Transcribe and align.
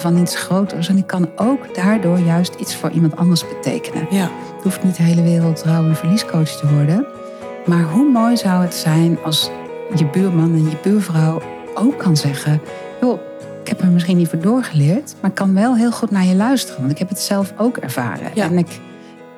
van 0.00 0.18
iets 0.18 0.36
groters. 0.36 0.88
En 0.88 0.96
ik 0.96 1.06
kan 1.06 1.28
ook 1.36 1.74
daardoor 1.74 2.18
juist 2.18 2.54
iets 2.54 2.76
voor 2.76 2.90
iemand 2.90 3.16
anders 3.16 3.48
betekenen. 3.48 4.06
Ja. 4.10 4.30
Het 4.54 4.62
hoeft 4.62 4.82
niet 4.82 4.96
de 4.96 5.02
hele 5.02 5.22
wereld 5.22 5.62
rouw- 5.62 5.84
en 5.84 5.96
verliescoach 5.96 6.48
te 6.48 6.74
worden. 6.74 7.06
Maar 7.66 7.82
hoe 7.82 8.10
mooi 8.10 8.36
zou 8.36 8.62
het 8.62 8.74
zijn 8.74 9.18
als 9.24 9.50
je 9.94 10.06
buurman 10.06 10.54
en 10.54 10.64
je 10.64 10.76
buurvrouw 10.82 11.42
ook 11.74 11.98
kan 11.98 12.16
zeggen... 12.16 12.60
joh, 13.00 13.20
ik 13.62 13.68
heb 13.68 13.80
er 13.80 13.88
misschien 13.88 14.16
niet 14.16 14.28
voor 14.28 14.38
doorgeleerd... 14.38 15.14
maar 15.20 15.30
ik 15.30 15.36
kan 15.36 15.54
wel 15.54 15.76
heel 15.76 15.92
goed 15.92 16.10
naar 16.10 16.24
je 16.24 16.34
luisteren. 16.34 16.80
Want 16.80 16.92
ik 16.92 16.98
heb 16.98 17.08
het 17.08 17.20
zelf 17.20 17.52
ook 17.56 17.76
ervaren. 17.76 18.30
Ja. 18.34 18.44
En, 18.44 18.58
ik, 18.58 18.80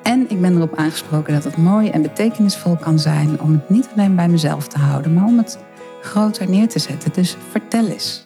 en 0.03 0.25
ik 0.29 0.41
ben 0.41 0.55
erop 0.55 0.75
aangesproken 0.75 1.33
dat 1.33 1.43
het 1.43 1.57
mooi 1.57 1.89
en 1.89 2.01
betekenisvol 2.01 2.75
kan 2.75 2.99
zijn... 2.99 3.41
om 3.41 3.51
het 3.51 3.69
niet 3.69 3.89
alleen 3.95 4.15
bij 4.15 4.27
mezelf 4.27 4.67
te 4.67 4.77
houden... 4.77 5.13
maar 5.13 5.25
om 5.25 5.37
het 5.37 5.57
groter 6.01 6.49
neer 6.49 6.67
te 6.67 6.79
zetten. 6.79 7.11
Dus 7.13 7.37
vertel 7.51 7.87
eens. 7.87 8.25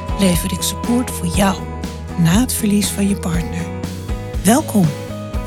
lever 0.19 0.51
ik 0.51 0.61
support 0.61 1.11
voor 1.11 1.27
jou 1.27 1.61
na 2.17 2.39
het 2.39 2.53
verlies 2.53 2.89
van 2.89 3.07
je 3.07 3.15
partner. 3.15 3.65
Welkom. 4.43 4.85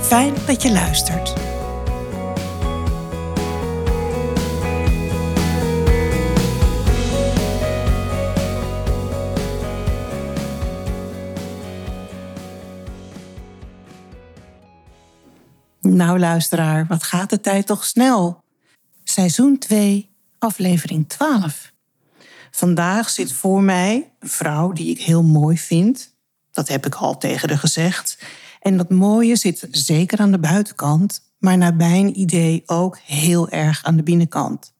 Fijn 0.01 0.35
dat 0.47 0.63
je 0.63 0.73
luistert. 0.73 1.35
Nou, 15.81 16.19
luisteraar, 16.19 16.87
wat 16.87 17.03
gaat 17.03 17.31
de 17.31 17.41
tijd 17.41 17.67
toch 17.67 17.85
snel? 17.85 18.45
Seizoen 19.05 19.59
2, 19.59 20.11
aflevering 20.39 21.09
12. 21.09 21.74
Vandaag 22.57 23.11
zit 23.11 23.33
voor 23.33 23.63
mij 23.63 24.13
een 24.19 24.29
vrouw 24.29 24.73
die 24.73 24.91
ik 24.91 25.01
heel 25.01 25.23
mooi 25.23 25.59
vind. 25.59 26.15
Dat 26.53 26.69
heb 26.69 26.87
ik 26.87 26.95
al 26.95 27.19
tegen 27.19 27.49
haar 27.49 27.59
gezegd. 27.59 28.19
En 28.61 28.77
dat 28.77 28.91
mooie 28.91 29.37
zit 29.37 29.69
zeker 29.71 30.19
aan 30.19 30.31
de 30.31 30.39
buitenkant, 30.39 31.21
maar 31.39 31.59
naar 31.59 31.75
mijn 31.75 32.21
idee 32.21 32.63
ook 32.67 32.99
heel 32.99 33.49
erg 33.49 33.85
aan 33.85 33.97
de 33.97 34.03
binnenkant. 34.03 34.73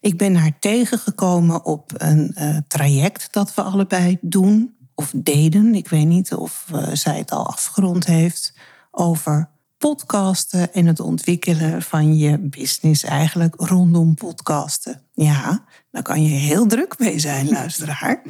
Ik 0.00 0.18
ben 0.18 0.36
haar 0.36 0.58
tegengekomen 0.58 1.64
op 1.64 1.92
een 1.96 2.32
eh, 2.34 2.56
traject 2.68 3.28
dat 3.30 3.54
we 3.54 3.62
allebei 3.62 4.18
doen 4.20 4.76
of 4.94 5.12
deden. 5.16 5.74
Ik 5.74 5.88
weet 5.88 6.06
niet 6.06 6.34
of 6.34 6.66
eh, 6.72 6.88
zij 6.92 7.18
het 7.18 7.30
al 7.30 7.46
afgerond 7.46 8.06
heeft 8.06 8.54
over 8.90 9.48
podcasten 9.84 10.72
en 10.72 10.86
het 10.86 11.00
ontwikkelen 11.00 11.82
van 11.82 12.16
je 12.16 12.38
business 12.38 13.02
eigenlijk 13.02 13.54
rondom 13.56 14.14
podcasten. 14.14 15.02
Ja, 15.12 15.64
daar 15.90 16.02
kan 16.02 16.22
je 16.22 16.28
heel 16.28 16.66
druk 16.66 16.98
mee 16.98 17.18
zijn, 17.18 17.48
luisteraar. 17.48 18.22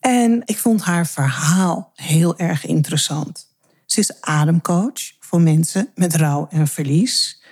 En 0.00 0.42
ik 0.44 0.58
vond 0.58 0.82
haar 0.82 1.06
verhaal 1.06 1.92
heel 1.94 2.38
erg 2.38 2.66
interessant. 2.66 3.48
Ze 3.86 4.00
is 4.00 4.20
ademcoach 4.20 5.00
voor 5.20 5.40
mensen 5.40 5.88
met 5.94 6.14
rouw 6.14 6.46
en 6.50 6.68
verlies. 6.68 7.42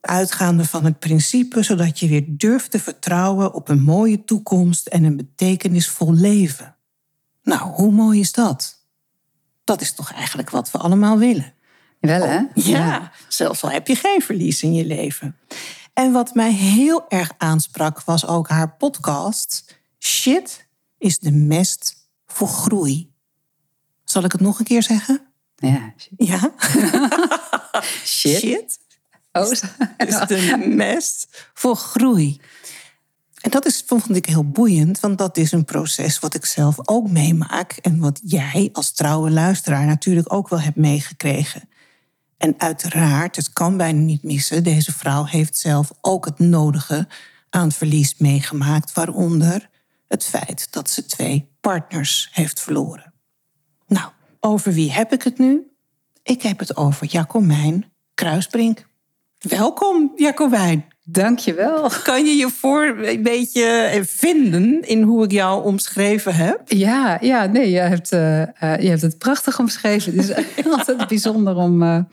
Uitgaande 0.00 0.64
van 0.64 0.84
het 0.84 0.98
principe 0.98 1.62
zodat 1.62 1.98
je 1.98 2.08
weer 2.08 2.24
durft 2.26 2.70
te 2.70 2.80
vertrouwen 2.80 3.54
op 3.54 3.68
een 3.68 3.82
mooie 3.82 4.24
toekomst 4.24 4.86
en 4.86 5.04
een 5.04 5.16
betekenisvol 5.16 6.14
leven. 6.14 6.76
Nou, 7.42 7.70
hoe 7.70 7.92
mooi 7.92 8.20
is 8.20 8.32
dat? 8.32 8.84
Dat 9.64 9.80
is 9.80 9.92
toch 9.92 10.12
eigenlijk 10.12 10.50
wat 10.50 10.70
we 10.70 10.78
allemaal 10.78 11.18
willen. 11.18 11.54
Wel 12.00 12.22
hè? 12.22 12.40
Ja, 12.54 13.12
zelfs 13.28 13.62
al 13.62 13.70
heb 13.70 13.86
je 13.86 13.94
geen 13.94 14.22
verlies 14.22 14.62
in 14.62 14.74
je 14.74 14.84
leven. 14.84 15.36
En 15.94 16.12
wat 16.12 16.34
mij 16.34 16.52
heel 16.52 17.08
erg 17.08 17.32
aansprak 17.38 18.02
was 18.02 18.26
ook 18.26 18.48
haar 18.48 18.76
podcast. 18.76 19.78
Shit 19.98 20.66
is 20.98 21.18
de 21.18 21.32
mest 21.32 22.08
voor 22.26 22.48
groei. 22.48 23.12
Zal 24.04 24.24
ik 24.24 24.32
het 24.32 24.40
nog 24.40 24.58
een 24.58 24.64
keer 24.64 24.82
zeggen? 24.82 25.20
Ja. 25.56 25.94
Ja. 26.16 26.52
Shit. 28.04 28.38
Shit 28.38 28.78
Oh, 29.32 29.50
is 29.50 29.60
de 30.26 30.64
mest 30.66 31.48
voor 31.54 31.76
groei. 31.76 32.40
En 33.40 33.50
dat 33.50 33.66
is, 33.66 33.82
vond 33.86 34.16
ik 34.16 34.26
heel 34.26 34.50
boeiend, 34.50 35.00
want 35.00 35.18
dat 35.18 35.36
is 35.36 35.52
een 35.52 35.64
proces 35.64 36.18
wat 36.18 36.34
ik 36.34 36.44
zelf 36.44 36.88
ook 36.88 37.10
meemaak. 37.10 37.72
En 37.72 37.98
wat 37.98 38.20
jij 38.24 38.68
als 38.72 38.92
trouwe 38.92 39.30
luisteraar 39.30 39.86
natuurlijk 39.86 40.32
ook 40.32 40.48
wel 40.48 40.60
hebt 40.60 40.76
meegekregen. 40.76 41.68
En 42.40 42.54
uiteraard, 42.58 43.36
het 43.36 43.52
kan 43.52 43.76
bijna 43.76 44.00
niet 44.00 44.22
missen, 44.22 44.64
deze 44.64 44.92
vrouw 44.92 45.24
heeft 45.24 45.56
zelf 45.56 45.92
ook 46.00 46.24
het 46.24 46.38
nodige 46.38 47.08
aan 47.50 47.72
verlies 47.72 48.14
meegemaakt, 48.18 48.92
waaronder 48.92 49.70
het 50.08 50.24
feit 50.24 50.72
dat 50.72 50.90
ze 50.90 51.06
twee 51.06 51.48
partners 51.60 52.28
heeft 52.32 52.60
verloren. 52.60 53.12
Nou, 53.86 54.10
over 54.40 54.72
wie 54.72 54.92
heb 54.92 55.12
ik 55.12 55.22
het 55.22 55.38
nu? 55.38 55.70
Ik 56.22 56.42
heb 56.42 56.58
het 56.58 56.76
over 56.76 57.06
Jacomijn 57.06 57.92
Kruisbrink. 58.14 58.86
Welkom, 59.38 60.12
Jacobijn. 60.16 60.89
Dankjewel. 61.04 61.90
Kan 62.02 62.24
je 62.24 62.36
je 62.36 62.48
voor 62.48 62.96
een 63.02 63.22
beetje 63.22 64.00
vinden 64.06 64.88
in 64.88 65.02
hoe 65.02 65.24
ik 65.24 65.30
jou 65.30 65.64
omschreven 65.64 66.34
heb? 66.34 66.60
Ja, 66.64 67.18
ja 67.20 67.46
nee, 67.46 67.70
je 67.70 67.78
hebt, 67.78 68.12
eh, 68.12 68.42
eh, 68.42 68.82
je 68.82 68.88
hebt 68.88 69.02
het 69.02 69.18
prachtig 69.18 69.58
omschreven. 69.58 70.16
Het 70.16 70.42
is 70.56 70.72
altijd 70.78 71.08
bijzonder 71.08 71.56
om, 71.56 72.06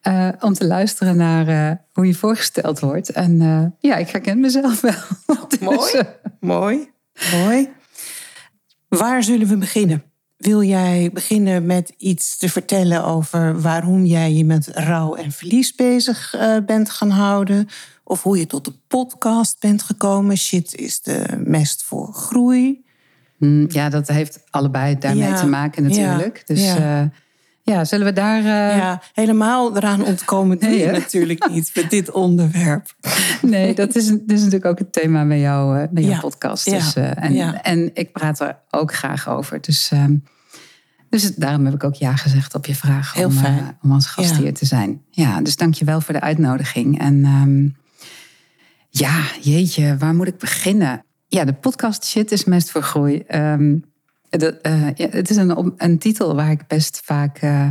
eh, 0.00 0.28
om 0.40 0.52
te 0.52 0.66
luisteren 0.66 1.16
naar 1.16 1.78
hoe 1.92 2.06
je 2.06 2.14
voorgesteld 2.14 2.80
wordt. 2.80 3.10
En 3.10 3.38
ja, 3.78 3.96
ik 3.96 4.08
herken 4.08 4.40
mezelf 4.40 4.80
wel. 4.80 4.94
Dus, 5.48 5.58
Mooi. 5.58 6.02
Mooi, 6.40 6.90
mooi. 7.32 7.68
Waar 8.88 9.22
zullen 9.22 9.48
we 9.48 9.56
beginnen? 9.56 10.02
Wil 10.36 10.62
jij 10.62 11.10
beginnen 11.12 11.66
met 11.66 11.92
iets 11.96 12.36
te 12.36 12.48
vertellen 12.48 13.04
over 13.04 13.60
waarom 13.60 14.04
jij 14.04 14.32
je 14.32 14.44
met 14.44 14.66
rouw 14.66 15.14
en 15.14 15.32
verlies 15.32 15.74
bezig 15.74 16.34
bent 16.66 16.90
gaan 16.90 17.10
houden? 17.10 17.68
Of 18.08 18.22
hoe 18.22 18.38
je 18.38 18.46
tot 18.46 18.64
de 18.64 18.72
podcast 18.88 19.56
bent 19.60 19.82
gekomen? 19.82 20.36
Shit 20.36 20.74
is 20.74 21.00
de 21.00 21.24
mest 21.44 21.82
voor 21.84 22.12
groei. 22.12 22.84
mm, 23.38 23.66
ja, 23.68 23.88
dat 23.88 24.08
heeft 24.08 24.40
allebei 24.50 24.98
daarmee 24.98 25.28
Ja, 25.28 25.40
te 25.40 25.46
maken 25.46 25.82
natuurlijk. 25.82 26.36
ja, 26.36 26.54
dus 26.54 26.64
ja. 26.64 26.76
ja. 26.76 27.10
ja, 27.62 27.84
zullen 27.84 28.06
we 28.06 28.12
daar... 28.12 28.38
eh, 28.38 28.76
Ja, 28.76 29.02
helemaal 29.14 29.76
eraan 29.76 30.04
ontkomen 30.04 30.56
Nee, 30.60 30.78
je 30.78 30.90
natuurlijk 30.90 31.48
niet 31.48 31.70
met 31.74 31.90
dit 31.90 32.10
onderwerp. 32.10 32.94
Nee, 33.42 33.74
dat 33.74 33.94
is, 33.96 34.06
dat 34.08 34.20
is 34.26 34.38
natuurlijk 34.38 34.64
ook 34.64 34.78
het 34.78 34.92
thema 34.92 35.26
bij, 35.26 35.40
jou, 35.40 35.78
eh, 35.80 35.88
bij 35.90 36.02
jouw 36.02 36.20
podcast. 36.20 36.64
Dus, 36.70 36.94
eh, 36.94 37.24
en, 37.24 37.62
en 37.62 37.90
ik 37.94 38.12
praat 38.12 38.40
er 38.40 38.58
ook 38.70 38.94
graag 38.94 39.28
over. 39.28 39.60
Dus, 39.60 39.90
ehm, 39.92 40.14
dus 41.08 41.34
daarom 41.34 41.64
heb 41.64 41.74
ik 41.74 41.84
ook 41.84 41.94
ja 41.94 42.16
gezegd 42.16 42.54
op 42.54 42.66
je 42.66 42.74
vraag 42.74 43.12
Heel 43.14 43.26
om, 43.28 43.36
eh, 43.36 43.42
fijn. 43.42 43.78
om 43.82 43.92
als 43.92 44.06
gast 44.06 44.36
hier 44.36 44.54
te 44.54 44.66
zijn. 44.66 45.02
Ja, 45.10 45.40
dus 45.40 45.56
dank 45.56 45.74
je 45.74 45.84
wel 45.84 46.00
voor 46.00 46.14
de 46.14 46.20
uitnodiging. 46.20 46.98
En 46.98 47.24
ehm, 47.24 47.68
ja, 48.90 49.22
jeetje, 49.40 49.96
waar 49.96 50.14
moet 50.14 50.26
ik 50.26 50.38
beginnen? 50.38 51.04
Ja, 51.28 51.44
de 51.44 51.52
podcast 51.52 52.04
Shit 52.04 52.32
is 52.32 52.44
mest 52.44 52.70
voor 52.70 52.82
groei. 52.82 53.22
Ehm, 53.26 53.76
eh, 54.30 54.94
ja, 54.94 55.08
het 55.10 55.30
is 55.30 55.36
een, 55.36 55.74
een 55.76 55.98
titel 55.98 56.34
waar 56.34 56.50
ik 56.50 56.66
best 56.66 57.00
vaak 57.04 57.38
eh, 57.38 57.68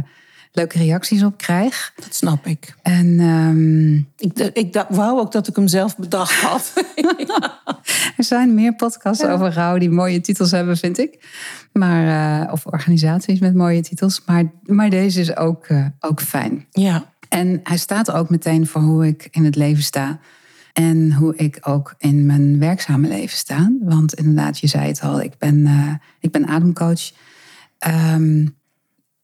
leuke 0.51 0.77
reacties 0.77 1.23
op 1.23 1.37
krijg. 1.37 1.93
Dat 1.95 2.15
snap 2.15 2.45
ik. 2.45 2.75
En 2.81 3.19
ehm, 3.19 3.95
Ik, 4.29 4.51
ik 4.53 4.73
dacht- 4.73 4.95
wou 4.95 5.19
ook 5.19 5.31
dat 5.31 5.47
ik 5.47 5.55
hem 5.55 5.67
zelf 5.67 5.97
bedacht 5.97 6.41
had. 6.41 6.73
Er 8.17 8.23
zijn 8.23 8.53
meer 8.53 8.75
podcasts 8.75 9.25
over 9.25 9.53
rouw 9.53 9.77
die 9.77 9.89
mooie 9.89 10.21
titels 10.21 10.51
hebben, 10.51 10.77
vind 10.77 10.97
ik. 10.97 11.25
Maar, 11.73 12.41
eh, 12.43 12.51
of 12.53 12.65
organisaties 12.65 13.39
met 13.39 13.53
mooie 13.53 13.81
titels. 13.81 14.21
Maar, 14.25 14.43
maar 14.63 14.89
deze 14.89 15.19
is 15.19 15.35
ook, 15.35 15.67
ook 15.99 16.21
fijn. 16.21 16.65
ja, 16.71 17.13
En 17.29 17.59
hij 17.63 17.77
staat 17.77 18.11
ook 18.11 18.29
meteen 18.29 18.67
voor 18.67 18.81
hoe 18.81 19.07
ik 19.07 19.27
in 19.31 19.45
het 19.45 19.55
leven 19.55 19.83
sta. 19.83 20.19
En 20.75 21.13
hoe 21.13 21.35
ik 21.35 21.57
ook 21.61 21.95
in 21.97 22.25
mijn 22.25 22.59
werkzame 22.59 23.07
leven 23.07 23.37
sta. 23.37 23.71
Want 23.81 24.13
inderdaad, 24.13 24.59
je 24.59 24.67
zei 24.67 24.87
het 24.87 25.01
al, 25.01 25.21
ik 25.21 25.37
ben, 25.37 25.65
eh, 25.65 25.93
ik 26.19 26.31
ben 26.31 26.47
ademcoach. 26.47 27.11
Ehm, 27.77 28.47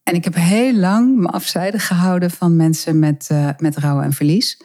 en 0.03 0.15
ik 0.15 0.24
heb 0.24 0.36
heel 0.36 0.74
lang 0.74 1.18
me 1.18 1.27
afzijdig 1.27 1.88
gehouden 1.88 2.31
van 2.31 2.56
mensen 2.56 3.00
met, 3.00 3.27
eh, 3.30 3.50
met 3.57 3.77
rouw 3.77 4.01
en 4.01 4.13
verlies. 4.13 4.62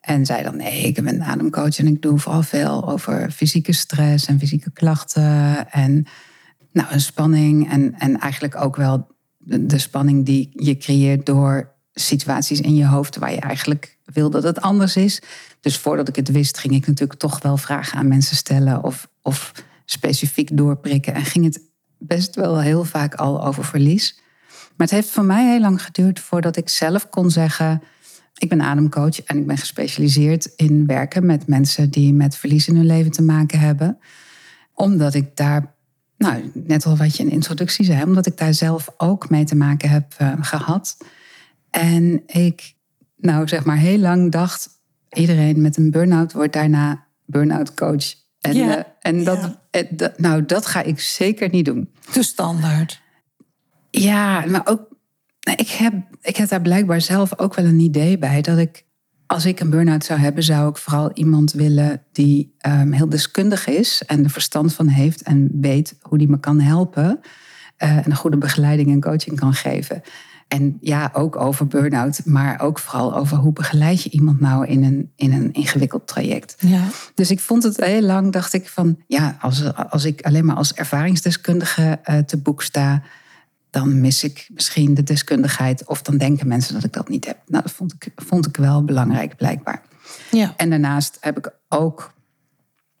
En 0.00 0.26
zei 0.26 0.42
dan, 0.42 0.56
nee, 0.56 0.82
ik 0.82 0.94
ben 0.94 1.08
een 1.08 1.24
ademcoach 1.24 1.78
en 1.78 1.86
ik 1.86 2.02
doe 2.02 2.18
vooral 2.18 2.42
veel 2.42 2.88
over 2.88 3.30
fysieke 3.30 3.72
stress 3.72 4.26
en 4.26 4.38
fysieke 4.38 4.70
klachten. 4.70 5.70
En 5.70 6.06
nou, 6.72 6.92
een 6.92 7.00
spanning 7.00 7.70
en, 7.70 7.94
en 7.98 8.18
eigenlijk 8.18 8.56
ook 8.56 8.76
wel 8.76 9.06
de 9.38 9.78
spanning 9.78 10.24
die 10.24 10.50
je 10.52 10.76
creëert 10.76 11.26
door 11.26 11.74
situaties 11.92 12.60
in 12.60 12.74
je 12.74 12.86
hoofd 12.86 13.16
waar 13.16 13.32
je 13.32 13.40
eigenlijk 13.40 13.98
wil 14.04 14.30
dat 14.30 14.42
het 14.42 14.60
anders 14.60 14.96
is. 14.96 15.22
Dus 15.66 15.78
voordat 15.78 16.08
ik 16.08 16.16
het 16.16 16.30
wist, 16.30 16.58
ging 16.58 16.74
ik 16.74 16.86
natuurlijk 16.86 17.18
toch 17.18 17.42
wel 17.42 17.56
vragen 17.56 17.98
aan 17.98 18.08
mensen 18.08 18.36
stellen 18.36 18.84
of, 18.84 19.08
of 19.22 19.52
specifiek 19.84 20.56
doorprikken. 20.56 21.14
En 21.14 21.24
ging 21.24 21.44
het 21.44 21.60
best 21.98 22.34
wel 22.34 22.60
heel 22.60 22.84
vaak 22.84 23.14
al 23.14 23.44
over 23.44 23.64
verlies. 23.64 24.20
Maar 24.48 24.86
het 24.86 24.90
heeft 24.90 25.08
voor 25.08 25.24
mij 25.24 25.50
heel 25.50 25.60
lang 25.60 25.82
geduurd 25.82 26.20
voordat 26.20 26.56
ik 26.56 26.68
zelf 26.68 27.08
kon 27.08 27.30
zeggen. 27.30 27.82
Ik 28.38 28.48
ben 28.48 28.60
ademcoach 28.62 29.22
en 29.22 29.38
ik 29.38 29.46
ben 29.46 29.58
gespecialiseerd 29.58 30.52
in 30.56 30.86
werken 30.86 31.26
met 31.26 31.46
mensen 31.46 31.90
die 31.90 32.12
met 32.12 32.36
verlies 32.36 32.68
in 32.68 32.76
hun 32.76 32.86
leven 32.86 33.12
te 33.12 33.22
maken 33.22 33.58
hebben. 33.58 33.98
Omdat 34.74 35.14
ik 35.14 35.36
daar, 35.36 35.74
nou, 36.16 36.50
net 36.54 36.86
al 36.86 36.96
wat 36.96 37.16
je 37.16 37.22
in 37.22 37.28
de 37.28 37.34
introductie 37.34 37.84
zei, 37.84 38.02
omdat 38.02 38.26
ik 38.26 38.38
daar 38.38 38.54
zelf 38.54 38.88
ook 38.96 39.30
mee 39.30 39.44
te 39.44 39.56
maken 39.56 39.90
heb 39.90 40.14
uh, 40.22 40.32
gehad. 40.40 40.96
En 41.70 42.22
ik, 42.26 42.74
nou 43.16 43.48
zeg 43.48 43.64
maar, 43.64 43.78
heel 43.78 43.98
lang 43.98 44.32
dacht: 44.32 44.74
iedereen 45.16 45.60
met 45.60 45.76
een 45.76 45.90
burn-out 45.90 46.32
wordt 46.32 46.52
daarna 46.52 47.06
burn-out 47.24 47.74
coach. 47.74 48.14
En, 48.40 48.54
Ja, 48.54 48.76
eh, 48.76 48.84
en 49.00 49.24
dat, 49.24 49.38
ja. 49.40 49.60
eh, 49.70 49.86
dat, 49.90 50.18
nou, 50.18 50.44
dat 50.46 50.66
ga 50.66 50.82
ik 50.82 51.00
zeker 51.00 51.48
niet 51.50 51.64
doen. 51.64 51.90
Te 52.12 52.22
standaard. 52.22 53.00
Ja, 53.90 54.44
maar 54.46 54.62
ook. 54.66 54.88
nou, 55.40 55.56
Ik 55.56 55.68
heb, 55.68 55.92
ik 56.20 56.36
heb 56.36 56.48
daar 56.48 56.60
blijkbaar 56.62 57.00
zelf 57.00 57.38
ook 57.38 57.54
wel 57.54 57.64
een 57.64 57.80
idee 57.80 58.18
bij. 58.18 58.40
Dat 58.42 58.58
ik, 58.58 58.84
als 59.26 59.44
ik 59.44 59.60
een 59.60 59.70
burn-out 59.70 60.04
zou 60.04 60.20
hebben, 60.20 60.42
zou 60.42 60.68
ik 60.68 60.76
vooral 60.76 61.10
iemand 61.12 61.52
willen 61.52 62.02
die 62.12 62.54
ehm, 62.58 62.92
heel 62.92 63.08
deskundig 63.08 63.66
is 63.66 64.02
en 64.06 64.24
er 64.24 64.30
verstand 64.30 64.74
van 64.74 64.86
heeft 64.88 65.22
en 65.22 65.48
weet 65.60 65.96
hoe 66.02 66.18
die 66.18 66.28
me 66.28 66.40
kan 66.40 66.60
helpen. 66.60 67.20
eh, 67.76 67.96
en 67.96 68.04
een 68.10 68.16
goede 68.16 68.36
begeleiding 68.38 68.90
en 68.90 69.00
coaching 69.00 69.38
kan 69.38 69.52
geven. 69.54 70.02
En 70.48 70.78
ja, 70.80 71.10
ook 71.12 71.36
over 71.36 71.66
burn-out, 71.66 72.20
maar 72.24 72.60
ook 72.60 72.78
vooral 72.78 73.16
over 73.16 73.36
hoe 73.36 73.52
begeleid 73.52 74.02
je 74.02 74.10
iemand 74.10 74.40
nou 74.40 74.66
in 74.66 74.84
een, 74.84 75.12
in 75.16 75.32
een 75.32 75.52
ingewikkeld 75.52 76.06
traject. 76.06 76.56
Ja. 76.58 76.82
Dus 77.14 77.30
ik 77.30 77.40
vond 77.40 77.62
het 77.62 77.76
heel 77.76 78.02
lang, 78.02 78.32
dacht 78.32 78.52
ik 78.52 78.68
van, 78.68 78.98
ja, 79.06 79.36
als, 79.40 79.74
als 79.74 80.04
ik 80.04 80.22
alleen 80.22 80.44
maar 80.44 80.56
als 80.56 80.74
ervaringsdeskundige 80.74 81.98
eh, 82.02 82.18
te 82.18 82.36
boek 82.36 82.62
sta, 82.62 83.02
dan 83.70 84.00
mis 84.00 84.24
ik 84.24 84.48
misschien 84.52 84.94
de 84.94 85.02
deskundigheid. 85.02 85.86
Of 85.86 86.02
dan 86.02 86.16
denken 86.16 86.48
mensen 86.48 86.74
dat 86.74 86.84
ik 86.84 86.92
dat 86.92 87.08
niet 87.08 87.26
heb. 87.26 87.38
Nou, 87.46 87.62
dat 87.62 87.72
vond 87.72 87.92
ik, 87.92 88.08
vond 88.14 88.46
ik 88.46 88.56
wel 88.56 88.84
belangrijk, 88.84 89.36
blijkbaar. 89.36 89.82
Ja. 90.30 90.54
En 90.56 90.70
daarnaast 90.70 91.16
heb 91.20 91.38
ik 91.38 91.50
ook, 91.68 92.12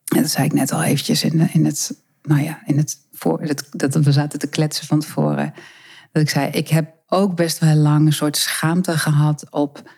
dat 0.04 0.30
zei 0.30 0.44
ik 0.44 0.52
net 0.52 0.72
al 0.72 0.82
eventjes 0.82 1.24
in, 1.24 1.50
in 1.52 1.64
het, 1.64 1.94
nou 2.22 2.42
ja, 2.42 2.62
in 2.64 2.78
het 2.78 2.98
voor, 3.12 3.40
het, 3.40 3.68
dat 3.70 3.94
we 3.94 4.12
zaten 4.12 4.38
te 4.38 4.46
kletsen 4.46 4.86
van 4.86 5.00
tevoren. 5.00 5.54
Dat 6.16 6.24
ik 6.24 6.30
zei, 6.30 6.50
ik 6.50 6.68
heb 6.68 6.94
ook 7.06 7.34
best 7.34 7.58
wel 7.58 7.74
lang 7.74 8.06
een 8.06 8.12
soort 8.12 8.36
schaamte 8.36 8.98
gehad 8.98 9.46
op, 9.50 9.90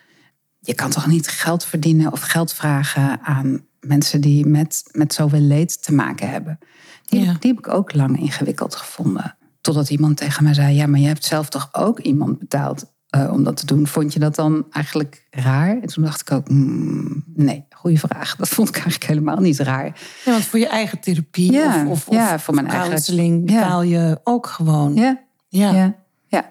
je 0.59 0.73
kan 0.73 0.89
toch 0.89 1.07
niet 1.07 1.27
geld 1.27 1.65
verdienen 1.65 2.11
of 2.11 2.21
geld 2.21 2.53
vragen 2.53 3.19
aan 3.21 3.65
mensen 3.79 4.21
die 4.21 4.45
met, 4.45 4.83
met 4.91 5.13
zoveel 5.13 5.39
leed 5.39 5.83
te 5.83 5.93
maken 5.93 6.29
hebben. 6.29 6.59
Die, 7.05 7.19
Ja. 7.23 7.35
die 7.39 7.49
heb 7.51 7.59
ik 7.59 7.67
ook 7.67 7.93
lang 7.93 8.19
ingewikkeld 8.19 8.75
gevonden. 8.75 9.35
Totdat 9.61 9.89
iemand 9.89 10.17
tegen 10.17 10.43
mij 10.43 10.53
zei, 10.53 10.75
ja, 10.75 10.87
maar 10.87 10.99
je 10.99 11.07
hebt 11.07 11.25
zelf 11.25 11.49
toch 11.49 11.69
ook 11.71 11.99
iemand 11.99 12.39
betaald 12.39 12.85
eh, 13.09 13.31
om 13.33 13.43
dat 13.43 13.57
te 13.57 13.65
doen. 13.65 13.87
Vond 13.87 14.13
je 14.13 14.19
dat 14.19 14.35
dan 14.35 14.65
eigenlijk 14.71 15.27
raar? 15.29 15.69
En 15.81 15.87
toen 15.87 16.03
dacht 16.03 16.21
ik 16.21 16.31
ook, 16.31 16.49
mm, 16.49 17.23
nee, 17.35 17.65
goede 17.69 17.97
vraag. 17.97 18.35
Dat 18.35 18.49
vond 18.49 18.67
ik 18.67 18.75
eigenlijk 18.75 19.05
helemaal 19.05 19.39
niet 19.39 19.59
raar. 19.59 19.85
Ja, 20.25 20.31
want 20.31 20.43
voor 20.45 20.59
je 20.59 20.67
eigen 20.67 20.99
therapie 20.99 21.51
Ja, 21.51 21.85
of, 21.87 22.07
of, 22.07 22.15
ja, 22.15 22.33
of 22.33 22.43
voor 22.43 22.53
mijn 22.53 22.67
eigen- 22.67 22.87
counseling 22.89 23.45
betaal 23.45 23.81
je 23.81 24.19
ook 24.23 24.47
gewoon. 24.47 24.93
Ja, 24.95 25.27
Ja. 25.51 25.71
ja, 25.73 25.95
ja. 26.29 26.49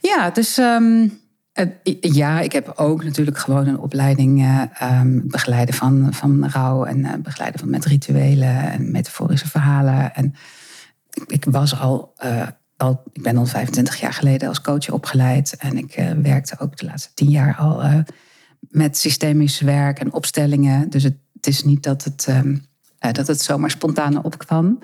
ja 0.00 0.30
dus 0.30 0.58
ehm, 0.58 1.08
ja, 2.00 2.40
ik 2.40 2.52
heb 2.52 2.72
ook 2.76 3.04
natuurlijk 3.04 3.38
gewoon 3.38 3.66
een 3.66 3.78
opleiding 3.78 4.40
eh, 4.40 4.62
ehm, 4.78 5.20
begeleiden 5.22 5.74
van, 5.74 6.14
van 6.14 6.48
rouw 6.48 6.84
en 6.84 7.04
eh, 7.04 7.14
begeleiden 7.22 7.60
van 7.60 7.70
met 7.70 7.84
rituelen 7.84 8.70
en 8.70 8.90
metaforische 8.90 9.48
verhalen. 9.48 10.14
En 10.14 10.34
ik, 11.10 11.24
ik 11.26 11.44
was 11.44 11.80
al, 11.80 12.12
eh, 12.16 12.46
al, 12.76 13.02
ik 13.12 13.22
ben 13.22 13.36
al 13.36 13.46
25 13.46 14.00
jaar 14.00 14.12
geleden 14.12 14.48
als 14.48 14.60
coach 14.60 14.90
opgeleid 14.90 15.56
en 15.58 15.78
ik 15.78 16.12
werkte 16.22 16.58
ook 16.58 16.76
de 16.76 16.84
laatste 16.84 17.10
tien 17.14 17.30
jaar 17.30 17.56
al 17.56 18.04
met 18.68 18.98
systemisch 18.98 19.60
werk 19.60 19.98
en 19.98 20.12
opstellingen. 20.12 20.90
Dus 20.90 21.02
het, 21.02 21.16
het 21.34 21.46
is 21.46 21.64
niet 21.64 21.82
dat 21.82 22.04
het, 22.04 22.24
ehm, 22.28 22.56
eh, 22.98 23.12
dat 23.12 23.26
het 23.26 23.40
zomaar 23.40 23.70
spontaan 23.70 24.24
opkwam. 24.24 24.78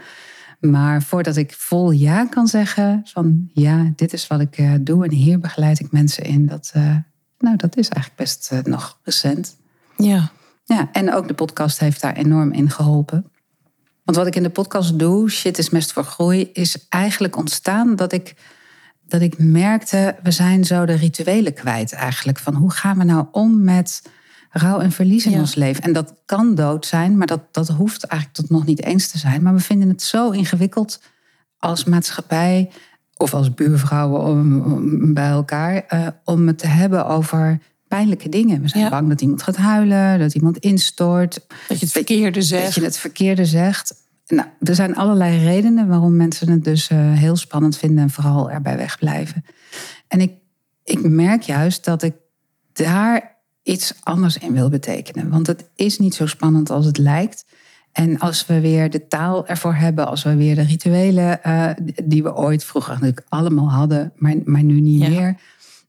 Maar 0.61 1.03
voordat 1.03 1.37
ik 1.37 1.53
vol 1.53 1.91
ja 1.91 2.26
kan 2.26 2.47
zeggen 2.47 3.00
van 3.05 3.50
ja, 3.53 3.93
dit 3.97 4.12
is 4.12 4.26
wat 4.26 4.41
ik 4.41 4.58
eh, 4.58 4.73
doe 4.81 5.05
en 5.05 5.12
hier 5.12 5.41
begeleid 5.41 5.81
ik 5.81 5.93
mensen 5.93 6.25
in, 6.25 6.47
dat, 6.47 6.70
eh, 6.75 6.97
nou, 7.38 7.56
dat 7.56 7.76
is 7.76 7.88
eigenlijk 7.88 8.20
best 8.20 8.53
eh, 8.53 8.58
nog 8.62 8.99
recent. 9.03 9.56
Ja. 9.97 10.31
Ja, 10.64 10.88
en 10.93 11.12
ook 11.12 11.29
de 11.29 11.35
podcast 11.35 11.79
heeft 11.79 12.00
daar 12.00 12.14
enorm 12.14 12.53
in 12.53 12.70
geholpen. 12.70 13.31
Want 14.05 14.19
wat 14.19 14.26
ik 14.26 14.37
in 14.37 14.43
de 14.43 14.50
podcast 14.50 14.99
doe, 14.99 15.31
Shit 15.31 15.58
is 15.58 15.70
Mest 15.70 15.93
voor 15.93 16.05
Groei, 16.05 16.50
is 16.53 16.88
eigenlijk 16.88 17.37
ontstaan 17.37 17.97
dat 17.97 18.12
ik, 18.12 18.35
dat 19.06 19.20
ik 19.20 19.38
merkte, 19.38 20.17
we 20.23 20.31
zijn 20.31 20.64
zo 20.64 20.85
de 20.85 20.94
rituelen 20.94 21.55
kwijt 21.55 21.93
eigenlijk. 21.93 22.38
Van 22.38 22.55
hoe 22.55 22.70
gaan 22.70 22.99
we 22.99 23.05
nou 23.05 23.26
om 23.31 23.64
met 23.64 24.02
rouw 24.58 24.81
en 24.81 24.93
verlies 24.93 25.26
in 25.26 25.32
Ja. 25.32 25.38
ons 25.38 25.55
leven? 25.55 25.82
En 25.82 25.93
dat 25.93 26.14
kan 26.25 26.55
dood 26.55 26.87
zijn, 26.87 27.17
maar 27.19 27.26
dat, 27.26 27.41
dat 27.55 27.69
hoeft 27.69 28.05
eigenlijk 28.05 28.41
tot 28.41 28.50
nog 28.50 28.67
niet 28.67 28.82
eens 28.82 29.08
te 29.08 29.19
zijn. 29.19 29.43
Maar 29.43 29.55
we 29.55 29.61
vinden 29.61 29.88
het 29.88 30.03
zo 30.03 30.31
ingewikkeld 30.31 31.00
als 31.58 31.85
maatschappij 31.85 32.70
of 33.17 33.35
als 33.35 33.55
buurvrouwen 33.55 34.20
om, 34.23 34.61
om- 34.61 35.14
bij 35.14 35.29
elkaar 35.29 35.75
eh, 35.87 36.06
om 36.25 36.47
het 36.47 36.58
te 36.58 36.67
hebben 36.67 37.06
over 37.06 37.58
pijnlijke 37.88 38.29
dingen. 38.29 38.62
We 38.62 38.69
zijn 38.69 38.82
Ja. 38.85 38.91
bang 38.91 39.08
dat 39.08 39.20
iemand 39.20 39.43
gaat 39.43 39.56
huilen, 39.56 40.19
dat 40.19 40.35
iemand 40.35 40.56
instort, 40.59 41.47
Dat 41.69 41.79
je 41.79 41.85
het 41.85 41.94
verkeerde 41.94 42.38
dat 42.38 42.49
zegt. 42.49 42.75
je 42.75 42.82
het 42.82 42.99
verkeerde 42.99 43.44
zegt. 43.44 43.94
Nou, 44.26 44.49
er 44.61 44.75
zijn 44.75 44.97
allerlei 44.97 45.44
redenen 45.44 45.88
waarom 45.88 46.17
mensen 46.17 46.49
het 46.49 46.64
dus 46.64 46.88
eh, 46.88 47.12
heel 47.12 47.37
spannend 47.37 47.76
vinden 47.76 48.02
en 48.05 48.11
vooral 48.11 48.50
erbij 48.50 48.76
wegblijven. 48.76 49.44
En 50.09 50.20
ik, 50.20 50.32
ik 50.85 51.02
merk 51.09 51.43
juist 51.43 51.85
dat 51.85 52.02
ik 52.02 52.14
daar 52.73 53.36
iets 53.66 53.94
anders 54.02 54.38
in 54.38 54.52
wil 54.52 54.68
betekenen. 54.68 55.30
Want 55.30 55.46
het 55.46 55.64
is 55.74 55.98
niet 55.98 56.14
zo 56.14 56.26
spannend 56.26 56.70
als 56.70 56.86
het 56.86 56.98
lijkt. 56.98 57.44
En 57.92 58.18
als 58.18 58.46
we 58.46 58.61
weer 58.61 58.90
de 58.90 59.06
taal 59.06 59.46
ervoor 59.46 59.75
hebben, 59.75 60.06
als 60.08 60.23
we 60.23 60.37
weer 60.37 60.54
de 60.54 60.62
rituelen 60.62 61.42
eh, 61.42 61.70
die 62.04 62.23
we 62.23 62.35
ooit 62.37 62.64
vroeger 62.64 62.92
natuurlijk 62.92 63.26
allemaal 63.28 63.70
hadden, 63.70 64.12
maar, 64.16 64.35
maar 64.44 64.62
nu 64.62 64.80
niet 64.80 65.02
Ja. 65.02 65.08
meer. 65.08 65.37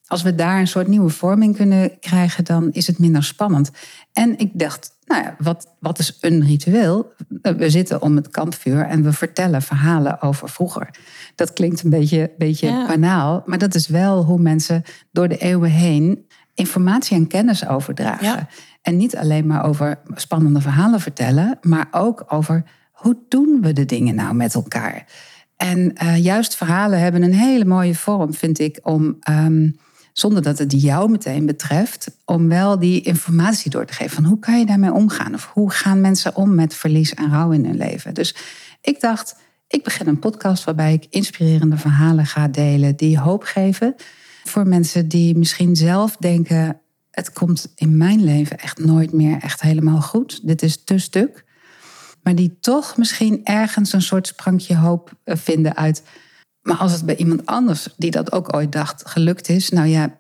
Als 0.07 0.22
we 0.22 0.36
daar 0.36 0.60
een 0.60 0.67
soort 0.67 0.88
nieuwe 0.88 1.10
vorming 1.10 1.55
kunnen 1.55 2.00
krijgen, 2.00 2.43
dan 2.43 2.72
is 2.72 2.88
het 2.88 3.00
minder 3.00 3.24
spannend. 3.24 3.72
En 4.13 4.38
ik 4.38 4.51
dacht, 4.53 4.91
nou 5.05 5.24
ja, 5.24 5.36
wat, 5.39 5.67
wat 5.79 6.00
is 6.00 6.17
een 6.22 6.43
ritueel? 6.46 7.12
We 7.41 7.69
zitten 7.69 8.01
om 8.01 8.15
het 8.15 8.27
kampvuur 8.29 8.81
en 8.86 9.03
we 9.03 9.13
vertellen 9.13 9.62
verhalen 9.62 10.22
over 10.22 10.50
vroeger. 10.50 10.89
Dat 11.36 11.53
klinkt 11.53 11.84
een 11.84 11.89
beetje, 11.89 12.31
beetje 12.38 12.67
Ja. 12.67 12.88
banaal, 12.88 13.43
maar 13.46 13.57
dat 13.57 13.75
is 13.75 13.88
wel 13.88 14.24
hoe 14.24 14.39
mensen 14.39 14.84
door 15.12 15.27
de 15.27 15.38
eeuwen 15.38 15.72
heen 15.72 16.25
informatie 16.58 17.18
en 17.18 17.28
kennis 17.28 17.68
overdragen. 17.68 18.26
Ja. 18.26 18.48
En 18.82 18.98
niet 18.98 19.18
alleen 19.18 19.48
maar 19.48 19.66
over 19.66 20.00
spannende 20.16 20.62
verhalen 20.62 21.00
vertellen, 21.00 21.58
maar 21.62 21.88
ook 21.92 22.26
over 22.28 22.64
hoe 22.92 23.18
doen 23.28 23.62
we 23.62 23.74
de 23.74 23.86
dingen 23.86 24.16
nou 24.16 24.34
met 24.34 24.54
elkaar. 24.54 25.06
En 25.58 25.94
eh, 25.94 26.24
juist 26.24 26.56
verhalen 26.56 27.00
hebben 27.00 27.22
een 27.24 27.34
hele 27.34 27.66
mooie 27.66 27.96
vorm, 27.96 28.34
vind 28.34 28.60
ik, 28.60 28.80
om 28.84 29.18
ehm, 29.20 29.70
zonder 30.14 30.42
dat 30.42 30.58
het 30.58 30.82
jou 30.82 31.10
meteen 31.12 31.46
betreft, 31.46 32.18
om 32.26 32.48
wel 32.48 32.80
die 32.80 33.02
informatie 33.02 33.72
door 33.72 33.86
te 33.86 33.94
geven 33.94 34.16
van 34.16 34.26
hoe 34.26 34.40
kan 34.40 34.60
je 34.60 34.66
daarmee 34.66 34.94
omgaan 34.94 35.34
of 35.34 35.50
hoe 35.54 35.72
gaan 35.72 36.02
mensen 36.02 36.36
om 36.36 36.56
met 36.56 36.74
verlies 36.74 37.14
en 37.14 37.30
rouw 37.30 37.52
in 37.52 37.66
hun 37.66 37.78
leven. 37.78 38.14
Dus 38.14 38.36
ik 38.82 39.00
dacht, 39.00 39.36
ik 39.68 39.84
begin 39.84 40.08
een 40.08 40.20
podcast 40.20 40.64
waarbij 40.64 40.94
ik 40.94 41.08
inspirerende 41.10 41.78
verhalen 41.78 42.26
ga 42.26 42.48
delen 42.48 42.96
die 42.96 43.20
hoop 43.20 43.44
geven 43.44 43.96
voor 44.48 44.68
mensen 44.68 45.08
die 45.08 45.38
misschien 45.38 45.75
zelf 45.75 46.16
denken: 46.20 46.82
het 47.12 47.34
komt 47.34 47.72
in 47.75 47.98
mijn 47.98 48.24
leven 48.24 48.58
echt 48.58 48.86
nooit 48.86 49.13
meer 49.13 49.38
echt 49.42 49.62
helemaal 49.62 50.01
goed. 50.01 50.48
Dit 50.48 50.62
is 50.62 50.84
te 50.84 50.98
stuk. 50.98 51.46
Maar 52.24 52.36
die 52.36 52.58
toch 52.60 52.98
misschien 52.98 53.46
ergens 53.46 53.94
een 53.94 54.01
soort 54.01 54.27
sprankje 54.27 54.75
hoop 54.75 55.12
eh, 55.24 55.36
vinden 55.36 55.75
uit. 55.75 56.04
Maar 56.62 56.77
als 56.77 56.92
het 56.92 57.06
bij 57.06 57.16
iemand 57.16 57.46
anders 57.46 57.88
die 57.98 58.12
dat 58.12 58.32
ook 58.32 58.56
ooit 58.56 58.72
dacht 58.72 59.10
gelukt 59.10 59.50
is, 59.50 59.70
nou 59.70 59.88
ja, 59.88 60.20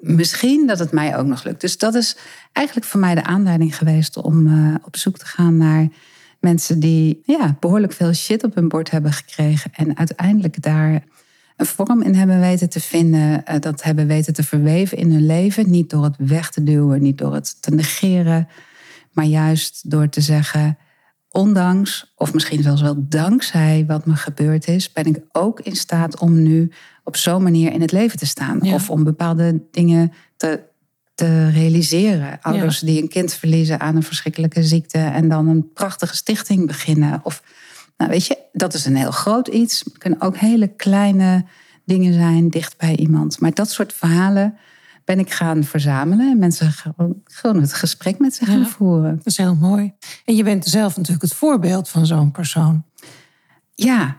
misschien 0.00 0.66
dat 0.66 0.78
het 0.78 0.92
mij 0.92 1.16
ook 1.16 1.26
nog 1.26 1.44
lukt. 1.44 1.60
Dus 1.60 1.78
dat 1.78 1.94
is 1.94 2.16
eigenlijk 2.52 2.86
voor 2.86 3.00
mij 3.00 3.14
de 3.14 3.24
aanleiding 3.24 3.76
geweest 3.76 4.16
om 4.16 4.46
eh, 4.46 4.74
op 4.82 4.96
zoek 4.96 5.18
te 5.18 5.26
gaan 5.26 5.56
naar 5.56 5.88
mensen 6.40 6.80
die 6.80 7.22
ja, 7.24 7.56
behoorlijk 7.60 7.92
veel 7.92 8.12
shit 8.12 8.44
op 8.44 8.54
hun 8.54 8.68
bord 8.68 8.90
hebben 8.90 9.12
gekregen 9.12 9.70
en 9.74 9.96
uiteindelijk 9.96 10.62
daar 10.62 11.04
een 11.58 11.66
vorm 11.66 12.02
in 12.02 12.14
hebben 12.14 12.40
weten 12.40 12.68
te 12.68 12.80
vinden, 12.80 13.44
eh, 13.44 13.60
dat 13.60 13.82
hebben 13.82 14.06
weten 14.06 14.32
te 14.32 14.42
verweven 14.42 14.98
in 14.98 15.12
hun 15.12 15.26
leven. 15.26 15.70
Niet 15.70 15.90
door 15.90 16.04
het 16.04 16.16
weg 16.18 16.50
te 16.50 16.62
duwen, 16.62 17.02
niet 17.02 17.18
door 17.18 17.34
het 17.34 17.62
te 17.62 17.70
negeren, 17.70 18.48
maar 19.12 19.24
juist 19.24 19.90
door 19.90 20.08
te 20.08 20.20
zeggen, 20.20 20.78
ondanks, 21.30 22.12
of 22.16 22.34
misschien 22.34 22.62
zelfs 22.62 22.82
wel 22.82 23.08
dankzij 23.08 23.84
wat 23.86 24.06
me 24.06 24.16
gebeurd 24.16 24.68
is, 24.68 24.92
ben 24.92 25.04
ik 25.04 25.20
ook 25.32 25.60
in 25.60 25.76
staat 25.76 26.18
om 26.18 26.42
nu 26.42 26.72
op 27.04 27.16
zo'n 27.16 27.42
manier 27.42 27.72
in 27.72 27.80
het 27.80 27.92
leven 27.92 28.18
te 28.18 28.26
staan. 28.26 28.62
Of 28.62 28.90
om 28.90 29.04
bepaalde 29.04 29.60
dingen 29.70 30.12
te, 30.36 30.60
te 31.14 31.48
realiseren. 31.48 32.38
Ouders 32.42 32.80
die 32.80 33.02
een 33.02 33.08
kind 33.08 33.34
verliezen 33.34 33.80
aan 33.80 33.96
een 33.96 34.02
verschrikkelijke 34.02 34.62
ziekte 34.62 34.98
en 34.98 35.28
dan 35.28 35.48
een 35.48 35.72
prachtige 35.72 36.16
stichting 36.16 36.66
beginnen. 36.66 37.20
Of, 37.22 37.42
nou 37.98 38.10
weet 38.10 38.26
je, 38.26 38.38
dat 38.52 38.74
is 38.74 38.84
een 38.84 38.96
heel 38.96 39.10
groot 39.10 39.48
iets. 39.48 39.78
Het 39.84 39.98
kunnen 39.98 40.20
ook 40.20 40.36
hele 40.36 40.68
kleine 40.68 41.44
dingen 41.84 42.12
zijn 42.12 42.48
dicht 42.48 42.76
bij 42.76 42.96
iemand. 42.96 43.40
Maar 43.40 43.54
dat 43.54 43.70
soort 43.70 43.92
verhalen 43.92 44.58
ben 45.04 45.18
ik 45.18 45.30
gaan 45.30 45.64
verzamelen. 45.64 46.30
En 46.30 46.38
mensen 46.38 46.72
gewoon, 46.72 47.22
gewoon 47.24 47.60
het 47.60 47.72
gesprek 47.72 48.18
met 48.18 48.34
ze 48.34 48.44
gaan 48.44 48.66
voeren. 48.66 49.16
Dat 49.16 49.26
is 49.26 49.36
heel 49.36 49.54
mooi. 49.54 49.92
En 50.24 50.36
je 50.36 50.42
bent 50.42 50.66
zelf 50.66 50.96
natuurlijk 50.96 51.22
het 51.22 51.34
voorbeeld 51.34 51.88
van 51.88 52.06
zo'n 52.06 52.30
persoon. 52.30 52.84
Ja, 53.74 54.16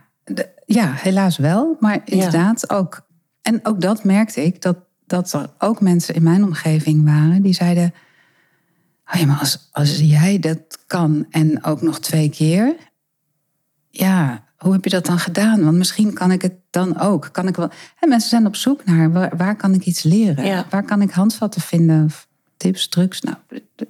ja, 0.66 0.94
helaas 0.94 1.38
wel. 1.38 1.78
Maar 1.80 2.02
inderdaad 2.06 2.70
ook. 2.70 3.08
En 3.42 3.60
ook 3.66 3.82
dat 3.82 4.04
merkte 4.04 4.44
ik, 4.44 4.62
dat, 4.62 4.78
dat 5.06 5.34
er 5.34 5.50
ook 5.58 5.82
mensen 5.82 6.16
in 6.16 6.24
mijn 6.24 6.44
omgeving 6.44 7.06
waren 7.06 7.42
die 7.42 7.54
zeiden. 7.54 7.94
Oh 9.14 9.20
ja, 9.20 9.26
maar 9.26 9.40
als, 9.40 9.70
als 9.72 9.98
jij 9.98 10.40
dat 10.40 10.60
kan 10.88 11.26
en 11.30 11.64
ook 11.64 11.82
nog 11.82 12.00
twee 12.00 12.30
keer. 12.30 12.76
Ja, 13.90 14.44
hoe 14.58 14.74
heb 14.74 14.84
je 14.84 14.90
dat 14.90 15.06
dan 15.06 15.20
gedaan? 15.20 15.64
Want 15.64 15.78
misschien 15.78 16.14
kan 16.14 16.32
ik 16.32 16.42
het 16.42 16.54
dan 16.70 17.00
ook. 17.00 17.30
Kan 17.32 17.48
ik 17.48 17.56
wel... 17.56 17.70
En 18.00 18.10
mensen 18.10 18.30
zijn 18.30 18.46
op 18.46 18.56
zoek 18.56 18.86
naar 18.86 19.12
waar, 19.12 19.38
waar 19.38 19.56
kan 19.56 19.74
ik 19.74 19.86
iets 19.86 20.04
leren? 20.04 20.66
Waar 20.70 20.84
kan 20.84 21.02
ik 21.02 21.12
handvatten 21.12 21.62
vinden? 21.62 22.10
Tips, 22.58 22.88
trucs. 22.88 23.22
Nou, 23.22 23.38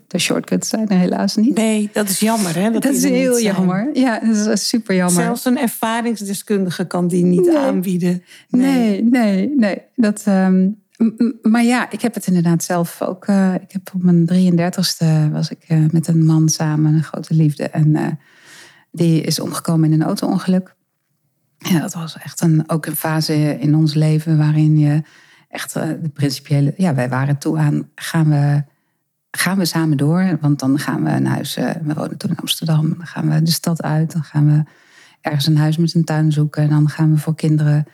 de, 0.08 0.20
shortcuts 0.20 0.70
zijn 0.70 0.88
er 0.88 0.98
helaas 0.98 1.36
niet. 1.36 1.56
Nee, 1.56 1.89
dat 1.94 2.10
is 2.10 2.20
jammer. 2.20 2.56
Hè, 2.56 2.72
dat, 2.72 2.86
is 2.86 3.03
heel 3.03 3.39
jammer. 3.39 3.89
Ja, 3.94 4.20
dat 4.20 4.48
is 4.48 4.68
super 4.68 4.96
jammer. 4.96 5.24
Zelfs 5.24 5.46
een 5.46 5.58
ervaringsdeskundige 5.58 6.86
kan 6.86 7.08
die 7.08 7.25
niet 7.25 7.56
aanbieden. 7.56 8.24
Nee, 8.50 9.03
nee, 9.03 9.53
nee. 9.56 9.82
Dat, 9.96 10.24
um, 10.27 10.82
maar 11.41 11.63
ja, 11.63 11.91
ik 11.91 12.01
heb 12.01 12.13
het 12.13 12.27
inderdaad 12.27 12.63
zelf 12.63 13.01
ook. 13.01 13.27
Uh, 13.27 13.53
ik 13.53 13.72
heb 13.72 13.91
op 13.94 14.03
mijn 14.03 14.29
33ste 14.29 15.32
was 15.32 15.50
ik 15.50 15.65
uh, 15.68 15.86
met 15.91 16.08
een 16.08 16.25
man 16.25 16.50
samen, 16.50 16.94
een 16.94 17.03
grote 17.03 17.34
liefde. 17.34 17.63
En 17.63 17.88
uh, 17.88 18.08
die 18.91 19.22
is 19.22 19.39
omgekomen 19.39 19.91
in 19.91 20.01
een 20.01 20.08
auto-ongeluk. 20.08 20.75
Ja, 21.58 21.79
dat 21.79 21.93
was 21.93 22.17
echt 22.17 22.41
een, 22.41 22.69
ook 22.69 22.86
een 22.86 22.96
fase 22.96 23.60
in 23.60 23.75
ons 23.75 23.93
leven 23.93 24.38
waarin 24.38 24.77
je 24.77 25.01
echt 25.50 25.75
uh, 25.75 25.84
de 26.01 26.10
principiële. 26.10 26.74
Ja, 26.77 26.96
wij 26.96 27.10
waren 27.10 27.38
toe 27.38 27.58
aan. 27.58 27.89
Gaan 27.96 28.29
we, 28.29 28.63
gaan 29.31 29.58
we 29.58 29.65
samen 29.65 29.98
door? 29.98 30.38
Want 30.41 30.60
dan 30.60 30.79
gaan 30.79 31.03
we 31.03 31.10
naar 31.10 31.34
huis. 31.34 31.58
Uh, 31.58 31.72
we 31.81 31.93
wonen 31.93 32.17
toen 32.17 32.29
in 32.29 32.38
Amsterdam. 32.38 32.89
Dan 32.89 33.08
gaan 33.08 33.29
we 33.29 33.41
de 33.41 33.51
stad 33.51 33.81
uit. 33.81 34.12
Dan 34.12 34.24
gaan 34.24 34.46
we 34.46 34.63
ergens 35.22 35.48
een 35.48 35.58
huis 35.58 35.77
met 35.77 35.96
een 35.96 36.03
tuin 36.03 36.31
zoeken. 36.31 36.63
En 36.63 36.69
dan 36.69 36.89
gaan 36.89 37.13
we 37.13 37.19
voor 37.19 37.36
kinderen. 37.36 37.86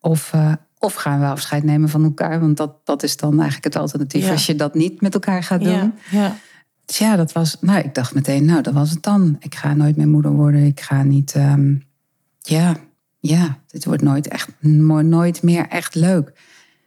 Of, 0.00 0.32
uh, 0.34 0.52
of 0.78 0.94
gaan 0.94 1.20
we 1.20 1.26
afscheid 1.26 1.62
nemen 1.62 1.88
van 1.88 2.04
elkaar. 2.04 2.40
Want 2.40 2.56
dat, 2.56 2.86
dat 2.86 3.02
is 3.02 3.16
dan 3.16 3.32
eigenlijk 3.32 3.64
het 3.64 3.76
alternatief. 3.76 4.30
Als 4.30 4.46
je 4.46 4.54
dat 4.54 4.74
niet 4.74 5.00
met 5.00 5.14
elkaar 5.14 5.42
gaat 5.42 5.64
doen. 5.64 5.72
Ja, 5.72 5.92
ja. 6.10 6.36
Dus 6.84 6.98
ja, 6.98 7.16
dat 7.16 7.32
was. 7.32 7.56
Nou, 7.60 7.78
ik 7.78 7.94
dacht 7.94 8.14
meteen, 8.14 8.44
nou, 8.44 8.62
dat 8.62 8.74
was 8.74 8.90
het 8.90 9.02
dan. 9.02 9.36
Ik 9.38 9.54
ga 9.54 9.74
nooit 9.74 9.96
meer 9.96 10.08
moeder 10.08 10.32
worden. 10.32 10.64
Ik 10.64 10.80
ga 10.80 11.02
niet. 11.02 11.34
Um, 11.34 11.82
ja, 12.38 12.76
ja, 13.20 13.58
dit 13.66 13.84
wordt 13.84 14.02
nooit, 14.02 14.28
echt, 14.28 14.48
nooit 14.60 15.42
meer 15.42 15.68
echt 15.68 15.94
leuk. 15.94 16.32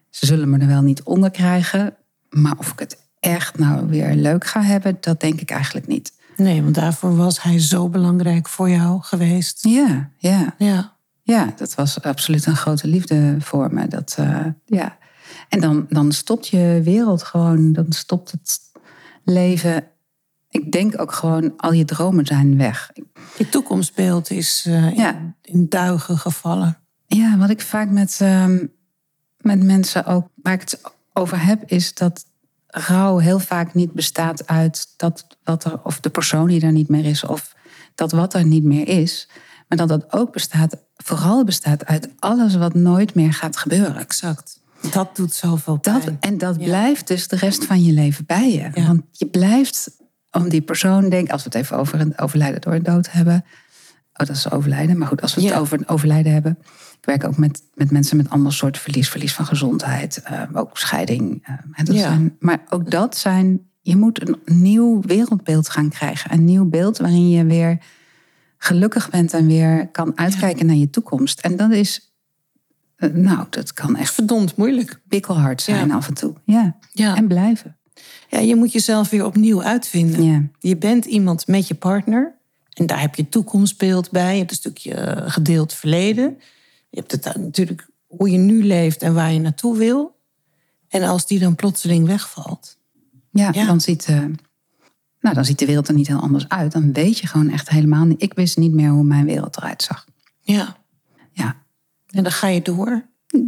Ze 0.10 0.26
zullen 0.26 0.50
me 0.50 0.58
er 0.58 0.68
wel 0.68 0.82
niet 0.82 1.04
onder 1.04 1.32
krijgen. 1.32 1.96
Maar 2.30 2.58
of 2.58 2.72
ik 2.72 2.80
het 2.80 2.98
echt 3.20 3.58
nou 3.58 3.88
weer 3.88 4.16
leuk 4.16 4.46
ga 4.46 4.62
hebben, 4.62 4.98
dat 5.02 5.20
denk 5.20 5.42
ik 5.42 5.52
eigenlijk 5.52 5.88
niet. 5.88 6.14
Nee, 6.36 6.64
want 6.64 6.76
daarvoor 6.76 7.16
was 7.16 7.42
hij 7.42 7.60
zo 7.60 7.90
belangrijk 7.90 8.48
voor 8.48 8.70
jou 8.70 9.02
geweest. 9.02 9.64
Ja, 9.64 10.10
ja. 10.18 10.56
Ja, 10.58 10.96
ja 11.24 11.54
dat 11.56 11.76
was 11.76 12.02
absoluut 12.02 12.46
een 12.46 12.56
grote 12.56 12.88
liefde 12.88 13.36
voor 13.40 13.74
me. 13.74 13.88
Dat, 13.88 14.18
uh, 14.20 14.46
ja. 14.66 14.98
En 15.50 15.60
dan, 15.60 15.86
dan 15.90 16.12
stopt 16.12 16.48
je 16.48 16.82
wereld 16.84 17.24
gewoon. 17.24 17.74
Dan 17.74 17.86
stopt 17.90 18.32
het 18.32 18.60
leven. 19.30 19.88
Ik 20.50 20.72
denk 20.72 21.02
ook 21.02 21.12
gewoon, 21.12 21.54
al 21.58 21.72
je 21.72 21.86
dromen 21.86 22.26
zijn 22.26 22.58
weg. 22.58 22.92
Je 23.38 23.50
toekomstbeeld 23.50 24.30
is 24.30 24.66
uh, 24.68 24.96
ja. 24.96 25.36
in, 25.42 25.70
duigen 25.70 26.18
gevallen. 26.18 26.78
Ja, 27.08 27.38
wat 27.38 27.50
ik 27.50 27.62
vaak 27.62 27.90
met, 27.90 28.20
uh, 28.22 28.46
met 29.38 29.64
mensen 29.64 30.06
ook, 30.06 30.28
waar 30.36 30.54
ik 30.54 30.62
het 30.62 30.82
over 31.14 31.46
heb, 31.46 31.64
is 31.66 31.94
dat 31.94 32.26
rouw 32.68 33.18
heel 33.18 33.40
vaak 33.40 33.74
niet 33.74 33.92
bestaat 33.92 34.48
uit 34.48 34.94
dat 34.98 35.28
wat 35.44 35.64
er, 35.64 35.84
of 35.84 36.00
de 36.00 36.10
persoon 36.10 36.48
die 36.48 36.62
er 36.62 36.72
niet 36.72 36.90
meer 36.90 37.06
is, 37.06 37.24
of 37.24 37.56
dat 37.96 38.12
wat 38.12 38.34
er 38.34 38.46
niet 38.46 38.64
meer 38.64 38.88
is. 38.88 39.30
Maar 39.68 39.78
dat 39.78 39.88
dat 39.88 40.14
ook 40.14 40.32
bestaat, 40.32 40.78
vooral 40.96 41.44
bestaat 41.44 41.86
uit 41.86 42.10
alles 42.20 42.56
wat 42.56 42.74
nooit 42.74 43.16
meer 43.16 43.34
gaat 43.34 43.58
gebeuren. 43.58 43.98
Exact. 43.98 44.62
Dat 44.92 45.16
doet 45.16 45.34
zoveel 45.34 45.78
pijn. 45.78 46.02
Dat, 46.06 46.14
en 46.20 46.38
dat 46.38 46.58
blijft 46.58 47.08
dus 47.08 47.28
de 47.28 47.36
rest 47.36 47.66
van 47.66 47.84
je 47.84 47.94
leven 47.94 48.26
bij 48.26 48.52
je. 48.52 48.86
Want 48.86 49.04
je 49.12 49.26
blijft 49.26 49.90
om 50.32 50.50
die 50.50 50.62
persoon, 50.62 51.10
denk 51.10 51.30
als 51.30 51.44
we 51.44 51.50
het 51.50 51.58
even 51.58 51.78
over 51.78 52.00
een 52.00 52.18
overlijden 52.18 52.62
door 52.62 52.74
een 52.74 52.84
dood 52.84 53.12
hebben. 53.12 53.46
Oh, 54.14 54.28
dat 54.28 54.36
is 54.36 54.52
overlijden. 54.52 54.98
Maar 54.98 55.08
goed, 55.08 55.22
als 55.22 55.36
we 55.36 55.42
het 55.42 55.54
over 55.54 55.78
een 55.78 55.88
overlijden 55.88 56.32
hebben. 56.32 56.58
Ik 57.00 57.06
werk 57.06 57.24
ook 57.24 57.38
met, 57.38 57.62
met 57.74 57.92
mensen 57.92 58.18
met 58.18 58.30
ander 58.30 58.54
soort 58.54 58.78
verlies. 58.78 59.10
Verlies 59.10 59.34
van 59.34 59.46
gezondheid, 59.46 60.24
uh, 60.32 60.42
ook 60.54 60.78
scheiding. 60.78 61.48
Uh, 61.50 61.86
dat 61.86 61.96
zijn, 61.96 62.36
maar 62.40 62.60
ook 62.70 62.92
dat 62.92 63.18
zijn... 63.18 63.66
Je 63.82 63.96
moet 63.96 64.28
een 64.28 64.38
nieuw 64.46 65.02
wereldbeeld 65.02 65.70
gaan 65.70 65.90
krijgen. 65.90 66.34
Een 66.34 66.44
nieuw 66.44 66.66
beeld 66.66 66.98
waarin 66.98 67.30
je 67.30 67.46
weer 67.46 67.78
gelukkig 68.58 69.10
bent 69.10 69.34
en 69.34 69.48
weer 69.48 69.90
kan 69.92 70.18
uitkijken 70.18 70.66
naar 70.66 70.76
je 70.76 70.90
toekomst. 70.90 71.40
En 71.40 71.56
dat 71.56 71.72
is 71.72 72.17
uh, 72.98 73.14
nou, 73.14 73.48
dat 73.50 73.74
kan 73.74 73.96
echt 73.96 74.14
verdomd 74.14 74.56
moeilijk. 74.56 75.02
Pikkelhard 75.08 75.62
zijn 75.62 75.92
af 75.92 76.08
en 76.08 76.14
toe. 76.14 76.34
Ja. 76.46 76.78
ja. 76.94 77.16
En 77.16 77.28
blijven. 77.28 77.78
Ja, 78.30 78.40
je 78.40 78.56
moet 78.56 78.72
jezelf 78.72 79.10
weer 79.10 79.26
opnieuw 79.26 79.64
uitvinden. 79.64 80.24
Ja. 80.24 80.44
Je 80.60 80.78
bent 80.78 81.06
iemand 81.06 81.48
met 81.48 81.68
je 81.68 81.76
partner. 81.76 82.36
En 82.74 82.86
daar 82.86 83.02
heb 83.02 83.16
je 83.16 83.30
toekomstbeeld 83.30 84.12
bij. 84.12 84.32
Je 84.32 84.38
hebt 84.38 84.52
een 84.52 84.58
stukje 84.58 85.24
gedeeld 85.28 85.74
verleden. 85.74 86.38
Je 86.90 87.00
hebt 87.00 87.12
het 87.12 87.36
natuurlijk 87.36 87.90
hoe 88.08 88.30
je 88.30 88.38
nu 88.38 88.64
leeft 88.64 89.02
en 89.02 89.14
waar 89.14 89.32
je 89.32 89.40
naartoe 89.40 89.78
wil. 89.78 90.16
En 90.88 91.04
als 91.04 91.28
die 91.28 91.40
dan 91.40 91.56
plotseling 91.56 92.08
wegvalt. 92.08 92.78
Ja, 93.32 93.52
Dan, 93.52 93.82
ziet, 93.82 94.08
uh, 94.10 94.26
nou, 95.20 95.36
dan 95.36 95.46
ziet 95.46 95.60
de 95.60 95.66
wereld 95.66 95.88
er 95.88 95.94
niet 95.94 96.08
heel 96.08 96.20
anders 96.20 96.50
uit. 96.50 96.72
Dan 96.72 96.94
weet 96.94 97.20
je 97.20 97.28
gewoon 97.28 97.50
echt 97.50 97.70
helemaal 97.70 98.06
niet. 98.06 98.22
Ik 98.22 98.34
wist 98.34 98.58
niet 98.58 98.74
meer 98.74 98.90
hoe 98.90 99.04
mijn 99.04 99.26
wereld 99.26 99.58
eruit 99.58 99.84
zag. 99.84 100.06
Ja. 100.40 100.78
Ja. 101.32 101.66
En 102.18 102.24
dan 102.24 102.32
ga 102.32 102.48
je 102.48 102.62
door. 102.62 103.06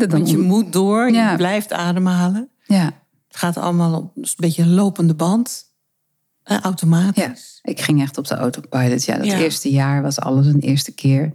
Want 0.08 0.30
je 0.30 0.38
moet 0.38 0.74
door. 0.74 1.12
Je 1.12 1.34
blijft 1.38 1.74
ademhalen. 1.74 2.50
Ja. 2.64 2.86
Het 3.28 3.38
gaat 3.38 3.58
allemaal 3.58 3.94
op 3.98 4.16
een 4.16 4.30
beetje 4.36 4.62
een 4.62 4.74
lopende 4.74 5.16
band. 5.16 5.74
Eh, 6.44 6.60
automatisch. 6.60 7.60
Ja, 7.62 7.72
ik 7.72 7.82
ging 7.82 8.02
echt 8.02 8.18
op 8.18 8.28
de 8.28 8.36
autopilot. 8.36 9.06
Ja, 9.06 9.18
dat 9.18 9.26
eerste 9.26 9.72
jaar 9.72 10.02
was 10.02 10.20
alles 10.20 10.46
een 10.46 10.60
eerste 10.60 10.92
keer. 10.92 11.34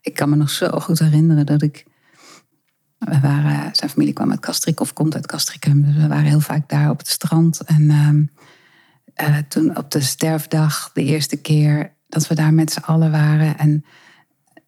Ik 0.00 0.14
kan 0.14 0.28
me 0.28 0.36
nog 0.36 0.50
zo 0.50 0.68
goed 0.68 0.98
herinneren 0.98 1.46
dat 1.46 1.62
ik... 1.62 1.84
We 2.98 3.20
waren, 3.20 3.74
zijn 3.74 3.90
familie 3.90 4.12
kwam 4.12 4.30
uit 4.30 4.40
Castrik 4.40 4.80
of 4.80 4.92
komt 4.92 5.14
uit 5.14 5.26
Castricum. 5.26 5.82
Dus 5.82 5.94
we 5.94 6.08
waren 6.08 6.24
heel 6.24 6.40
vaak 6.40 6.68
daar 6.68 6.90
op 6.90 6.98
het 6.98 7.08
strand. 7.08 7.60
En 7.60 7.82
uh, 9.22 9.36
toen 9.48 9.76
op 9.76 9.90
de 9.90 10.00
sterfdag, 10.00 10.90
de 10.92 11.04
eerste 11.04 11.36
keer 11.36 11.96
dat 12.08 12.26
we 12.26 12.34
daar 12.34 12.54
met 12.54 12.72
z'n 12.72 12.80
allen 12.80 13.10
waren... 13.10 13.58
en 13.58 13.84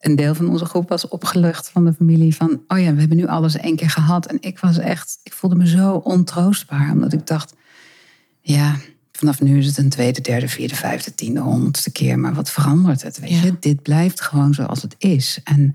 een 0.01 0.17
deel 0.17 0.35
van 0.35 0.49
onze 0.49 0.65
groep 0.65 0.89
was 0.89 1.09
opgelucht 1.09 1.69
van 1.69 1.85
de 1.85 1.93
familie 1.93 2.35
van, 2.35 2.61
oh 2.69 2.79
ja, 2.79 2.95
we 2.95 3.01
hebben 3.01 3.17
nu 3.17 3.27
alles 3.27 3.57
één 3.57 3.77
keer 3.77 3.91
gehad. 3.91 4.27
En 4.27 4.37
ik 4.41 4.59
was 4.59 4.79
echt, 4.79 5.19
ik 5.23 5.33
voelde 5.33 5.57
me 5.57 5.69
zo 5.69 5.95
ontroostbaar, 5.95 6.93
omdat 6.93 7.13
ik 7.13 7.27
dacht, 7.27 7.55
ja, 8.41 8.77
vanaf 9.13 9.41
nu 9.41 9.59
is 9.59 9.67
het 9.67 9.79
een 9.79 9.89
tweede, 9.89 10.21
derde, 10.21 10.49
vierde, 10.49 10.75
vijfde, 10.75 11.15
tiende, 11.15 11.41
honderdste 11.41 11.93
keer. 11.93 12.19
Maar 12.19 12.35
wat 12.35 12.51
verandert 12.51 13.03
het? 13.03 13.19
Weet 13.19 13.39
je, 13.39 13.57
dit 13.61 13.83
blijft 13.83 14.21
gewoon 14.21 14.55
zoals 14.55 14.83
het 14.83 14.95
is. 14.99 15.41
En 15.45 15.75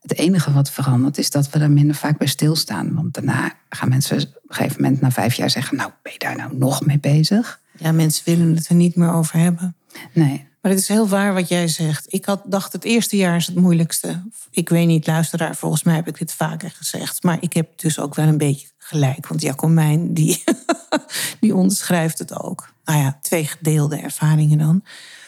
het 0.00 0.18
enige 0.18 0.52
wat 0.52 0.70
verandert 0.70 1.18
is 1.18 1.30
dat 1.30 1.50
we 1.50 1.58
er 1.58 1.70
minder 1.70 1.96
vaak 1.96 2.18
bij 2.18 2.26
stilstaan. 2.26 2.94
Want 2.94 3.14
daarna 3.14 3.52
gaan 3.68 3.88
mensen 3.88 4.16
op 4.16 4.22
een 4.46 4.54
gegeven 4.54 4.82
moment 4.82 5.00
na 5.00 5.10
vijf 5.10 5.34
jaar 5.34 5.50
zeggen, 5.50 5.76
nou, 5.76 5.90
ben 6.02 6.12
je 6.12 6.18
daar 6.18 6.36
nou 6.36 6.56
nog 6.56 6.86
mee 6.86 6.98
bezig? 6.98 7.60
Ja, 7.76 7.92
mensen 7.92 8.24
willen 8.24 8.56
het 8.56 8.68
er 8.68 8.74
niet 8.74 8.96
meer 8.96 9.12
over 9.12 9.38
hebben. 9.38 9.76
Nee. 10.12 10.50
Maar 10.62 10.70
het 10.72 10.80
is 10.80 10.88
heel 10.88 11.08
waar 11.08 11.34
wat 11.34 11.48
jij 11.48 11.68
zegt. 11.68 12.12
Ik 12.12 12.24
had, 12.24 12.42
dacht 12.44 12.72
het 12.72 12.84
eerste 12.84 13.16
jaar 13.16 13.36
is 13.36 13.46
het 13.46 13.56
moeilijkste. 13.56 14.22
Ik 14.50 14.68
weet 14.68 14.86
niet, 14.86 15.06
luisteraar, 15.06 15.56
volgens 15.56 15.82
mij 15.82 15.94
heb 15.94 16.08
ik 16.08 16.18
dit 16.18 16.32
vaker 16.32 16.70
gezegd. 16.70 17.22
Maar 17.22 17.38
ik 17.40 17.52
heb 17.52 17.78
dus 17.78 17.98
ook 17.98 18.14
wel 18.14 18.26
een 18.26 18.38
beetje 18.38 18.68
gelijk. 18.78 19.26
Want 19.26 19.40
Jacomijn, 19.42 20.14
die, 20.14 20.44
die 21.40 21.54
onderschrijft 21.54 22.18
het 22.18 22.40
ook. 22.40 22.72
Nou 22.84 22.98
ja, 22.98 23.18
twee 23.22 23.44
gedeelde 23.44 23.96
ervaringen 23.96 24.58
dan. 24.58 24.80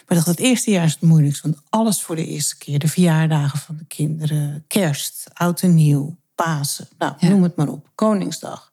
Maar 0.07 0.17
dacht 0.17 0.27
het 0.27 0.39
eerste 0.39 0.71
jaar 0.71 0.85
is 0.85 0.93
het 0.93 1.03
moeilijkste. 1.03 1.49
Want 1.49 1.63
alles 1.69 2.03
voor 2.03 2.17
de 2.17 2.27
eerste 2.27 2.59
keer. 2.59 2.79
De 2.79 2.89
verjaardagen 2.89 3.59
van 3.59 3.77
de 3.77 3.85
kinderen, 3.85 4.65
kerst, 4.67 5.25
oud 5.33 5.63
en 5.63 5.75
nieuw. 5.75 6.17
Pasen, 6.35 6.89
nou, 6.99 7.15
Ja. 7.19 7.29
noem 7.29 7.43
het 7.43 7.57
maar 7.57 7.69
op, 7.69 7.91
Koningsdag. 7.95 8.73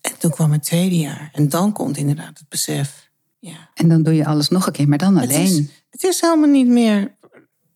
En 0.00 0.18
toen 0.18 0.30
kwam 0.30 0.52
het 0.52 0.62
tweede 0.62 0.96
jaar. 0.98 1.30
En 1.32 1.48
dan 1.48 1.72
komt 1.72 1.96
inderdaad 1.96 2.38
het 2.38 2.48
besef. 2.48 3.07
Ja. 3.38 3.68
En 3.74 3.88
dan 3.88 4.02
doe 4.02 4.14
je 4.14 4.26
alles 4.26 4.48
nog 4.48 4.66
een 4.66 4.72
keer, 4.72 4.88
maar 4.88 4.98
dan 4.98 5.16
Het 5.16 5.30
alleen. 5.30 5.42
is, 5.42 5.56
het 5.90 6.04
is 6.04 6.20
helemaal 6.20 6.48
niet 6.48 6.66
meer 6.68 7.16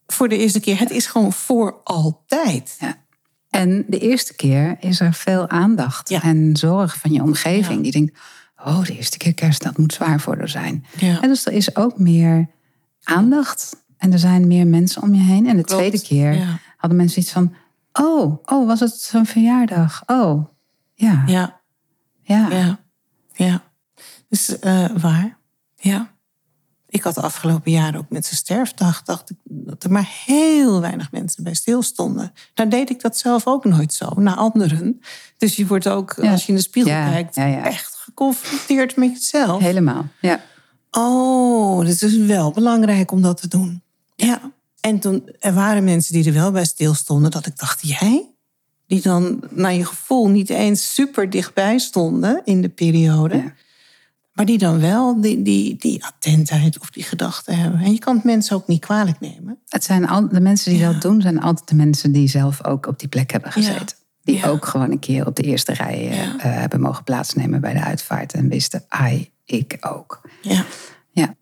voor 0.07 0.29
de 0.29 0.39
eerste 0.39 0.61
keer. 0.61 0.79
Het 0.79 0.91
is 0.91 1.07
gewoon 1.07 1.33
voor 1.33 1.81
altijd. 1.85 2.77
Ja. 2.81 2.97
En 3.51 3.85
de 3.89 3.99
eerste 3.99 4.35
keer 4.35 4.77
is 4.81 5.01
er 5.01 5.15
veel 5.15 5.49
aandacht 5.49 6.09
Ja. 6.09 6.23
en 6.23 6.57
zorg 6.57 6.97
van 6.97 7.13
je 7.13 7.23
omgeving. 7.23 7.77
Ja. 7.77 7.83
Die 7.83 7.93
denkt, 7.93 8.19
oh, 8.65 8.85
de 8.85 8.97
eerste 8.97 9.17
keer 9.19 9.35
kerst, 9.35 9.63
dat 9.63 9.79
moet 9.79 9.93
zwaar 9.93 10.21
voor 10.21 10.37
haar 10.39 10.49
zijn. 10.49 10.85
Ja. 10.97 11.21
En 11.21 11.29
dus 11.29 11.47
er 11.47 11.53
is 11.53 11.77
ook 11.77 11.99
meer 11.99 12.49
aandacht. 13.03 13.85
En 13.97 14.13
er 14.13 14.19
zijn 14.19 14.47
meer 14.47 14.67
mensen 14.67 15.03
om 15.03 15.15
je 15.15 15.21
heen. 15.21 15.47
En 15.49 15.57
de 15.57 15.65
Klopt. 15.65 15.81
tweede 15.81 16.01
keer 16.03 16.61
hadden 16.77 16.99
mensen 16.99 17.21
iets 17.23 17.33
van... 17.33 17.55
Oh, 17.93 18.39
oh, 18.45 18.67
was 18.67 18.81
het 18.81 19.01
zo'n 19.01 19.27
verjaardag? 19.27 20.03
Oh, 20.07 20.45
ja, 20.95 21.23
ja. 21.27 21.61
Ja, 22.23 22.49
ja, 22.51 22.79
ja. 23.33 23.63
Dus 24.29 24.59
eh, 24.59 24.89
waar? 24.97 25.39
Ja. 25.83 26.11
Ik 26.89 27.03
had 27.03 27.15
de 27.15 27.21
afgelopen 27.21 27.71
jaren 27.73 28.01
ook 28.01 28.11
met 28.11 28.25
zijn 28.25 28.37
sterfdag... 28.37 29.03
dacht 29.03 29.31
ik 29.31 29.37
dat 29.45 29.85
er 29.85 29.91
maar 29.91 30.11
heel 30.27 30.81
weinig 30.81 31.13
mensen 31.13 31.45
bij 31.45 31.55
stilstonden. 31.55 32.33
Nou 32.55 32.71
deed 32.71 32.91
ik 32.91 33.01
dat 33.01 33.19
zelf 33.19 33.47
ook 33.47 33.65
nooit 33.65 33.93
zo, 33.93 34.09
naar 34.17 34.37
anderen. 34.37 35.01
Dus 35.39 35.57
je 35.57 35.67
wordt 35.67 35.89
ook, 35.89 36.15
Ja. 36.23 36.31
als 36.31 36.43
je 36.43 36.49
in 36.49 36.55
de 36.55 36.63
spiegel 36.63 36.93
Ja, 36.93 37.11
kijkt... 37.11 37.35
ja, 37.35 37.65
echt 37.65 37.95
geconfronteerd 37.95 38.97
met 38.97 39.11
jezelf. 39.13 39.63
Helemaal, 39.63 40.07
ja. 40.21 40.41
Oh, 40.91 41.85
het 41.87 42.03
is 42.03 42.17
wel 42.17 42.51
belangrijk 42.51 43.11
om 43.11 43.23
dat 43.23 43.41
te 43.41 43.49
doen. 43.49 43.83
Ja. 44.17 44.41
En 44.81 44.99
toen 44.99 45.29
er 45.39 45.55
waren 45.55 45.85
mensen 45.85 46.13
die 46.15 46.27
er 46.27 46.33
wel 46.33 46.51
bij 46.51 46.65
stilstonden, 46.65 47.31
dat 47.31 47.47
ik 47.47 47.59
dacht, 47.59 47.87
jij? 47.89 48.31
Die 48.87 49.01
dan 49.03 49.43
naar 49.51 49.73
je 49.75 49.85
gevoel 49.85 50.29
niet 50.29 50.51
eens 50.51 50.95
super 50.95 51.31
dichtbij 51.31 51.79
stonden 51.79 52.41
in 52.45 52.61
de 52.61 52.69
periode. 52.69 53.53
Maar 54.33 54.45
die 54.47 54.59
dan 54.59 54.81
wel 54.81 55.21
die, 55.21 55.43
die, 55.43 55.77
die 55.77 56.05
attentheid 56.05 56.79
of 56.79 56.91
die 56.91 57.03
gedachten 57.03 57.59
hebben. 57.59 57.81
En 57.81 57.93
je 57.93 57.99
kan 57.99 58.15
het 58.15 58.25
mensen 58.25 58.57
ook 58.57 58.67
niet 58.67 58.81
kwalijk 58.81 59.21
nemen. 59.21 59.59
Het 59.69 59.85
zijn 59.85 60.09
al, 60.09 60.29
de 60.29 60.41
mensen 60.41 60.71
die 60.73 60.81
Ja. 60.81 60.93
dat 60.93 61.03
doen, 61.03 61.21
zijn 61.21 61.41
altijd 61.41 61.69
de 61.69 61.75
mensen 61.75 62.13
die 62.13 62.29
zelf 62.29 62.65
ook 62.65 62.87
op 62.87 62.99
die 62.99 63.09
plek 63.09 63.31
hebben 63.31 63.53
gezeten. 63.53 63.97
Die 64.23 64.37
Ja. 64.39 64.47
ook 64.49 64.65
gewoon 64.67 64.91
een 64.91 64.99
keer 64.99 65.27
op 65.27 65.37
de 65.37 65.43
eerste 65.43 65.73
rij 65.73 66.09
eh, 66.11 66.23
eh, 66.25 66.35
hebben 66.41 66.81
mogen 66.81 67.05
plaatsnemen 67.05 67.61
bij 67.61 67.73
de 67.73 67.83
uitvaart. 67.83 68.33
En 68.33 68.49
wisten, 68.49 68.85
ai, 68.89 69.31
ik 69.45 69.77
ook. 69.81 70.21
Ja. 70.43 70.65
Ja, 71.11 71.35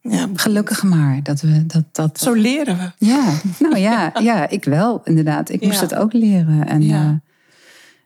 ja. 0.00 0.28
gelukkig 0.34 0.82
maar 0.82 1.22
dat 1.22 1.40
we 1.40 1.66
dat. 1.66 1.84
dat 1.92 2.18
Zo 2.20 2.32
leren 2.32 2.76
we. 2.78 3.06
Ja, 3.06 3.32
nou 3.58 3.76
ja, 3.78 4.12
ja, 4.22 4.48
ik 4.48 4.64
wel, 4.64 5.00
inderdaad. 5.04 5.48
Ik 5.48 5.60
moest 5.60 5.80
het 5.80 5.94
ook 5.94 6.12
leren. 6.12 6.66
En 6.68 6.82
Ja. 6.82 7.20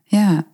ja. 0.05 0.45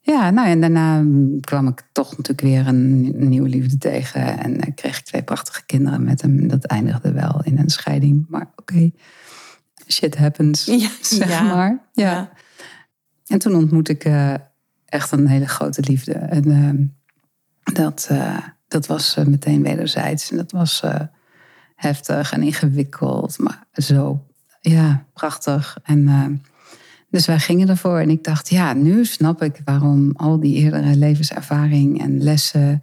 Ja, 0.00 0.30
nou 0.30 0.48
en 0.48 0.60
daarna 0.60 1.00
mm, 1.00 1.40
kwam 1.40 1.68
ik 1.68 1.82
toch 1.92 2.08
natuurlijk 2.10 2.40
weer 2.40 2.66
een, 2.66 3.12
een 3.16 3.28
nieuwe 3.28 3.48
liefde 3.48 3.78
tegen. 3.78 4.38
En 4.38 4.60
eh, 4.60 4.74
kreeg 4.74 4.98
ik 4.98 5.04
twee 5.04 5.22
prachtige 5.22 5.66
kinderen 5.66 6.04
met 6.04 6.22
hem. 6.22 6.48
Dat 6.48 6.64
eindigde 6.64 7.12
wel 7.12 7.40
in 7.44 7.58
een 7.58 7.70
scheiding. 7.70 8.26
Maar 8.28 8.50
oké, 8.56 8.90
shit 9.88 10.16
happens, 10.16 10.64
Ja, 10.64 10.88
zeg 11.00 11.28
ja. 11.28 11.42
maar. 11.42 11.78
Ja. 11.92 12.10
Ja. 12.10 12.30
En 13.26 13.38
toen 13.38 13.54
ontmoet 13.54 13.88
ik 13.88 14.04
eh, 14.04 14.34
echt 14.84 15.12
een 15.12 15.26
hele 15.26 15.48
grote 15.48 15.82
liefde. 15.82 16.12
En 16.12 16.50
ehm, 16.50 16.84
dat, 17.74 18.06
eh, 18.10 18.38
dat 18.68 18.86
was 18.86 19.16
eh, 19.16 19.24
meteen 19.24 19.62
wederzijds. 19.62 20.30
En 20.30 20.36
dat 20.36 20.52
was 20.52 20.82
eh, 20.82 21.00
heftig 21.74 22.32
en 22.32 22.42
ingewikkeld, 22.42 23.38
maar 23.38 23.64
zo 23.72 24.26
ja, 24.60 25.04
prachtig. 25.12 25.78
En 25.82 26.08
eh, 26.08 26.24
dus 27.10 27.26
wij 27.26 27.38
gingen 27.38 27.68
ervoor. 27.68 27.98
En 27.98 28.10
ik 28.10 28.24
dacht, 28.24 28.48
ja, 28.48 28.72
nu 28.72 29.04
snap 29.04 29.42
ik 29.42 29.60
waarom 29.64 30.12
al 30.16 30.40
die 30.40 30.54
eerdere 30.54 30.96
levenservaring 30.96 32.00
en 32.00 32.22
lessen, 32.22 32.82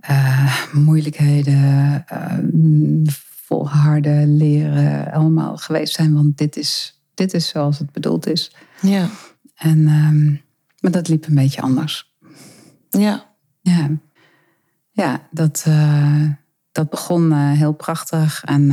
eh, 0.00 0.62
moeilijkheden, 0.72 2.04
eh, 2.06 2.38
volharden, 3.44 4.36
leren, 4.36 5.12
allemaal 5.12 5.56
geweest 5.56 5.94
zijn. 5.94 6.14
Want 6.14 6.38
dit 6.38 6.56
is, 6.56 7.00
dit 7.14 7.34
is 7.34 7.48
zoals 7.48 7.78
het 7.78 7.92
bedoeld 7.92 8.26
is. 8.26 8.54
Ja. 8.80 9.08
En, 9.54 9.86
ehm, 9.86 10.30
maar 10.80 10.90
dat 10.90 11.08
liep 11.08 11.26
een 11.26 11.34
beetje 11.34 11.60
anders. 11.60 12.14
Ja. 12.90 13.30
Ja, 13.60 13.88
ja 14.90 15.28
dat, 15.30 15.64
eh, 15.66 16.24
dat 16.72 16.90
begon 16.90 17.32
heel 17.32 17.72
prachtig. 17.72 18.44
En 18.44 18.66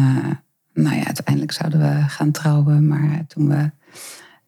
nou 0.74 0.96
ja, 0.96 1.06
uiteindelijk 1.06 1.52
zouden 1.52 1.80
we 1.80 2.04
gaan 2.08 2.32
trouwen. 2.32 2.88
Maar 2.88 3.26
toen 3.28 3.48
we, 3.48 3.72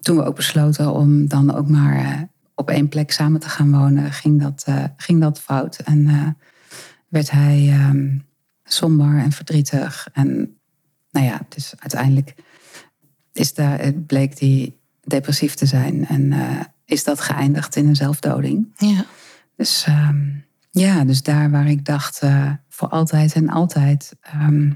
toen 0.02 0.18
we 0.18 0.24
ook 0.24 0.36
besloten 0.36 0.94
om 0.94 1.28
dan 1.28 1.56
ook 1.56 1.70
maar 1.70 1.96
eh, 1.96 2.22
op 2.56 2.70
één 2.70 2.90
plek 2.90 3.12
samen 3.12 3.40
te 3.40 3.50
gaan 3.50 3.72
wonen, 3.72 4.12
ging 4.12 4.42
dat, 4.42 4.64
eh, 4.66 4.84
ging 4.98 5.22
dat 5.22 5.42
fout. 5.42 5.78
En 5.78 6.08
eh, 6.08 6.28
werd 7.08 7.32
hij 7.32 7.70
ehm, 7.70 8.18
somber 8.64 9.18
en 9.18 9.32
verdrietig. 9.32 10.08
En 10.14 10.58
nou 11.12 11.26
ja, 11.26 11.42
dus 11.50 11.74
uiteindelijk 11.78 12.36
is 13.34 13.54
daar, 13.54 13.82
het 13.82 14.06
bleek 14.06 14.40
hij 14.40 14.76
depressief 15.02 15.54
te 15.54 15.66
zijn. 15.66 16.08
En 16.08 16.34
is 16.86 17.04
dat 17.04 17.22
geëindigd 17.22 17.76
in 17.76 17.88
een 17.88 17.96
zelfdoding. 17.96 18.74
Ja. 18.78 19.06
Dus 19.56 19.84
ehm, 19.88 20.30
ja, 20.72 21.04
dus 21.04 21.24
daar 21.24 21.52
waar 21.52 21.68
ik 21.68 21.86
dacht 21.86 22.22
voor 22.70 22.88
altijd 22.88 23.34
en 23.34 23.50
altijd, 23.50 24.16
ehm, 24.22 24.72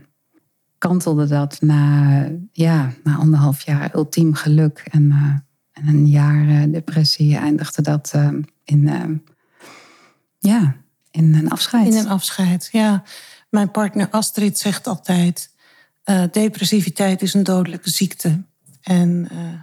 kantelde 0.88 1.28
dat 1.28 1.62
na, 1.62 2.28
ja, 2.52 2.94
na 3.04 3.16
anderhalf 3.16 3.62
jaar 3.62 3.96
ultiem 3.96 4.34
geluk 4.34 4.80
en, 4.92 5.12
eh, 5.12 5.84
en 5.84 5.88
een 5.88 6.08
jaar 6.08 6.48
eh, 6.48 6.72
depressie 6.72 7.38
eindigde 7.38 7.82
dat 7.82 8.12
ehm, 8.14 8.42
in, 8.64 9.22
ja, 10.40 10.76
in 11.12 11.36
een 11.36 11.50
afscheid. 11.50 11.88
In 11.88 11.98
een 11.98 12.08
afscheid, 12.10 12.70
ja. 12.72 13.04
Mijn 13.50 13.72
partner 13.72 14.10
Astrid 14.10 14.60
zegt 14.60 14.88
altijd... 14.88 15.54
eh, 16.04 16.24
depressiviteit 16.32 17.22
is 17.22 17.34
een 17.34 17.44
dodelijke 17.44 17.90
ziekte. 17.90 18.44
En 18.82 19.28
eh, 19.32 19.62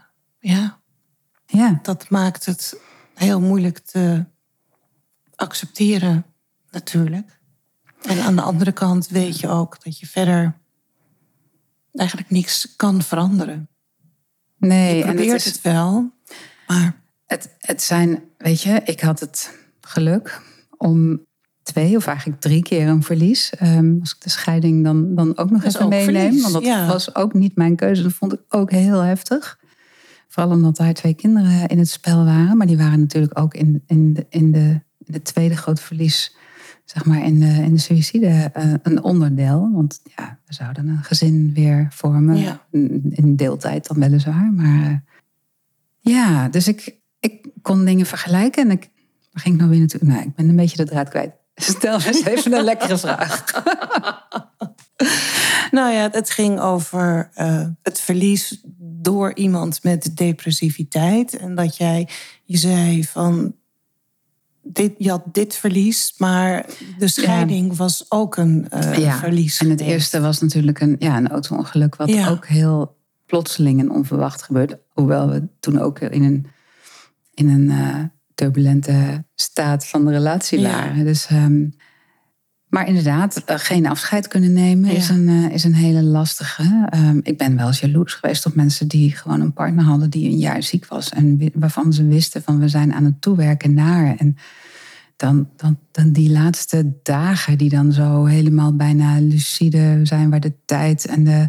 ja, 0.53 0.81
Ja, 1.47 1.79
dat 1.83 2.11
maakt 2.11 2.47
het 2.47 2.81
heel 3.15 3.41
moeilijk 3.41 3.79
te 3.79 4.25
accepteren, 5.35 6.25
natuurlijk. 6.71 7.41
En 8.03 8.21
aan 8.21 8.37
de 8.37 8.43
andere 8.43 8.73
kant 8.73 9.09
weet 9.09 9.41
je 9.41 9.49
ook 9.49 9.85
dat 9.85 9.99
je 9.99 10.07
verder 10.07 10.61
eigenlijk 11.93 12.31
niks 12.31 12.77
kan 12.77 13.03
veranderen. 13.03 13.69
nee, 14.57 14.97
Je 14.97 15.03
en 15.03 15.15
probeert 15.15 15.33
het, 15.33 15.45
het, 15.45 15.55
is, 15.55 15.63
wel, 15.63 16.13
maar 16.67 17.01
het, 17.27 17.57
het 17.59 17.83
zijn, 17.83 18.23
weet 18.39 18.63
je, 18.63 18.81
ik 18.85 19.01
had 19.01 19.21
het 19.21 19.59
geluk 19.81 20.41
om 20.77 21.27
twee 21.63 21.97
of 21.97 22.07
eigenlijk 22.07 22.41
drie 22.41 22.63
keer 22.63 22.89
een 22.89 23.03
verlies. 23.03 23.51
Ehm, 23.51 23.95
als 24.01 24.15
ik 24.15 24.21
de 24.21 24.31
scheiding 24.31 24.85
dan, 24.85 25.15
dan 25.15 25.39
ook 25.39 25.51
nog 25.51 25.63
is 25.63 25.75
even 25.75 25.89
meeneem. 25.89 26.15
verlies, 26.15 26.43
want 26.43 26.55
dat 26.55 26.65
ja. 26.65 26.87
was 26.87 27.15
ook 27.15 27.35
niet 27.35 27.57
mijn 27.57 27.77
keuze. 27.77 28.03
Dat 28.03 28.13
vond 28.13 28.33
ik 28.33 28.41
ook 28.49 28.71
heel 28.71 29.01
heftig. 29.01 29.61
Vooral 30.29 30.53
omdat 30.53 30.77
daar 30.77 30.95
twee 30.95 31.15
kinderen 31.15 31.67
in 31.69 31.79
het 31.79 31.89
spel 31.89 32.25
waren. 32.25 32.57
Maar 32.57 32.67
die 32.67 32.77
waren 32.77 33.01
natuurlijk 33.01 33.39
ook 33.39 33.55
in, 33.55 33.83
in, 33.87 34.13
de, 34.13 34.27
in, 34.29 34.53
de, 34.53 34.81
in 34.99 35.13
de 35.13 35.23
tweede 35.23 35.57
grote 35.57 35.83
verlies. 35.83 36.37
Zeg 36.85 37.05
maar 37.05 37.25
in 37.25 37.41
de, 37.41 37.47
in 37.47 37.73
de 37.73 37.81
suïcide 37.81 38.51
eh, 38.53 38.73
een 38.83 39.03
onderdeel. 39.03 39.71
Want 39.73 40.01
ja, 40.17 40.39
we 40.47 40.55
zouden 40.55 40.89
een 40.89 41.03
gezin 41.03 41.51
weer 41.55 41.87
vormen. 41.91 42.37
Ja. 42.37 42.67
In 43.11 43.37
deeltijd 43.37 43.87
dan 43.87 43.99
weliswaar. 43.99 44.53
Maar 44.53 44.91
eh, 44.91 44.97
ja, 45.99 46.49
dus 46.49 46.69
ik, 46.69 46.97
ik 47.21 47.49
kon 47.63 47.85
dingen 47.85 48.07
vergelijken. 48.07 48.65
En 48.65 48.71
ik, 48.71 48.91
waar 49.33 49.43
ging 49.43 49.55
ik 49.55 49.61
nou 49.61 49.71
weer 49.71 49.81
naartoe? 49.81 50.09
Nou, 50.09 50.23
ik 50.23 50.35
ben 50.35 50.49
een 50.49 50.57
beetje 50.57 50.77
de 50.77 50.91
draad 50.91 51.09
kwijt. 51.09 51.33
Stel 51.55 52.01
eens 52.01 52.25
even 52.25 52.53
een 52.53 52.65
lekkere 52.65 52.99
vraag. 52.99 53.45
Nou 55.73 55.93
ja, 55.93 56.09
het 56.11 56.31
ging 56.31 56.61
over 56.61 57.31
eh, 57.35 57.67
het 57.83 58.01
verlies 58.01 58.63
door 58.79 59.35
iemand 59.35 59.83
met 59.83 60.17
depressiviteit. 60.17 61.37
En 61.37 61.55
dat 61.55 61.77
jij, 61.77 62.09
je 62.45 62.57
zei 62.57 63.05
van, 63.05 63.55
dit, 64.63 64.93
je 64.99 65.11
had 65.11 65.23
dit 65.33 65.55
verlies, 65.55 66.15
maar 66.17 66.67
de 66.99 67.09
scheiding 67.09 67.77
was 67.77 68.07
ook 68.09 68.37
een 68.37 68.67
eh, 68.71 68.99
Ja, 68.99 69.19
verlies. 69.19 69.59
En 69.59 69.71
het 69.71 69.81
eerste 69.81 70.21
was 70.21 70.41
natuurlijk 70.41 70.81
een, 70.81 70.97
ja, 70.99 71.17
een 71.17 71.29
auto-ongeluk, 71.29 71.97
wat 71.97 72.09
Ja. 72.09 72.29
ook 72.29 72.47
heel 72.47 72.97
plotseling 73.27 73.81
en 73.81 73.91
onverwacht 73.91 74.43
gebeurde. 74.43 74.81
Hoewel 74.89 75.29
we 75.29 75.49
toen 75.61 75.79
ook 75.79 75.99
in 75.99 76.23
een, 76.23 76.47
in 77.35 77.49
een 77.49 77.71
eh, 77.71 78.05
turbulente 78.35 79.25
staat 79.35 79.87
van 79.87 80.05
de 80.05 80.11
relatie 80.11 80.63
waren. 80.63 81.05
Dus, 81.05 81.27
ehm, 81.27 81.65
maar 82.73 82.89
inderdaad, 82.89 83.43
eh, 83.45 83.57
geen 83.59 83.87
afscheid 83.87 84.29
kunnen 84.29 84.53
nemen 84.53 84.91
is, 84.91 85.09
een, 85.09 85.29
eh, 85.29 85.55
is 85.55 85.65
een 85.65 85.75
hele 85.75 86.03
lastige. 86.03 86.87
Ehm, 86.89 87.19
ik 87.23 87.39
ben 87.39 87.57
wel 87.57 87.67
eens 87.67 87.81
jaloers 87.81 88.15
geweest 88.15 88.47
op 88.47 88.55
mensen 88.55 88.89
die 88.89 89.17
gewoon 89.17 89.41
een 89.41 89.53
partner 89.53 89.85
hadden 89.85 90.11
die 90.11 90.31
een 90.31 90.39
jaar 90.39 90.63
ziek 90.63 90.87
was. 90.87 91.09
En 91.09 91.51
waarvan 91.55 91.93
ze 91.93 92.07
wisten 92.07 92.43
van 92.43 92.59
we 92.59 92.69
zijn 92.69 92.93
aan 92.93 93.05
het 93.05 93.21
toewerken 93.21 93.75
naar. 93.75 94.17
En 94.17 94.37
dan, 95.17 95.49
dan, 95.57 95.79
dan 95.91 96.13
die 96.13 96.31
laatste 96.31 96.93
dagen 97.03 97.59
die 97.59 97.69
dan 97.69 97.93
zo 97.93 98.25
helemaal 98.25 98.77
bijna 98.77 99.21
lucide 99.21 100.01
zijn, 100.03 100.31
waar 100.31 100.41
de 100.41 100.55
tijd 100.65 101.07
en 101.07 101.25
de 101.25 101.49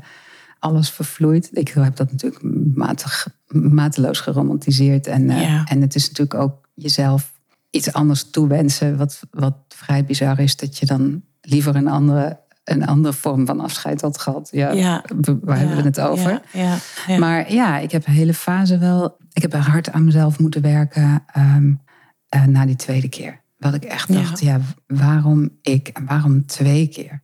alles 0.60 0.90
vervloeit. 0.90 1.50
Ik 1.52 1.70
heb 1.70 1.96
dat 1.96 2.12
natuurlijk 2.12 2.44
matig, 2.76 3.28
mateloos 3.48 4.20
geromantiseerd. 4.20 5.08
En, 5.08 5.30
eh, 5.30 5.72
en 5.72 5.82
het 5.82 5.96
is 5.96 6.08
natuurlijk 6.08 6.40
ook 6.40 6.68
jezelf 6.74 7.33
iets 7.76 7.94
anders 7.94 8.30
toewensen. 8.30 8.98
Wat, 8.98 9.22
wat 9.32 9.56
vrij 9.68 10.06
bizar 10.06 10.40
is, 10.40 10.56
dat 10.56 10.78
je 10.78 10.86
dan 10.86 11.24
liever 11.42 11.76
een 11.76 11.88
andere, 11.88 12.40
een 12.64 12.86
andere 12.86 13.14
vorm 13.14 13.46
van 13.46 13.60
afscheid 13.60 14.02
had 14.02 14.18
gehad. 14.20 14.50
Ja, 14.52 15.02
waar 15.42 15.58
hebben 15.58 15.78
we 15.78 15.84
het 15.84 16.00
over? 16.00 16.42
Ja, 16.54 16.78
ja. 17.08 17.18
Maar 17.18 17.54
ja, 17.54 17.78
ik 17.78 17.92
heb 17.92 18.08
een 18.08 18.14
hele 18.14 18.34
fase 18.34 18.78
wel. 18.78 19.18
Ik 19.34 19.42
heb 19.42 19.54
hard 19.54 19.92
aan 19.92 20.06
mezelf 20.06 20.40
moeten 20.40 20.62
werken 20.62 21.24
ehm, 21.34 21.74
eh, 22.30 22.44
na 22.46 22.66
die 22.66 22.76
tweede 22.76 23.10
keer. 23.10 23.42
Wat 23.58 23.74
ik 23.74 23.84
echt 23.84 24.14
dacht, 24.14 24.40
ja, 24.40 24.60
waarom 24.88 25.50
ik 25.62 25.88
en 25.88 26.06
waarom 26.06 26.46
twee 26.46 26.88
keer? 26.88 27.22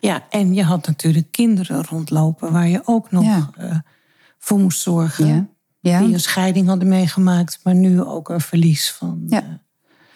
ja, 0.00 0.26
en 0.30 0.54
je 0.54 0.62
had 0.62 0.86
natuurlijk 0.86 1.30
kinderen 1.30 1.84
rondlopen 1.84 2.52
waar 2.52 2.68
je 2.68 2.80
ook 2.84 3.10
nog 3.10 3.24
Ja. 3.24 3.50
eh, 3.56 3.76
voor 4.38 4.58
moest 4.58 4.80
zorgen. 4.80 5.26
Ja, 5.26 5.46
ja. 5.80 6.00
Die 6.04 6.12
een 6.14 6.20
scheiding 6.20 6.66
hadden 6.66 6.88
meegemaakt, 6.88 7.60
maar 7.62 7.74
nu 7.74 8.02
ook 8.02 8.28
een 8.28 8.40
verlies 8.40 8.92
van 8.92 9.22
Ja. 9.26 9.42
eh, 9.42 9.48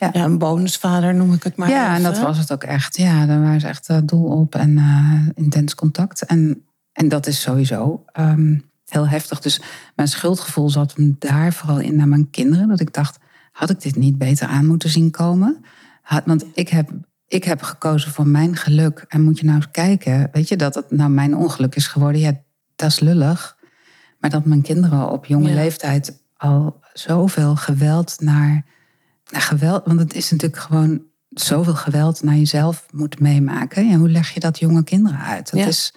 Ja. 0.01 0.15
een 0.15 0.39
bonusvader 0.39 1.15
noem 1.15 1.33
ik 1.33 1.43
het 1.43 1.57
maar. 1.57 1.69
ja, 1.69 1.95
en 1.97 2.03
dat 2.03 2.19
was 2.19 2.39
het 2.39 2.53
ook 2.53 2.65
echt. 2.65 2.97
Ja, 2.97 3.27
daar 3.27 3.41
waren 3.41 3.61
ze 3.61 3.67
echt 3.67 3.89
eh, 3.89 3.99
doel 4.05 4.25
op 4.25 4.55
en 4.55 4.79
eh, 4.79 5.45
intens 5.45 5.75
contact. 5.75 6.25
En, 6.25 6.65
en 6.93 7.09
dat 7.09 7.27
is 7.27 7.41
sowieso 7.41 8.05
ehm, 8.13 8.59
heel 8.89 9.09
heftig. 9.09 9.41
Dus 9.41 9.61
mijn 9.97 10.09
schuldgevoel 10.09 10.71
zat 10.71 10.95
hem 10.97 11.17
daar 11.19 11.53
vooral 11.53 11.79
in 11.79 11.97
naar 11.97 12.09
mijn 12.09 12.31
kinderen. 12.31 12.69
Dat 12.69 12.81
ik 12.81 12.93
dacht, 12.93 13.19
had 13.53 13.71
ik 13.71 13.81
dit 13.81 13.97
niet 13.97 14.19
beter 14.19 14.47
aan 14.49 14.67
moeten 14.67 14.91
zien 14.91 15.11
komen? 15.11 15.65
Had, 16.03 16.23
want 16.27 16.45
ik 16.55 16.69
heb, 16.69 16.91
ik 17.29 17.45
heb 17.45 17.63
gekozen 17.63 18.11
voor 18.11 18.27
mijn 18.27 18.57
geluk. 18.57 19.05
En 19.09 19.23
moet 19.23 19.39
je 19.39 19.45
nou 19.45 19.57
eens 19.57 19.71
kijken, 19.71 20.29
weet 20.33 20.49
je, 20.49 20.57
dat 20.57 20.75
het 20.75 20.91
nou 20.91 21.11
mijn 21.11 21.37
ongeluk 21.37 21.75
is 21.75 21.87
geworden. 21.87 22.21
Ja, 22.21 22.33
dat 22.77 22.89
is 22.91 23.01
lullig. 23.01 23.57
Maar 24.19 24.31
dat 24.31 24.45
mijn 24.45 24.63
kinderen 24.63 25.11
op 25.11 25.27
jonge 25.27 25.49
Ja. 25.49 25.55
leeftijd 25.55 26.23
al 26.37 26.81
zoveel 26.93 27.57
geweld 27.57 28.17
naar, 28.21 28.65
naar 29.31 29.41
geweld. 29.41 29.83
Want 29.87 29.99
het 30.01 30.15
is 30.15 30.31
natuurlijk 30.31 30.63
gewoon 30.63 31.03
zoveel 31.29 31.75
geweld 31.75 32.23
naar 32.23 32.37
jezelf 32.37 32.87
moet 32.93 33.21
meemaken. 33.21 33.89
Ja, 33.89 33.97
hoe 33.97 34.11
leg 34.11 34.31
je 34.31 34.41
dat 34.41 34.59
jonge 34.59 34.85
kinderen 34.85 35.19
uit? 35.21 35.51
Dat 35.51 35.61
Ja. 35.61 35.67
is, 35.67 35.95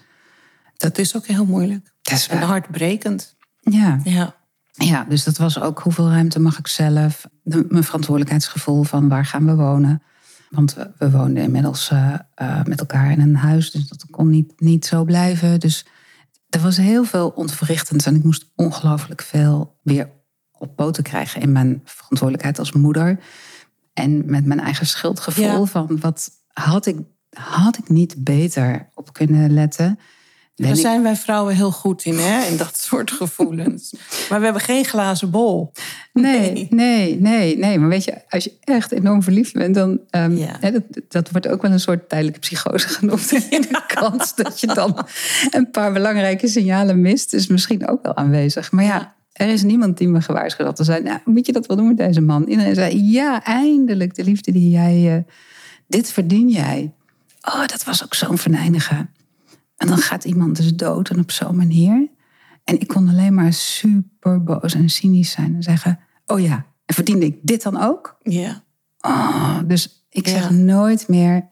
Dat 0.77 0.97
is 0.97 1.15
ook 1.15 1.25
heel 1.25 1.45
moeilijk. 1.45 1.93
dat 2.01 2.13
is 2.13 2.27
En 2.27 2.41
hartbrekend. 2.41 3.35
Ja. 3.59 3.99
Ja. 4.03 4.35
ja, 4.71 5.03
dus 5.09 5.23
dat 5.23 5.37
was 5.37 5.59
ook 5.59 5.79
hoeveel 5.79 6.09
ruimte 6.09 6.39
mag 6.39 6.57
ik 6.59 6.67
zelf? 6.67 7.25
De, 7.43 7.65
mijn 7.69 7.83
verantwoordelijkheidsgevoel 7.83 8.83
van 8.83 9.09
waar 9.09 9.25
gaan 9.25 9.45
we 9.45 9.55
wonen? 9.55 10.03
Want 10.49 10.73
we, 10.73 10.91
we 10.97 11.11
woonden 11.11 11.43
inmiddels 11.43 11.89
eh, 11.89 12.13
eh, 12.35 12.63
met 12.63 12.79
elkaar 12.79 13.11
in 13.11 13.19
een 13.21 13.35
huis, 13.35 13.71
dus 13.71 13.87
dat 13.87 14.05
kon 14.09 14.29
niet, 14.29 14.53
niet 14.59 14.85
zo 14.85 15.03
blijven. 15.03 15.59
Dus 15.59 15.85
er 16.49 16.59
was 16.59 16.77
heel 16.77 17.03
veel 17.03 17.29
ontwrichtends 17.29 18.05
en 18.05 18.15
ik 18.15 18.23
moest 18.23 18.51
ongelooflijk 18.55 19.21
veel 19.21 19.79
weer 19.83 20.09
op 20.63 20.75
poten 20.75 21.03
krijgen 21.03 21.41
in 21.41 21.51
mijn 21.51 21.81
verantwoordelijkheid 21.83 22.59
als 22.59 22.71
moeder. 22.71 23.19
En 23.93 24.23
met 24.25 24.45
mijn 24.45 24.59
eigen 24.59 24.85
schuldgevoel 24.85 25.43
Ja. 25.59 25.65
van 25.65 25.99
wat 25.99 26.29
had 26.53 26.85
ik, 26.85 26.97
had 27.29 27.77
ik 27.77 27.89
niet 27.89 28.15
beter 28.17 28.89
op 28.93 29.13
kunnen 29.13 29.53
letten? 29.53 29.99
Ben 30.55 30.65
Daar 30.67 30.75
ik- 30.75 30.81
zijn 30.81 31.03
wij 31.03 31.15
vrouwen 31.15 31.55
heel 31.55 31.71
goed 31.71 32.05
in, 32.05 32.17
hè? 32.17 32.45
In 32.45 32.57
dat 32.57 32.77
soort 32.87 33.11
gevoelens. 33.11 33.93
maar 34.29 34.39
we 34.39 34.43
hebben 34.45 34.61
geen 34.63 34.85
glazen 34.85 35.29
bol. 35.29 35.71
Nee, 36.13 36.67
nee, 36.69 37.19
nee, 37.21 37.57
nee. 37.57 37.79
Maar 37.79 37.89
weet 37.89 38.03
je, 38.03 38.21
als 38.29 38.43
je 38.43 38.53
echt 38.59 38.91
enorm 38.91 39.23
verliefd 39.23 39.53
bent, 39.53 39.75
dan. 39.75 39.99
Ja. 40.11 40.57
hè, 40.59 40.71
dat, 40.71 40.83
dat 41.07 41.31
wordt 41.31 41.47
ook 41.47 41.61
wel 41.61 41.71
een 41.71 41.79
soort 41.79 42.09
tijdelijke 42.09 42.39
psychose 42.39 42.87
genoemd. 42.97 43.31
In 43.31 43.61
de 43.61 43.83
kans 43.87 44.35
dat 44.35 44.59
je 44.59 44.67
dan 44.67 45.07
een 45.51 45.69
paar 45.71 45.93
belangrijke 45.93 46.47
signalen 46.47 47.01
mist, 47.01 47.33
is 47.33 47.47
misschien 47.47 47.87
ook 47.87 48.03
wel 48.03 48.15
aanwezig. 48.15 48.71
Maar 48.71 48.83
Ja. 48.85 49.13
Er 49.33 49.47
is 49.49 49.63
niemand 49.63 49.97
die 49.97 50.07
me 50.07 50.21
gewaarschuwd 50.21 50.67
had. 50.67 50.75
Te 50.75 50.83
zijn, 50.83 51.03
nou, 51.03 51.19
moet 51.25 51.45
je 51.45 51.51
dat 51.51 51.65
wel 51.65 51.77
doen 51.77 51.87
met 51.87 51.97
deze 51.97 52.21
man? 52.21 52.43
Iedereen 52.43 52.75
zei: 52.75 53.03
Ja, 53.11 53.43
eindelijk 53.43 54.15
de 54.15 54.23
liefde 54.23 54.51
die 54.51 54.69
jij. 54.69 55.15
eh, 55.15 55.33
dit 55.87 56.11
verdien 56.11 56.49
jij. 56.49 56.93
Oh, 57.41 57.65
dat 57.65 57.83
was 57.83 58.03
ook 58.03 58.13
zo'n 58.13 58.37
venijnige. 58.37 59.07
En 59.77 59.87
dan 59.87 59.97
gaat 59.97 60.23
iemand 60.23 60.55
dus 60.55 60.75
dood 60.75 61.09
en 61.09 61.19
op 61.19 61.31
zo'n 61.31 61.55
manier. 61.55 62.09
En 62.63 62.79
ik 62.79 62.87
kon 62.87 63.09
alleen 63.09 63.33
maar 63.33 63.53
super 63.53 64.43
boos 64.43 64.73
en 64.73 64.89
cynisch 64.89 65.31
zijn 65.31 65.55
en 65.55 65.63
zeggen: 65.63 65.99
Oh 66.25 66.39
ja, 66.39 66.65
en 66.85 66.95
verdiende 66.95 67.25
ik 67.25 67.37
dit 67.41 67.63
dan 67.63 67.77
ook? 67.81 68.17
Ja. 68.21 68.63
Oh, 69.01 69.59
dus 69.67 70.05
ik 70.09 70.27
zeg 70.27 70.49
nooit 70.51 71.07
meer 71.07 71.47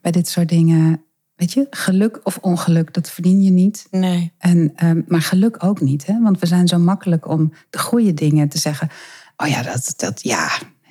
bij 0.00 0.10
dit 0.10 0.28
soort 0.28 0.48
dingen: 0.48 1.04
Weet 1.40 1.52
je, 1.52 1.66
geluk 1.70 2.20
of 2.22 2.38
ongeluk, 2.40 2.94
dat 2.94 3.10
verdien 3.10 3.42
je 3.42 3.50
niet. 3.50 3.86
Nee. 3.90 4.32
En, 4.38 4.72
ehm, 4.76 5.00
maar 5.06 5.22
geluk 5.22 5.64
ook 5.64 5.80
niet, 5.80 6.06
hè? 6.06 6.20
want 6.20 6.38
we 6.38 6.46
zijn 6.46 6.68
zo 6.68 6.78
makkelijk 6.78 7.28
om 7.28 7.52
de 7.70 7.78
goede 7.78 8.14
dingen 8.14 8.48
te 8.48 8.58
zeggen: 8.58 8.88
Oh 9.36 9.46
ja, 9.48 9.62
dat, 9.62 9.92
dat 9.96 10.22
ja, 10.22 10.48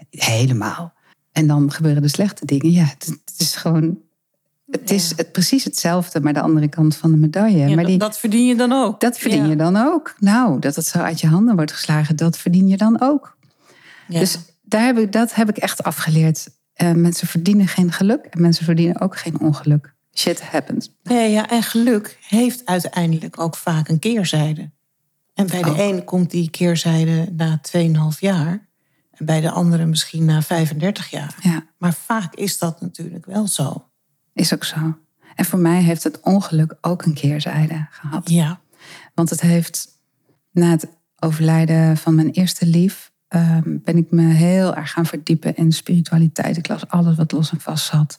helemaal. 0.10 0.94
En 1.32 1.48
dan 1.48 1.72
gebeuren 1.72 2.02
de 2.02 2.08
slechte 2.08 2.46
dingen. 2.46 2.72
Ja, 2.72 2.84
het, 2.84 3.06
het 3.26 3.40
is 3.40 3.56
gewoon. 3.56 3.98
Het 4.72 4.92
is 4.92 5.14
het, 5.16 5.32
precies 5.32 5.64
hetzelfde, 5.64 6.22
maar 6.22 6.34
de 6.34 6.42
andere 6.42 6.68
kant 6.68 6.96
van 6.96 7.12
de 7.12 7.18
medaille. 7.18 7.58
Ja, 7.58 7.66
maar 7.68 7.76
dat, 7.76 7.86
die, 7.86 7.98
dat 7.98 8.20
verdien 8.20 8.46
je 8.46 8.56
dan 8.56 8.72
ook. 8.72 9.00
dat 9.00 9.18
verdien 9.18 9.44
Ja. 9.44 9.50
je 9.50 9.56
dan 9.56 9.78
ook. 9.78 10.16
Nou, 10.20 10.60
dat 10.60 10.76
het 10.76 10.86
zo 10.86 10.98
uit 10.98 11.22
je 11.22 11.28
handen 11.28 11.56
wordt 11.56 11.72
geslagen, 11.72 12.16
dat 12.16 12.38
verdien 12.38 12.68
je 12.68 12.78
dan 12.78 13.02
ook. 13.02 13.38
Ja. 14.08 14.20
Dus 14.20 14.38
daar 14.62 14.86
heb 14.86 14.98
ik, 14.98 15.12
dat 15.12 15.36
heb 15.36 15.50
ik 15.50 15.58
echt 15.58 15.84
afgeleerd. 15.84 16.50
Eh, 16.74 16.92
mensen 16.92 17.28
verdienen 17.28 17.68
geen 17.68 17.92
geluk 17.92 18.26
en 18.26 18.42
mensen 18.42 18.66
verdienen 18.66 19.02
ook 19.02 19.18
geen 19.18 19.40
ongeluk. 19.40 19.98
Shit 20.20 20.42
happens. 20.42 20.90
Nee, 21.04 21.32
ja, 21.32 21.50
en 21.50 21.64
geluk 21.64 22.18
heeft 22.28 22.66
uiteindelijk 22.66 23.40
ook 23.40 23.56
vaak 23.56 23.88
een 23.88 24.00
keerzijde. 24.00 24.70
En 25.34 25.48
bij 25.48 25.62
de 25.62 25.76
ene 25.78 26.04
komt 26.04 26.32
die 26.32 26.50
keerzijde 26.50 27.32
na 27.32 27.60
2,5 28.14 28.20
jaar. 28.20 28.68
En 29.12 29.26
bij 29.26 29.42
de 29.42 29.52
andere 29.52 29.86
misschien 29.86 30.26
na 30.26 30.42
35 30.42 31.10
jaar. 31.10 31.36
Ja, 31.42 31.66
Maar 31.78 31.94
vaak 31.94 32.36
is 32.36 32.58
dat 32.58 32.82
natuurlijk 32.82 33.26
wel 33.26 33.48
zo. 33.48 33.86
is 34.34 34.54
ook 34.54 34.64
zo. 34.64 34.98
En 35.36 35.46
voor 35.46 35.60
mij 35.60 35.82
heeft 35.82 36.04
het 36.04 36.20
ongeluk 36.22 36.78
ook 36.82 37.06
een 37.06 37.14
keerzijde 37.14 37.88
gehad. 37.92 38.30
Ja. 38.30 38.60
Want 39.14 39.30
het 39.30 39.42
heeft 39.42 39.88
na 40.52 40.70
het 40.70 40.88
overlijden 41.20 41.98
van 41.98 42.16
mijn 42.16 42.30
eerste 42.32 42.66
lief. 42.66 43.12
ehm, 43.28 43.78
ben 43.84 43.98
ik 43.98 44.12
me 44.12 44.22
heel 44.34 44.76
erg 44.76 44.92
gaan 44.92 45.06
verdiepen 45.06 45.56
in 45.56 45.72
spiritualiteit. 45.72 46.58
Ik 46.58 46.68
las 46.68 46.88
alles 46.88 47.16
wat 47.16 47.32
los 47.32 47.52
en 47.52 47.60
vast 47.62 47.86
zat. 47.86 48.18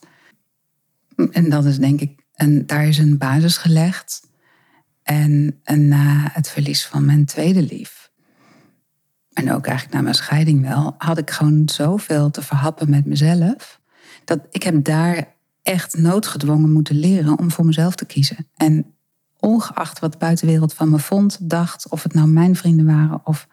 En 1.28 1.50
dat 1.50 1.64
is 1.64 1.78
denk 1.78 2.00
ik, 2.00 2.24
en 2.34 2.66
daar 2.66 2.86
is 2.86 2.98
een 2.98 3.18
basis 3.18 3.56
gelegd. 3.56 4.28
En, 5.02 5.60
na 5.64 6.30
het 6.32 6.48
verlies 6.48 6.86
van 6.86 7.04
mijn 7.04 7.24
tweede 7.24 7.62
lief, 7.62 8.10
en 9.32 9.52
ook 9.52 9.66
eigenlijk 9.66 9.96
na 9.96 10.02
mijn 10.02 10.14
scheiding 10.14 10.62
wel, 10.62 10.94
had 10.98 11.18
ik 11.18 11.30
gewoon 11.30 11.68
zoveel 11.68 12.30
te 12.30 12.42
verhappen 12.42 12.90
met 12.90 13.06
mezelf. 13.06 13.80
Dat 14.24 14.40
ik 14.50 14.62
heb 14.62 14.84
daar 14.84 15.34
echt 15.62 15.98
noodgedwongen 15.98 16.72
moeten 16.72 16.98
leren 16.98 17.38
om 17.38 17.50
voor 17.50 17.66
mezelf 17.66 17.94
te 17.94 18.04
kiezen. 18.04 18.48
En 18.56 18.94
ongeacht 19.38 19.98
wat 19.98 20.12
de 20.12 20.18
buitenwereld 20.18 20.74
van 20.74 20.90
me 20.90 20.98
vond, 20.98 21.50
dacht, 21.50 21.88
of 21.88 22.02
het 22.02 22.14
nou 22.14 22.28
mijn 22.28 22.56
vrienden 22.56 22.86
waren 22.86 23.20
of 23.24 23.48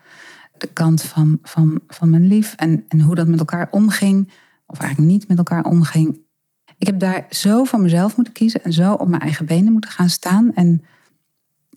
de 0.58 0.68
kant 0.68 1.02
van, 1.02 1.40
van, 1.42 1.82
van 1.88 2.10
mijn 2.10 2.28
lief 2.28 2.54
en, 2.56 2.86
en 2.88 3.02
hoe 3.02 3.16
dat 3.16 3.28
met 3.28 3.40
elkaar 3.40 3.68
omging, 3.72 4.32
of 4.66 4.80
eigenlijk 4.80 5.12
niet 5.12 5.28
met 5.28 5.38
elkaar 5.38 5.64
omging. 5.64 6.20
Ik 6.78 6.88
heb 6.88 7.00
daar 7.00 7.26
zo 7.30 7.64
voor 7.64 7.80
mezelf 7.80 8.16
moeten 8.16 8.34
kiezen 8.34 8.64
en 8.64 8.74
zo 8.74 8.94
op 8.94 9.08
mijn 9.08 9.22
eigen 9.22 9.46
benen 9.46 9.72
moeten 9.72 9.90
gaan 9.90 10.10
staan. 10.10 10.54
En, 10.54 10.84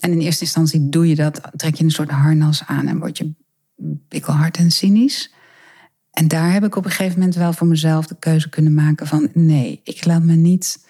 en 0.00 0.10
in 0.12 0.18
eerste 0.20 0.44
instantie 0.44 0.88
doe 0.88 1.08
je 1.08 1.14
dat, 1.14 1.40
trek 1.56 1.74
je 1.74 1.84
een 1.84 1.90
soort 1.90 2.10
harnas 2.10 2.62
aan 2.66 2.86
en 2.86 2.98
word 2.98 3.18
je 3.18 3.32
pikkelhard 4.08 4.56
en 4.56 4.70
cynisch. 4.70 5.32
En 6.10 6.28
daar 6.28 6.52
heb 6.52 6.64
ik 6.64 6.76
op 6.76 6.84
een 6.84 6.90
gegeven 6.90 7.18
moment 7.18 7.36
wel 7.36 7.52
voor 7.52 7.66
mezelf 7.66 8.06
de 8.06 8.16
keuze 8.18 8.48
kunnen 8.48 8.74
maken 8.74 9.06
van 9.06 9.28
nee, 9.34 9.80
ik 9.84 10.04
laat 10.04 10.22
me 10.22 10.34
niet, 10.34 10.86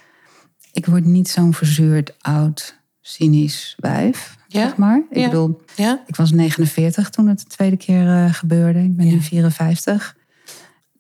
ik 0.73 0.87
word 0.87 1.05
niet 1.05 1.29
zo'n 1.29 1.55
verzuurd 1.55 2.23
oud 2.23 2.79
cynisch 3.01 3.75
wijf, 3.79 4.37
Ja? 4.49 4.61
zeg 4.63 4.77
maar. 4.77 5.03
Ik 5.11 5.17
Ja. 5.17 5.25
bedoel, 5.29 5.61
Ja? 5.77 6.03
ik 6.07 6.17
was 6.17 6.31
49 6.33 7.11
toen 7.11 7.29
het 7.29 7.39
de 7.39 7.45
tweede 7.45 7.77
keer 7.77 8.09
eh, 8.09 8.35
gebeurde. 8.35 8.83
Ik 8.83 8.97
ben 8.97 9.07
nu 9.07 9.21
54. 9.21 10.17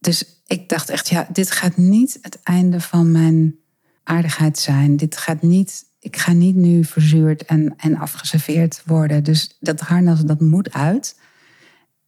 Dus 0.00 0.39
ik 0.50 0.68
dacht 0.68 0.90
echt, 0.90 1.08
ja, 1.08 1.26
dit 1.32 1.50
gaat 1.50 1.76
niet 1.76 2.18
het 2.22 2.42
einde 2.42 2.80
van 2.80 3.10
mijn 3.12 3.58
aardigheid 4.02 4.58
zijn. 4.58 4.96
Dit 4.96 5.16
gaat 5.16 5.42
niet, 5.42 5.84
ik 5.98 6.16
ga 6.16 6.32
niet 6.32 6.56
nu 6.56 6.84
verzuurd 6.84 7.44
en, 7.44 7.74
en 7.76 7.96
afgeserveerd 7.96 8.82
worden. 8.86 9.24
Dus 9.24 9.56
dat 9.60 9.80
harnas, 9.80 10.20
dat 10.20 10.40
moet 10.40 10.72
uit. 10.72 11.18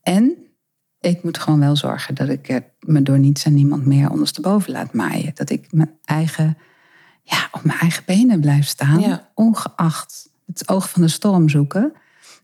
En 0.02 0.36
ik 1.00 1.22
moet 1.22 1.38
gewoon 1.38 1.60
wel 1.60 1.76
zorgen 1.76 2.14
dat 2.14 2.28
ik 2.28 2.60
me 2.80 3.02
door 3.02 3.18
niets 3.18 3.44
en 3.44 3.54
niemand 3.54 3.86
meer 3.86 4.10
ondersteboven 4.10 4.72
laat 4.72 4.92
maaien. 4.92 5.30
Dat 5.34 5.50
ik 5.50 5.72
mijn 5.72 5.98
eigen, 6.04 6.58
ja, 7.22 7.48
op 7.52 7.64
mijn 7.64 7.78
eigen 7.78 8.02
benen 8.06 8.40
blijf 8.40 8.66
staan. 8.66 9.00
Ja. 9.00 9.30
Ongeacht 9.34 10.30
het 10.46 10.68
oog 10.68 10.90
van 10.90 11.02
de 11.02 11.08
storm 11.08 11.48
zoeken. 11.48 11.92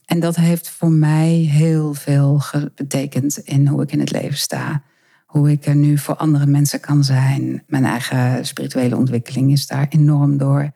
En 0.04 0.20
dat 0.20 0.36
heeft 0.36 0.70
voor 0.70 0.90
mij 0.90 1.30
heel 1.30 1.94
veel 1.94 2.42
betekend 2.74 3.38
in 3.38 3.66
hoe 3.66 3.82
ik 3.82 3.92
in 3.92 4.00
het 4.00 4.10
leven 4.10 4.38
sta. 4.38 4.82
Hoe 5.28 5.50
ik 5.50 5.66
er 5.66 5.76
nu 5.76 5.98
voor 5.98 6.14
andere 6.14 6.46
mensen 6.46 6.80
kan 6.80 7.04
zijn. 7.04 7.62
Mijn 7.66 7.84
eigen 7.84 8.46
spirituele 8.46 8.96
ontwikkeling 8.96 9.52
is 9.52 9.66
daar 9.66 9.86
enorm 9.88 10.36
door 10.36 10.72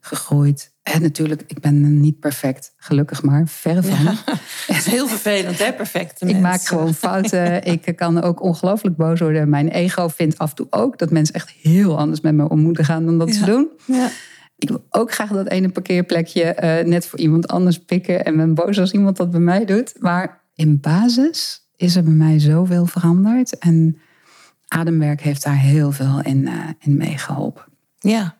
gegroeid. 0.00 0.74
En 0.82 1.02
natuurlijk, 1.02 1.42
ik 1.46 1.60
ben 1.60 2.00
niet 2.00 2.20
perfect, 2.20 2.74
gelukkig 2.76 3.22
maar, 3.22 3.48
verre 3.48 3.82
van. 3.82 4.04
Ja, 4.04 4.14
het 4.66 4.76
is 4.76 4.86
heel 4.86 5.08
vervelend, 5.08 5.58
hè, 5.58 5.72
perfecte 5.72 6.26
Ik 6.26 6.40
maak 6.40 6.62
gewoon 6.62 6.94
fouten. 6.94 7.64
ik 7.74 7.96
kan 7.96 8.22
ook 8.22 8.42
ongelooflijk 8.42 8.96
boos 8.96 9.20
worden. 9.20 9.48
Mijn 9.48 9.68
ego 9.68 10.08
vindt 10.08 10.38
af 10.38 10.50
en 10.50 10.56
toe 10.56 10.66
ook 10.70 10.98
dat 10.98 11.10
mensen 11.10 11.34
echt 11.34 11.50
heel 11.50 11.98
anders 11.98 12.20
met 12.20 12.34
me 12.34 12.48
om 12.48 12.60
moeten 12.60 12.84
gaan 12.84 13.04
dan 13.06 13.18
dat 13.18 13.34
ze 13.34 13.44
doen. 13.44 13.68
Ja. 13.84 14.10
Ik 14.58 14.68
wil 14.68 14.86
ook 14.90 15.12
graag 15.12 15.30
dat 15.30 15.48
ene 15.48 15.68
parkeerplekje 15.68 16.42
eh, 16.42 16.86
net 16.86 17.06
voor 17.06 17.18
iemand 17.18 17.48
anders 17.48 17.78
pikken. 17.78 18.24
En 18.24 18.36
ben 18.36 18.54
boos 18.54 18.78
als 18.78 18.92
iemand 18.92 19.16
dat 19.16 19.30
bij 19.30 19.40
mij 19.40 19.64
doet. 19.64 19.94
Maar 19.98 20.40
in 20.54 20.80
basis 20.80 21.65
is 21.76 21.96
er 21.96 22.02
bij 22.02 22.12
mij 22.12 22.38
zoveel 22.38 22.86
veranderd. 22.86 23.58
En 23.58 23.98
ademwerk 24.68 25.20
heeft 25.20 25.42
daar 25.42 25.58
heel 25.58 25.92
veel 25.92 26.20
in, 26.22 26.48
eh, 26.48 26.54
in 26.78 26.96
meegeholpen. 26.96 27.64
ja. 27.98 28.36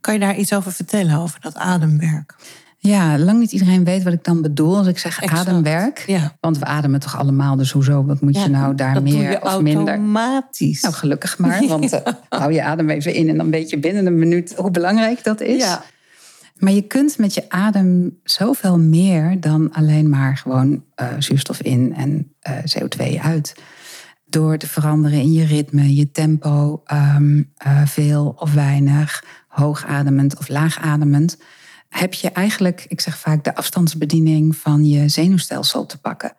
Kan 0.00 0.14
je 0.14 0.20
daar 0.20 0.36
iets 0.36 0.52
over 0.52 0.72
vertellen, 0.72 1.18
over 1.18 1.40
dat 1.40 1.54
ademwerk? 1.56 2.34
Ja, 2.78 3.18
lang 3.18 3.38
niet 3.38 3.52
iedereen 3.52 3.84
weet 3.84 4.02
wat 4.02 4.12
ik 4.12 4.24
dan 4.24 4.42
bedoel 4.42 4.76
als 4.76 4.86
ik 4.86 4.98
zeg 4.98 5.20
Exact. 5.20 5.48
ademwerk. 5.48 6.04
Ja. 6.06 6.36
Want 6.40 6.58
we 6.58 6.64
ademen 6.64 7.00
toch 7.00 7.18
allemaal, 7.18 7.56
dus 7.56 7.70
hoezo? 7.70 8.04
Wat 8.04 8.20
moet 8.20 8.42
je 8.42 8.48
nou 8.48 8.74
daar 8.74 9.02
meer 9.02 9.42
of 9.42 9.60
minder? 9.60 9.88
automatisch. 9.88 10.82
Nou, 10.82 10.94
gelukkig 10.94 11.38
maar, 11.38 11.66
want 11.68 11.92
eh, 11.92 12.12
hou 12.28 12.52
je 12.52 12.62
adem 12.62 12.90
even 12.90 13.14
in 13.14 13.28
en 13.28 13.36
dan 13.36 13.50
weet 13.50 13.70
je 13.70 13.78
binnen 13.78 14.06
een 14.06 14.18
minuut 14.18 14.54
hoe 14.56 14.70
belangrijk 14.70 15.24
dat 15.24 15.40
is. 15.40 15.62
Ja. 15.62 15.84
Maar 16.64 16.72
je 16.72 16.82
kunt 16.82 17.18
met 17.18 17.34
je 17.34 17.50
adem 17.50 18.18
zoveel 18.22 18.78
meer 18.78 19.40
dan 19.40 19.72
alleen 19.72 20.08
maar 20.08 20.36
gewoon 20.36 20.84
eh, 20.94 21.08
zuurstof 21.18 21.62
in 21.62 21.94
en 21.94 22.32
eh, 22.40 22.58
CO2 22.58 23.20
uit. 23.20 23.54
Door 24.26 24.56
te 24.58 24.68
veranderen 24.68 25.18
in 25.18 25.32
je 25.32 25.44
ritme, 25.44 25.94
je 25.94 26.10
tempo, 26.10 26.82
ehm, 26.84 27.42
eh, 27.56 27.86
veel 27.86 28.34
of 28.38 28.52
weinig, 28.52 29.24
hoogademend 29.48 30.38
of 30.38 30.48
laagademend, 30.48 31.38
heb 31.88 32.14
je 32.14 32.30
eigenlijk, 32.30 32.84
ik 32.88 33.00
zeg 33.00 33.18
vaak, 33.18 33.44
de 33.44 33.54
afstandsbediening 33.54 34.56
van 34.56 34.84
je 34.84 35.08
zenuwstelsel 35.08 35.86
te 35.86 36.00
pakken. 36.00 36.36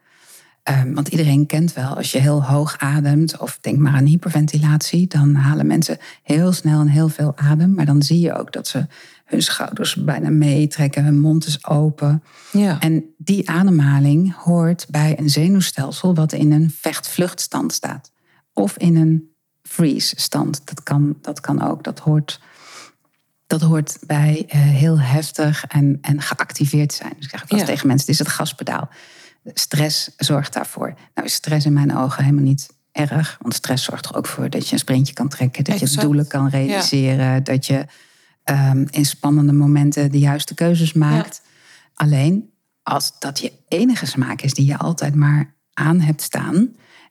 Ehm, 0.63 0.93
want 0.93 1.07
iedereen 1.07 1.45
kent 1.45 1.73
wel, 1.73 1.95
als 1.95 2.11
je 2.11 2.19
heel 2.19 2.43
hoog 2.43 2.77
ademt, 2.77 3.37
of 3.37 3.57
denk 3.61 3.77
maar 3.77 3.93
aan 3.93 4.05
hyperventilatie, 4.05 5.07
dan 5.07 5.35
halen 5.35 5.67
mensen 5.67 5.97
heel 6.23 6.51
snel 6.51 6.79
en 6.79 6.87
heel 6.87 7.09
veel 7.09 7.33
adem. 7.37 7.73
Maar 7.73 7.85
dan 7.85 8.01
zie 8.01 8.19
je 8.19 8.33
ook 8.33 8.53
dat 8.53 8.67
ze 8.67 8.87
hun 9.25 9.41
schouders 9.41 9.95
bijna 9.95 10.29
meetrekken, 10.29 11.03
hun 11.03 11.19
mond 11.19 11.45
is 11.45 11.65
open. 11.67 12.23
Ja. 12.51 12.79
En 12.79 13.13
die 13.17 13.49
ademhaling 13.49 14.35
hoort 14.35 14.85
bij 14.89 15.19
een 15.19 15.29
zenuwstelsel 15.29 16.15
wat 16.15 16.33
in 16.33 16.51
een 16.51 16.71
vecht-vluchtstand 16.79 17.73
staat. 17.73 18.11
Of 18.53 18.77
in 18.77 18.95
een 18.95 19.29
freeze-stand. 19.63 20.61
Dat 20.65 20.83
kan, 20.83 21.17
dat 21.21 21.39
kan 21.39 21.61
ook. 21.61 21.83
Dat 21.83 21.99
hoort, 21.99 22.39
dat 23.47 23.61
hoort 23.61 23.97
bij 24.07 24.45
eh, 24.47 24.59
heel 24.59 24.99
heftig 24.99 25.65
en, 25.65 25.97
en 26.01 26.21
geactiveerd 26.21 26.93
zijn. 26.93 27.13
Dus 27.15 27.25
ik 27.25 27.29
zeg 27.29 27.59
Ja. 27.59 27.65
tegen 27.65 27.87
mensen, 27.87 28.05
het 28.11 28.19
is 28.19 28.25
het 28.25 28.35
gaspedaal. 28.35 28.89
Stress 29.53 30.09
zorgt 30.17 30.53
daarvoor. 30.53 30.93
Nou 31.13 31.27
is 31.27 31.33
stress 31.33 31.65
in 31.65 31.73
mijn 31.73 31.97
ogen 31.97 32.23
helemaal 32.23 32.43
niet 32.45 32.67
erg. 32.91 33.37
Want 33.41 33.53
stress 33.53 33.83
zorgt 33.83 34.05
er 34.05 34.15
ook 34.15 34.27
voor 34.27 34.49
dat 34.49 34.67
je 34.67 34.73
een 34.73 34.79
sprintje 34.79 35.13
kan 35.13 35.27
trekken. 35.29 35.63
Dat 35.63 35.79
je 35.79 35.97
doelen 35.99 36.27
kan 36.27 36.49
realiseren. 36.49 37.43
Dat 37.43 37.65
je 37.65 37.85
ehm, 38.45 38.85
in 38.89 39.05
spannende 39.05 39.53
momenten 39.53 40.11
de 40.11 40.19
juiste 40.19 40.53
keuzes 40.53 40.93
maakt. 40.93 41.41
Alleen 41.93 42.49
als 42.83 43.19
dat 43.19 43.39
je 43.39 43.51
enige 43.67 44.05
smaak 44.05 44.41
is 44.41 44.53
die 44.53 44.65
je 44.65 44.77
altijd 44.77 45.15
maar 45.15 45.53
aan 45.73 45.99
hebt 45.99 46.21
staan. 46.21 46.55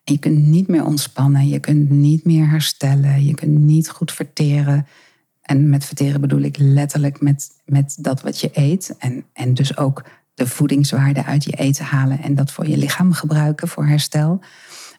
En 0.05 0.13
je 0.13 0.19
kunt 0.19 0.47
niet 0.47 0.69
meer 0.69 0.85
ontspannen, 0.85 1.49
je 1.49 1.61
kunt 1.61 1.91
niet 1.91 2.25
meer 2.25 2.49
herstellen, 2.49 3.25
je 3.25 3.35
kunt 3.35 3.59
niet 3.59 3.91
goed 3.91 4.13
verteren. 4.13 4.87
En 5.43 5.69
met 5.71 5.85
verteren 5.85 6.21
bedoel 6.21 6.41
ik 6.41 6.57
letterlijk 6.59 7.21
met, 7.21 7.51
met 7.65 7.97
dat 8.01 8.23
wat 8.23 8.41
je 8.41 8.51
eet. 8.53 8.95
En, 8.99 9.25
en 9.33 9.55
dus 9.55 9.77
ook 9.77 10.05
de 10.35 10.47
voedingswaarde 10.47 11.25
uit 11.25 11.45
je 11.45 11.53
eten 11.53 11.85
halen 11.85 12.23
en 12.23 12.35
dat 12.35 12.53
voor 12.53 12.69
je 12.69 12.77
lichaam 12.77 13.13
gebruiken 13.13 13.69
voor 13.69 13.87
herstel. 13.87 14.41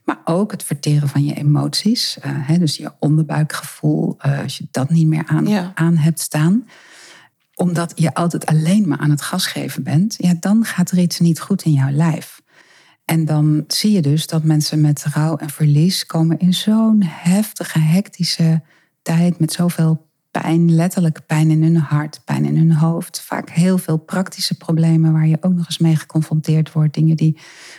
Maar 0.05 0.19
ook 0.23 0.51
het 0.51 0.63
verteren 0.63 1.09
van 1.09 1.25
je 1.25 1.33
emoties. 1.33 2.19
eh, 2.19 2.31
hè, 2.35 2.57
dus 2.57 2.77
je 2.77 2.91
onderbuikgevoel, 2.99 4.15
eh, 4.17 4.39
als 4.41 4.57
je 4.57 4.67
dat 4.71 4.89
niet 4.89 5.07
meer 5.07 5.23
aan, 5.25 5.47
Ja. 5.47 5.71
aan 5.75 5.97
hebt 5.97 6.19
staan 6.19 6.67
omdat 7.57 7.91
je 7.95 8.13
altijd 8.13 8.45
alleen 8.45 8.87
maar 8.87 8.97
aan 8.97 9.09
het 9.09 9.21
gas 9.21 9.45
geven 9.47 9.83
bent, 9.83 10.15
ja, 10.17 10.33
dan 10.39 10.65
gaat 10.65 10.91
er 10.91 10.97
iets 10.97 11.19
niet 11.19 11.39
goed 11.39 11.63
in 11.63 11.71
jouw 11.71 11.89
lijf. 11.89 12.41
En 13.05 13.25
dan 13.25 13.63
zie 13.67 13.91
je 13.91 14.01
dus 14.01 14.27
dat 14.27 14.43
mensen 14.43 14.81
met 14.81 15.03
rouw 15.13 15.35
en 15.35 15.49
verlies 15.49 16.05
komen 16.05 16.39
in 16.39 16.53
zo'n 16.53 17.03
heftige, 17.03 17.79
hectische 17.79 18.61
tijd 19.01 19.39
met 19.39 19.51
zoveel 19.53 20.07
pijn, 20.41 20.75
letterlijk 20.75 21.25
pijn 21.25 21.49
in 21.51 21.63
hun 21.63 21.75
hart, 21.77 22.21
pijn 22.25 22.45
in 22.45 22.57
hun 22.57 22.71
hoofd. 22.73 23.21
Vaak 23.21 23.49
heel 23.49 23.77
veel 23.77 23.97
praktische 23.97 24.57
problemen 24.57 25.13
waar 25.13 25.27
je 25.27 25.37
ook 25.41 25.53
nog 25.53 25.65
eens 25.65 25.77
mee 25.77 25.95
geconfronteerd 25.95 26.71
wordt. 26.71 26.93
Dingen 26.93 27.15
die 27.17 27.37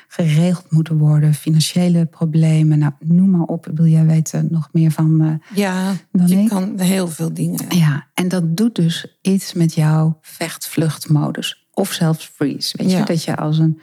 geregeld 0.08 0.70
moeten 0.70 0.98
worden, 0.98 1.34
financiële 1.34 2.06
problemen. 2.06 2.78
Nou, 2.78 2.92
noem 2.98 3.30
maar 3.30 3.40
op. 3.46 3.68
Wil 3.74 3.86
jij 3.86 4.06
weten 4.06 4.48
nog 4.50 4.68
meer 4.72 4.90
van 4.90 5.20
eh, 5.22 5.56
Ja, 5.58 5.92
dan 6.12 6.28
je 6.28 6.36
ik? 6.36 6.48
kan 6.48 6.78
heel 6.80 7.08
veel 7.08 7.34
dingen. 7.34 7.60
Ja, 7.68 8.06
en 8.14 8.28
dat 8.28 8.56
doet 8.56 8.74
dus 8.74 9.18
iets 9.22 9.52
met 9.52 9.74
jouw 9.74 10.18
vecht-vluchtmodus. 10.20 11.66
Of 11.72 11.92
zelfs 11.92 12.30
freeze. 12.34 12.76
Weet 12.76 12.90
Ja. 12.90 12.98
je, 12.98 13.04
dat 13.04 13.24
je 13.24 13.36
als 13.36 13.58
een, 13.58 13.80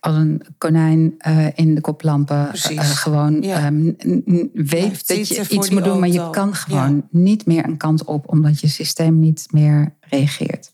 als 0.00 0.16
een 0.16 0.42
konijn 0.58 1.14
eh, 1.18 1.46
in 1.54 1.74
de 1.74 1.80
koplampen 1.80 2.52
eh, 2.52 2.78
gewoon 2.80 3.42
Ja. 3.42 3.56
ehm, 3.56 3.92
weet 4.52 5.06
dat 5.06 5.28
je 5.28 5.48
iets 5.48 5.70
moet 5.70 5.84
doen, 5.84 5.98
maar 5.98 6.08
je 6.08 6.30
kan 6.30 6.54
gewoon 6.54 7.06
niet 7.10 7.46
meer 7.46 7.64
een 7.64 7.76
kant 7.76 8.04
op, 8.04 8.28
omdat 8.28 8.60
je 8.60 8.68
systeem 8.68 9.18
niet 9.18 9.46
meer 9.50 9.94
reageert. 10.00 10.70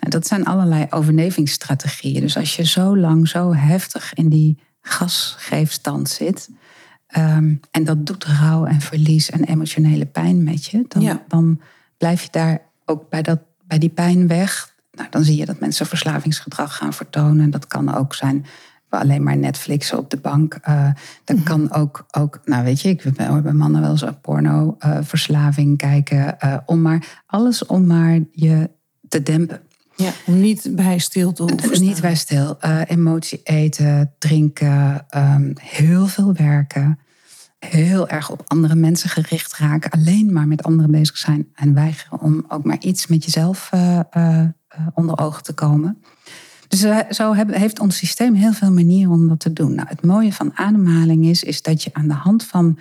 Nou, 0.00 0.10
dat 0.10 0.26
zijn 0.26 0.44
allerlei 0.44 0.86
overlevingsstrategieën. 0.90 2.20
Dus 2.20 2.36
als 2.36 2.56
je 2.56 2.66
zo 2.66 2.96
lang, 2.96 3.28
zo 3.28 3.54
heftig 3.54 4.14
in 4.14 4.28
die 4.28 4.58
gasgeefstand 4.80 6.08
zit, 6.08 6.48
Ehm, 7.12 7.54
en 7.70 7.84
dat 7.84 8.06
doet 8.06 8.24
rouw 8.24 8.64
en 8.64 8.80
verlies 8.80 9.30
en 9.30 9.44
emotionele 9.44 10.06
pijn 10.06 10.44
met 10.44 10.64
je. 10.64 10.84
Dan, 10.88 11.20
dan 11.28 11.60
blijf 11.98 12.22
je 12.22 12.28
daar 12.30 12.60
ook 12.84 13.08
bij, 13.08 13.22
dat, 13.22 13.38
bij 13.66 13.78
die 13.78 13.88
pijn 13.88 14.26
weg. 14.26 14.71
Nou, 14.92 15.08
dan 15.10 15.24
zie 15.24 15.36
je 15.36 15.46
dat 15.46 15.60
mensen 15.60 15.86
verslavingsgedrag 15.86 16.76
gaan 16.76 16.92
vertonen. 16.92 17.50
Dat 17.50 17.66
kan 17.66 17.94
ook 17.94 18.14
zijn 18.14 18.44
alleen 18.88 19.22
maar 19.22 19.36
Netflixen 19.36 19.98
op 19.98 20.10
de 20.10 20.16
bank. 20.16 20.58
Eh, 20.62 20.88
dat 21.24 21.36
Mhm. 21.36 21.44
kan 21.44 21.72
ook, 21.72 22.06
ook, 22.10 22.40
nou 22.44 22.64
weet 22.64 22.80
je, 22.80 22.88
ik 22.88 23.02
hoor 23.16 23.42
bij 23.42 23.52
mannen 23.52 23.80
wel 23.80 23.90
eens 23.90 24.02
een 24.02 24.20
porno, 24.20 24.76
eh, 24.78 24.98
verslaving 25.02 25.76
kijken. 25.76 26.40
eh, 26.40 26.56
om 26.66 26.82
maar, 26.82 27.22
alles 27.26 27.66
om 27.66 27.86
maar 27.86 28.18
je 28.32 28.70
te 29.08 29.22
dempen. 29.22 29.60
Ja, 29.96 30.10
om 30.26 30.40
niet 30.40 30.68
bij 30.70 30.98
stil 30.98 31.32
te 31.32 31.42
hoeven 31.42 31.80
Niet 31.80 32.00
bij 32.00 32.14
stil. 32.14 32.56
Eh, 32.60 32.80
emotie 32.86 33.40
eten, 33.42 34.14
drinken, 34.18 35.04
ehm, 35.08 35.52
heel 35.60 36.06
veel 36.06 36.32
werken. 36.34 36.98
Heel 37.58 38.08
erg 38.08 38.30
op 38.30 38.42
andere 38.46 38.74
mensen 38.74 39.08
gericht 39.10 39.56
raken. 39.56 39.90
Alleen 39.90 40.32
maar 40.32 40.46
met 40.46 40.62
anderen 40.62 40.90
bezig 40.90 41.16
zijn. 41.16 41.48
En 41.54 41.74
weigeren 41.74 42.20
om 42.20 42.44
ook 42.48 42.64
maar 42.64 42.78
iets 42.80 43.06
met 43.06 43.24
jezelf 43.24 43.68
eh, 43.70 43.98
eh, 43.98 44.38
eh, 44.40 44.48
onder 44.94 45.18
ogen 45.18 45.42
te 45.42 45.52
komen. 45.52 46.02
Dus 46.68 46.82
eh, 46.82 46.98
zo 47.10 47.32
heeft 47.32 47.80
ons 47.80 47.96
systeem 47.96 48.34
heel 48.34 48.52
veel 48.52 48.72
manieren 48.72 49.12
om 49.12 49.28
dat 49.28 49.40
te 49.40 49.52
doen. 49.52 49.74
Nou, 49.74 49.88
het 49.88 50.02
mooie 50.02 50.32
van 50.32 50.50
ademhaling 50.54 51.26
is, 51.26 51.42
is 51.42 51.62
dat 51.62 51.82
je 51.82 51.90
aan 51.92 52.08
de 52.08 52.14
hand 52.14 52.44
van 52.44 52.78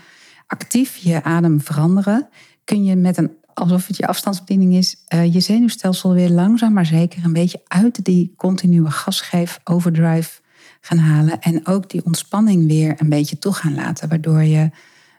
actief 0.48 0.96
je 0.96 1.24
adem 1.24 1.62
veranderen, 1.62 2.30
kun 2.64 2.84
je 2.84 2.96
met 2.96 3.18
een, 3.18 3.32
alsof 3.54 3.88
het 3.88 3.98
je 3.98 4.08
afstandsbediening 4.08 4.74
is, 4.74 4.96
eh, 5.08 5.34
je 5.34 5.40
zenuwstelsel 5.40 6.14
weer 6.14 6.30
langzaam 6.30 6.74
maar 6.74 6.86
zeker 6.86 7.26
een 7.26 7.34
beetje 7.34 7.62
uit 7.68 8.06
die 8.06 8.34
continue 8.38 8.92
gasgeef 8.92 9.60
overdrive 9.64 10.40
gaan 10.82 10.98
halen. 10.98 11.40
En 11.40 11.68
ook 11.68 11.90
die 11.90 12.06
ontspanning 12.06 12.68
weer 12.68 12.96
een 12.98 13.10
beetje 13.10 13.38
toe 13.38 13.54
gaan 13.54 13.76
laten, 13.76 14.10
waardoor 14.10 14.44
je 14.44 14.70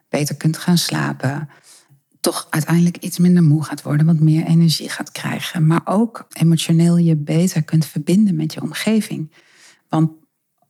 beter 0.09 0.37
kunt 0.37 0.57
gaan 0.57 0.79
slapen. 0.79 1.49
Toch 2.23 2.47
uiteindelijk 2.51 2.97
iets 2.97 3.19
minder 3.19 3.43
moe 3.43 3.65
gaat 3.65 3.83
worden, 3.83 4.07
wat 4.07 4.21
meer 4.21 4.45
energie 4.45 4.89
gaat 4.89 5.13
krijgen. 5.13 5.67
Maar 5.67 5.81
ook 5.85 6.27
emotioneel 6.33 6.97
je 6.97 7.17
beter 7.17 7.63
kunt 7.63 7.87
verbinden 7.87 8.37
met 8.37 8.55
je 8.55 8.63
omgeving. 8.63 9.33
Want 9.89 10.11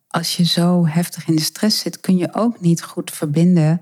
als 0.08 0.36
je 0.36 0.44
zo 0.44 0.86
heftig 0.86 1.28
in 1.28 1.36
de 1.36 1.42
stress 1.42 1.80
zit, 1.80 2.00
kun 2.00 2.16
je 2.16 2.34
ook 2.34 2.60
niet 2.60 2.82
goed 2.82 3.10
verbinden 3.10 3.80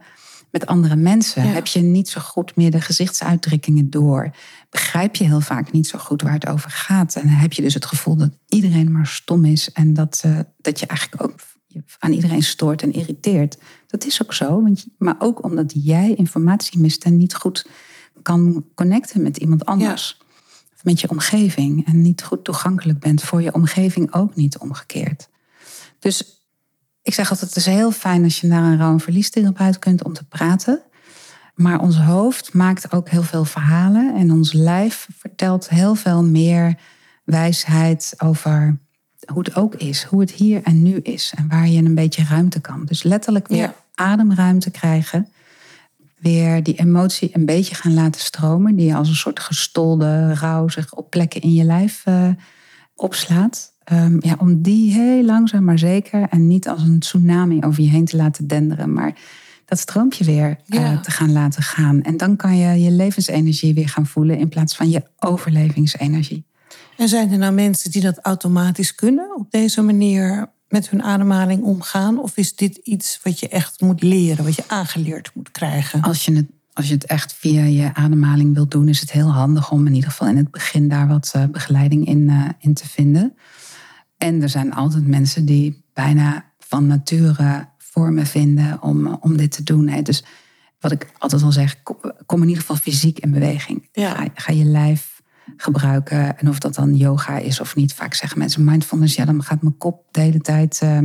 met 0.51 0.67
andere 0.67 0.97
mensen. 0.97 1.45
Ja. 1.45 1.53
Heb 1.53 1.67
je 1.67 1.81
niet 1.81 2.09
zo 2.09 2.21
goed 2.21 2.57
meer 2.57 2.71
de 2.71 2.81
gezichtsuitdrukkingen 2.81 3.91
door? 3.91 4.31
Begrijp 4.71 5.17
je 5.17 5.25
heel 5.25 5.41
vaak 5.41 5.73
niet 5.73 5.87
zo 5.87 5.99
goed 5.99 6.23
waar 6.23 6.33
het 6.33 6.47
over 6.47 6.71
gaat? 6.71 7.15
En 7.15 7.23
dan 7.23 7.37
heb 7.37 7.53
je 7.53 7.63
dus 7.63 7.75
het 7.75 7.85
gevoel 7.85 8.17
dat 8.17 8.31
iedereen 8.49 8.93
maar 8.93 9.07
stom 9.07 9.45
is 9.45 9.73
en 9.73 9.95
dat, 9.95 10.21
eh, 10.25 10.39
dat 10.57 10.81
je 10.81 10.87
eigenlijk 10.87 11.23
ook 11.23 11.41
je 11.73 11.83
aan 11.99 12.13
iedereen 12.13 12.43
stoort 12.43 12.83
en 12.83 12.93
irriteert. 12.93 13.59
Dat 13.87 14.05
is 14.05 14.23
ook 14.23 14.35
zo, 14.35 14.63
want 14.63 14.87
maar 14.99 15.17
ook 15.19 15.45
omdat 15.45 15.73
jij 15.75 16.15
informatie 16.15 16.79
mist 16.81 17.05
en 17.05 17.17
niet 17.17 17.35
goed 17.35 17.67
kan 18.23 18.65
connecten 18.75 19.23
met 19.23 19.37
iemand 19.37 19.65
anders. 19.65 20.21
Of 20.75 20.85
met 20.85 21.01
je 21.01 21.11
omgeving 21.11 21.87
en 21.87 22.03
niet 22.03 22.23
goed 22.23 22.45
toegankelijk 22.45 22.99
bent 22.99 23.23
voor 23.23 23.43
je 23.43 23.55
omgeving 23.55 24.15
ook 24.15 24.35
niet 24.35 24.59
omgekeerd. 24.59 25.29
Dus 25.99 26.45
ik 27.03 27.15
zeg 27.15 27.31
altijd, 27.31 27.49
het 27.49 27.59
is 27.59 27.67
heel 27.67 27.91
fijn 27.91 28.25
als 28.25 28.41
je 28.41 28.47
naar 28.47 28.63
een 28.73 28.79
rouw- 28.79 28.93
en 28.93 29.01
verliestherapeut 29.01 29.79
kunt 29.79 30.05
om 30.05 30.13
te 30.13 30.25
praten. 30.25 30.83
maar 31.55 31.81
ons 31.81 31.99
hoofd 31.99 32.53
maakt 32.53 32.93
ook 32.93 33.09
heel 33.09 33.23
veel 33.23 33.45
verhalen. 33.45 34.15
En 34.15 34.31
ons 34.33 34.53
lijf 34.53 35.09
vertelt 35.19 35.69
heel 35.69 35.95
veel 35.95 36.25
meer 36.25 36.79
wijsheid 37.25 38.15
over 38.19 38.79
hoe 39.33 39.43
het 39.45 39.57
ook 39.57 39.75
is. 39.75 40.03
Hoe 40.03 40.21
het 40.21 40.31
hier 40.31 40.63
en 40.63 40.83
nu 40.83 40.97
is. 40.97 41.33
En 41.37 41.49
waar 41.49 41.69
je 41.69 41.83
een 41.83 41.95
beetje 41.95 42.25
ruimte 42.25 42.61
kan. 42.61 42.85
Dus 42.85 43.03
letterlijk 43.03 43.49
weer 43.49 43.59
Ja. 43.59 43.75
ademruimte 43.95 44.71
krijgen. 44.71 45.29
Weer 46.19 46.63
die 46.63 46.75
emotie 46.79 47.31
een 47.33 47.47
beetje 47.47 47.75
gaan 47.75 47.95
laten 47.95 48.21
stromen. 48.21 48.77
Die 48.77 48.95
als 48.95 49.09
een 49.09 49.15
soort 49.15 49.41
gestolde 49.41 50.35
rouw 50.35 50.69
zich 50.69 50.95
op 50.95 51.11
plekken 51.11 51.41
in 51.41 51.53
je 51.55 51.65
lijf 51.65 52.03
eh, 52.05 52.29
opslaat. 52.95 53.73
Ehm, 53.85 54.17
ja, 54.21 54.35
om 54.39 54.63
die 54.63 54.93
heel 54.93 55.25
langzaam 55.25 55.65
maar 55.65 55.79
zeker 55.79 56.29
en 56.29 56.47
niet 56.47 56.69
als 56.69 56.83
een 56.83 56.99
tsunami 56.99 57.61
over 57.63 57.83
je 57.83 57.89
heen 57.89 58.05
te 58.05 58.17
laten 58.17 58.47
denderen. 58.47 58.93
Maar 58.93 59.15
dat 59.65 59.79
stroompje 59.79 60.25
weer 60.25 60.59
eh, 60.69 61.01
te 61.01 61.11
gaan 61.11 61.33
laten 61.33 61.63
gaan. 61.63 62.03
En 62.03 62.17
dan 62.17 62.37
kan 62.37 62.57
je 62.57 62.81
je 62.81 62.91
levensenergie 62.91 63.75
weer 63.75 63.89
gaan 63.89 64.07
voelen 64.07 64.39
in 64.39 64.49
plaats 64.49 64.77
van 64.77 64.91
je 64.91 65.03
overlevingsenergie. 65.19 66.45
En 67.01 67.09
zijn 67.09 67.33
er 67.33 67.39
nou 67.39 67.53
mensen 67.53 67.91
die 67.91 68.03
dat 68.03 68.19
automatisch 68.19 68.95
kunnen 68.95 69.37
op 69.37 69.51
deze 69.51 69.83
manier 69.83 70.53
met 70.69 70.91
hun 70.91 71.03
ademhaling 71.03 71.63
omgaan? 71.63 72.19
Of 72.19 72.37
is 72.37 72.57
dit 72.57 72.77
iets 72.77 73.21
wat 73.23 73.41
je 73.41 73.49
echt 73.49 73.81
moet 73.81 74.03
leren, 74.03 74.45
wat 74.45 74.55
je 74.55 74.65
aangeleerd 74.67 75.31
moet 75.35 75.51
krijgen? 75.51 76.03
Als 76.03 76.25
je 76.25 76.37
het, 76.37 76.47
als 76.73 76.89
je 76.89 76.95
het 76.95 77.05
echt 77.05 77.33
via 77.33 77.65
je 77.65 77.95
ademhaling 77.95 78.55
wilt 78.55 78.71
doen, 78.71 78.89
is 78.89 79.01
het 79.01 79.11
heel 79.11 79.33
handig 79.33 79.71
om 79.71 79.87
in 79.87 79.95
ieder 79.95 80.11
geval 80.11 80.29
in 80.29 80.37
het 80.37 80.51
begin 80.51 80.89
daar 80.89 81.09
wat 81.09 81.31
eh, 81.35 81.45
begeleiding 81.45 82.07
in, 82.07 82.29
eh, 82.29 82.49
in 82.59 82.75
te 82.75 82.89
vinden. 82.89 83.37
En 84.19 84.43
er 84.43 84.49
zijn 84.49 84.75
altijd 84.75 85.07
mensen 85.07 85.45
die 85.45 85.85
bijna 85.93 86.45
van 86.59 86.87
nature 86.87 87.69
vormen 87.79 88.27
vinden 88.27 88.83
om, 88.83 89.07
eh, 89.07 89.15
om 89.21 89.37
dit 89.37 89.51
te 89.51 89.63
doen. 89.63 89.89
Hè. 89.89 90.03
Dus 90.03 90.25
wat 90.81 90.93
ik 90.93 91.13
altijd 91.19 91.43
al 91.43 91.53
zeg, 91.53 91.83
kom, 91.83 91.97
kom 92.27 92.43
in 92.43 92.49
ieder 92.49 92.63
geval 92.63 92.77
fysiek 92.77 93.19
in 93.19 93.31
beweging. 93.31 93.89
Ja. 93.93 94.15
Ga, 94.15 94.27
ga 94.35 94.53
je 94.53 94.65
lijf 94.65 95.20
gebruiken. 95.57 96.39
En 96.39 96.49
of 96.49 96.59
dat 96.59 96.75
dan 96.75 96.97
yoga 96.97 97.39
is 97.39 97.61
of 97.61 97.77
niet. 97.77 97.95
Vaak 97.95 98.15
zeggen 98.15 98.39
mensen 98.39 98.65
mindfulness, 98.65 99.15
ja, 99.15 99.25
dan 99.25 99.43
gaat 99.43 99.63
mijn 99.63 99.77
kop 99.77 100.05
de 100.11 100.21
hele 100.21 100.41
tijd 100.41 100.81
eh, 100.83 100.99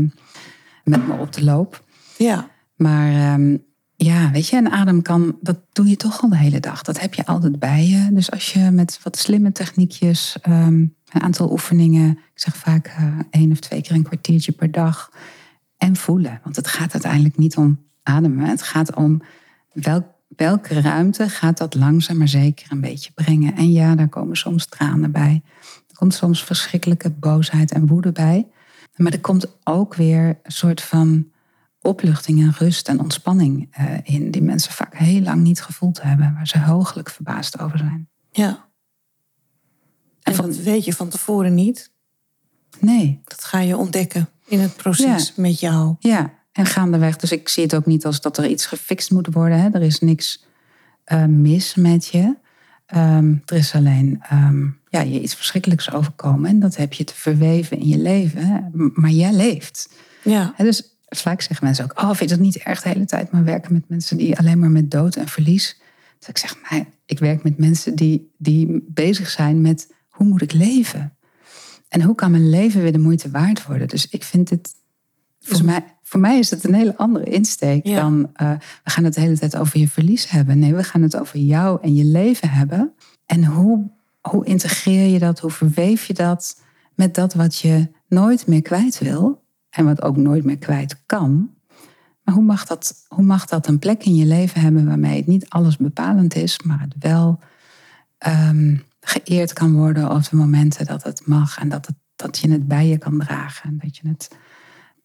met 0.84 1.08
me 1.08 1.14
op 1.20 1.34
de 1.34 1.44
loop. 1.44 1.84
Ja, 2.18 2.50
Maar 2.76 3.10
ehm, 3.10 3.58
ja, 3.96 4.32
weet 4.32 4.48
je, 4.48 4.58
een 4.58 4.72
adem 4.72 5.02
kan, 5.02 5.38
dat 5.42 5.60
doe 5.72 5.88
je 5.88 5.96
toch 5.96 6.22
al 6.22 6.30
de 6.30 6.38
hele 6.38 6.60
dag. 6.60 6.82
Dat 6.82 7.00
heb 7.00 7.14
je 7.14 7.26
altijd 7.26 7.60
bij 7.60 7.86
je. 7.86 8.10
Dus 8.12 8.32
als 8.32 8.54
je 8.54 8.72
met 8.72 9.00
wat 9.04 9.18
slimme 9.18 9.52
techniekjes, 9.52 10.38
ehm, 10.42 10.74
een 10.74 11.22
aantal 11.22 11.52
oefeningen, 11.52 12.10
ik 12.10 12.40
zeg 12.40 12.56
vaak 12.56 12.88
eh, 12.88 13.20
één 13.30 13.52
of 13.52 13.60
twee 13.60 13.82
keer 13.82 13.96
een 13.96 14.04
kwartiertje 14.04 14.52
per 14.52 14.72
dag. 14.72 15.12
En 15.78 15.96
voelen. 15.96 16.40
Want 16.44 16.56
het 16.56 16.68
gaat 16.68 16.94
uiteindelijk 16.94 17.38
niet 17.38 17.58
om 17.58 17.86
ademen. 18.04 18.46
Het 18.46 18.62
gaat 18.62 18.96
om 18.96 19.22
welk, 19.74 20.06
welke 20.36 20.82
ruimte 20.82 21.30
gaat 21.30 21.58
dat 21.58 21.76
langzaam 21.76 22.18
maar 22.18 22.28
zeker 22.28 22.72
een 22.72 22.82
beetje 22.82 23.12
brengen. 23.12 23.56
En 23.56 23.72
ja, 23.72 23.96
daar 23.96 24.10
komen 24.10 24.38
soms 24.38 24.66
tranen 24.66 25.12
bij. 25.12 25.42
Er 25.90 25.96
komt 25.96 26.14
soms 26.14 26.44
verschrikkelijke 26.44 27.10
boosheid 27.10 27.72
en 27.72 27.88
woede 27.88 28.12
bij. 28.12 28.48
Maar 28.96 29.12
er 29.12 29.20
komt 29.22 29.48
ook 29.64 29.96
weer 29.96 30.40
een 30.44 30.52
soort 30.52 30.82
van 30.82 31.28
opluchting 31.82 32.40
en 32.42 32.54
rust 32.58 32.88
en 32.90 33.00
ontspanning 33.00 33.68
eh, 33.72 33.86
in, 34.04 34.32
die 34.32 34.42
mensen 34.42 34.72
vaak 34.72 34.96
heel 34.98 35.22
lang 35.22 35.42
niet 35.42 35.62
gevoeld 35.62 36.02
hebben, 36.02 36.34
waar 36.34 36.48
ze 36.48 36.60
hooglijk 36.60 37.10
verbaasd 37.10 37.60
over 37.60 37.78
zijn. 37.78 38.08
ja. 38.32 38.64
En 40.22 40.36
van- 40.36 40.46
dat 40.46 40.56
weet 40.58 40.86
je 40.86 40.94
van 40.94 41.10
tevoren 41.10 41.54
niet. 41.54 41.92
Nee, 42.80 43.22
Dat 43.24 43.44
ga 43.44 43.60
je 43.60 43.78
ontdekken 43.78 44.30
in 44.46 44.60
het 44.60 44.76
proces 44.76 45.36
met 45.36 45.60
jou. 45.60 45.96
ja, 46.00 46.34
en 46.56 46.66
gaandeweg. 46.66 47.16
Dus 47.16 47.32
ik 47.32 47.50
zie 47.50 47.64
het 47.64 47.76
ook 47.76 47.86
niet 47.86 48.06
als 48.06 48.22
dat 48.22 48.38
er 48.38 48.48
iets 48.48 48.66
gefixt 48.66 49.12
moet 49.12 49.34
worden. 49.34 49.60
Hè. 49.60 49.70
Er 49.70 49.82
is 49.82 50.00
niks 50.00 50.46
eh, 51.04 51.26
mis 51.26 51.76
met 51.76 52.08
je. 52.08 52.36
Ehm, 52.86 53.36
er 53.46 53.56
is 53.56 53.74
alleen 53.74 54.24
ehm, 54.30 54.68
ja, 54.90 55.02
je 55.02 55.22
iets 55.22 55.36
verschrikkelijks 55.36 55.92
overkomen. 55.92 56.50
En 56.50 56.60
dat 56.60 56.76
heb 56.76 56.94
je 56.94 57.04
te 57.04 57.16
verweven 57.16 57.80
in 57.80 57.88
je 57.88 57.98
leven. 57.98 58.46
Hè. 58.46 58.60
Maar 58.94 59.10
jij 59.10 59.34
leeft. 59.34 59.90
Ja, 60.24 60.54
Hè, 60.56 60.64
dus 60.64 60.98
vaak 61.06 61.42
zeggen 61.42 61.66
mensen 61.66 61.84
ook: 61.84 62.02
Oh, 62.02 62.08
vind 62.08 62.30
je 62.30 62.36
dat 62.36 62.46
niet 62.46 62.58
erg 62.58 62.82
de 62.82 62.90
hele 62.90 63.06
tijd 63.06 63.32
maar 63.32 63.44
werken 63.44 63.74
met 63.74 63.90
mensen 63.90 64.18
die 64.18 64.38
alleen 64.38 64.60
maar 64.60 64.72
met 64.72 64.92
dood 64.92 65.16
en 65.16 65.28
verlies? 65.28 65.80
Dus 66.20 66.28
ik 66.28 66.38
zeg: 66.38 66.56
Nee, 66.70 66.86
ik 67.06 67.20
werk 67.20 67.44
met 67.44 67.58
mensen 67.58 67.96
die, 67.96 68.32
die 68.38 68.86
bezig 68.88 69.30
zijn 69.30 69.62
met 69.62 69.94
hoe 70.10 70.28
moet 70.28 70.42
ik 70.42 70.52
leven? 70.54 71.18
En 71.88 72.02
hoe 72.02 72.16
kan 72.16 72.32
mijn 72.32 72.50
leven 72.50 72.82
weer 72.82 72.92
de 72.92 72.98
moeite 72.98 73.30
waard 73.30 73.66
worden? 73.66 73.88
Dus 73.88 74.08
ik 74.08 74.24
vind 74.24 74.50
dit, 74.50 74.76
volgens 75.40 75.68
mij, 75.68 75.95
voor 76.08 76.20
mij 76.20 76.40
is 76.40 76.50
het 76.50 76.64
een 76.64 76.74
hele 76.74 76.98
andere 76.98 77.26
insteek 77.26 77.88
Ja. 77.88 78.02
dan 78.02 78.30
eh, 78.34 78.52
we 78.84 78.90
gaan 78.90 79.04
het 79.04 79.14
de 79.14 79.22
hele 79.22 79.38
tijd 79.38 79.58
over 79.58 79.80
je 79.80 79.88
verlies 79.88 80.30
hebben. 80.30 80.60
Nee, 80.60 80.76
we 80.76 80.84
gaan 80.84 81.02
het 81.02 81.18
over 81.20 81.40
jou 81.40 81.80
en 81.82 81.96
je 81.96 82.04
leven 82.04 82.50
hebben. 82.50 82.94
En 83.26 83.46
hoe, 83.46 83.92
hoe 84.22 84.46
integreer 84.46 85.08
je 85.08 85.20
dat? 85.20 85.40
Hoe 85.40 85.52
verweef 85.52 86.06
je 86.06 86.14
dat 86.14 86.62
met 86.96 87.16
dat 87.16 87.34
wat 87.34 87.58
je 87.58 87.88
nooit 88.08 88.48
meer 88.48 88.62
kwijt 88.62 89.00
wil? 89.00 89.44
En 89.70 89.86
wat 89.86 90.02
ook 90.02 90.18
nooit 90.18 90.44
meer 90.44 90.58
kwijt 90.58 91.04
kan. 91.06 91.50
Maar 92.24 92.36
hoe 92.36 92.44
mag 92.44 92.66
dat, 92.66 92.94
hoe 93.08 93.24
mag 93.24 93.46
dat 93.46 93.68
een 93.68 93.80
plek 93.80 94.04
in 94.04 94.16
je 94.16 94.26
leven 94.26 94.62
hebben 94.62 94.86
waarmee 94.88 95.18
het 95.18 95.28
niet 95.28 95.50
alles 95.50 95.78
bepalend 95.78 96.36
is, 96.36 96.60
maar 96.64 96.80
het 96.82 96.96
wel 97.00 97.40
ehm, 98.18 98.78
geëerd 99.02 99.54
kan 99.54 99.74
worden 99.74 100.12
op 100.12 100.30
de 100.30 100.36
momenten 100.36 100.86
dat 100.86 101.04
het 101.04 101.28
mag 101.28 101.58
en 101.58 101.70
dat, 101.70 101.86
het, 101.86 101.96
dat 102.16 102.38
je 102.38 102.52
het 102.52 102.68
bij 102.68 102.88
je 102.88 102.98
kan 102.98 103.20
dragen. 103.20 103.70
En 103.70 103.78
dat, 103.84 103.98
je 103.98 104.08
het, 104.08 104.30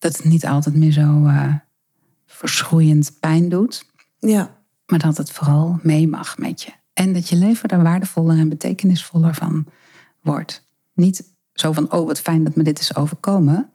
dat 0.00 0.16
het 0.16 0.24
niet 0.24 0.46
altijd 0.46 0.74
meer 0.74 0.92
zo 0.92 1.24
eh, 1.26 1.54
verschroeiend 2.26 3.16
pijn 3.20 3.48
doet, 3.48 3.84
ja, 4.18 4.56
maar 4.86 4.98
dat 4.98 5.16
het 5.16 5.30
vooral 5.30 5.78
mee 5.82 6.08
mag 6.08 6.38
met 6.38 6.62
je. 6.62 6.70
En 6.92 7.12
dat 7.12 7.28
je 7.28 7.36
leven 7.36 7.68
er 7.68 7.82
waardevoller 7.82 8.38
en 8.38 8.48
betekenisvoller 8.48 9.34
van 9.34 9.66
wordt. 10.22 10.68
Niet 10.94 11.32
zo 11.52 11.72
van, 11.72 11.92
oh 11.92 12.06
wat 12.06 12.20
fijn 12.20 12.44
dat 12.44 12.56
me 12.56 12.62
dit 12.62 12.80
is 12.80 12.96
overkomen. 12.96 13.70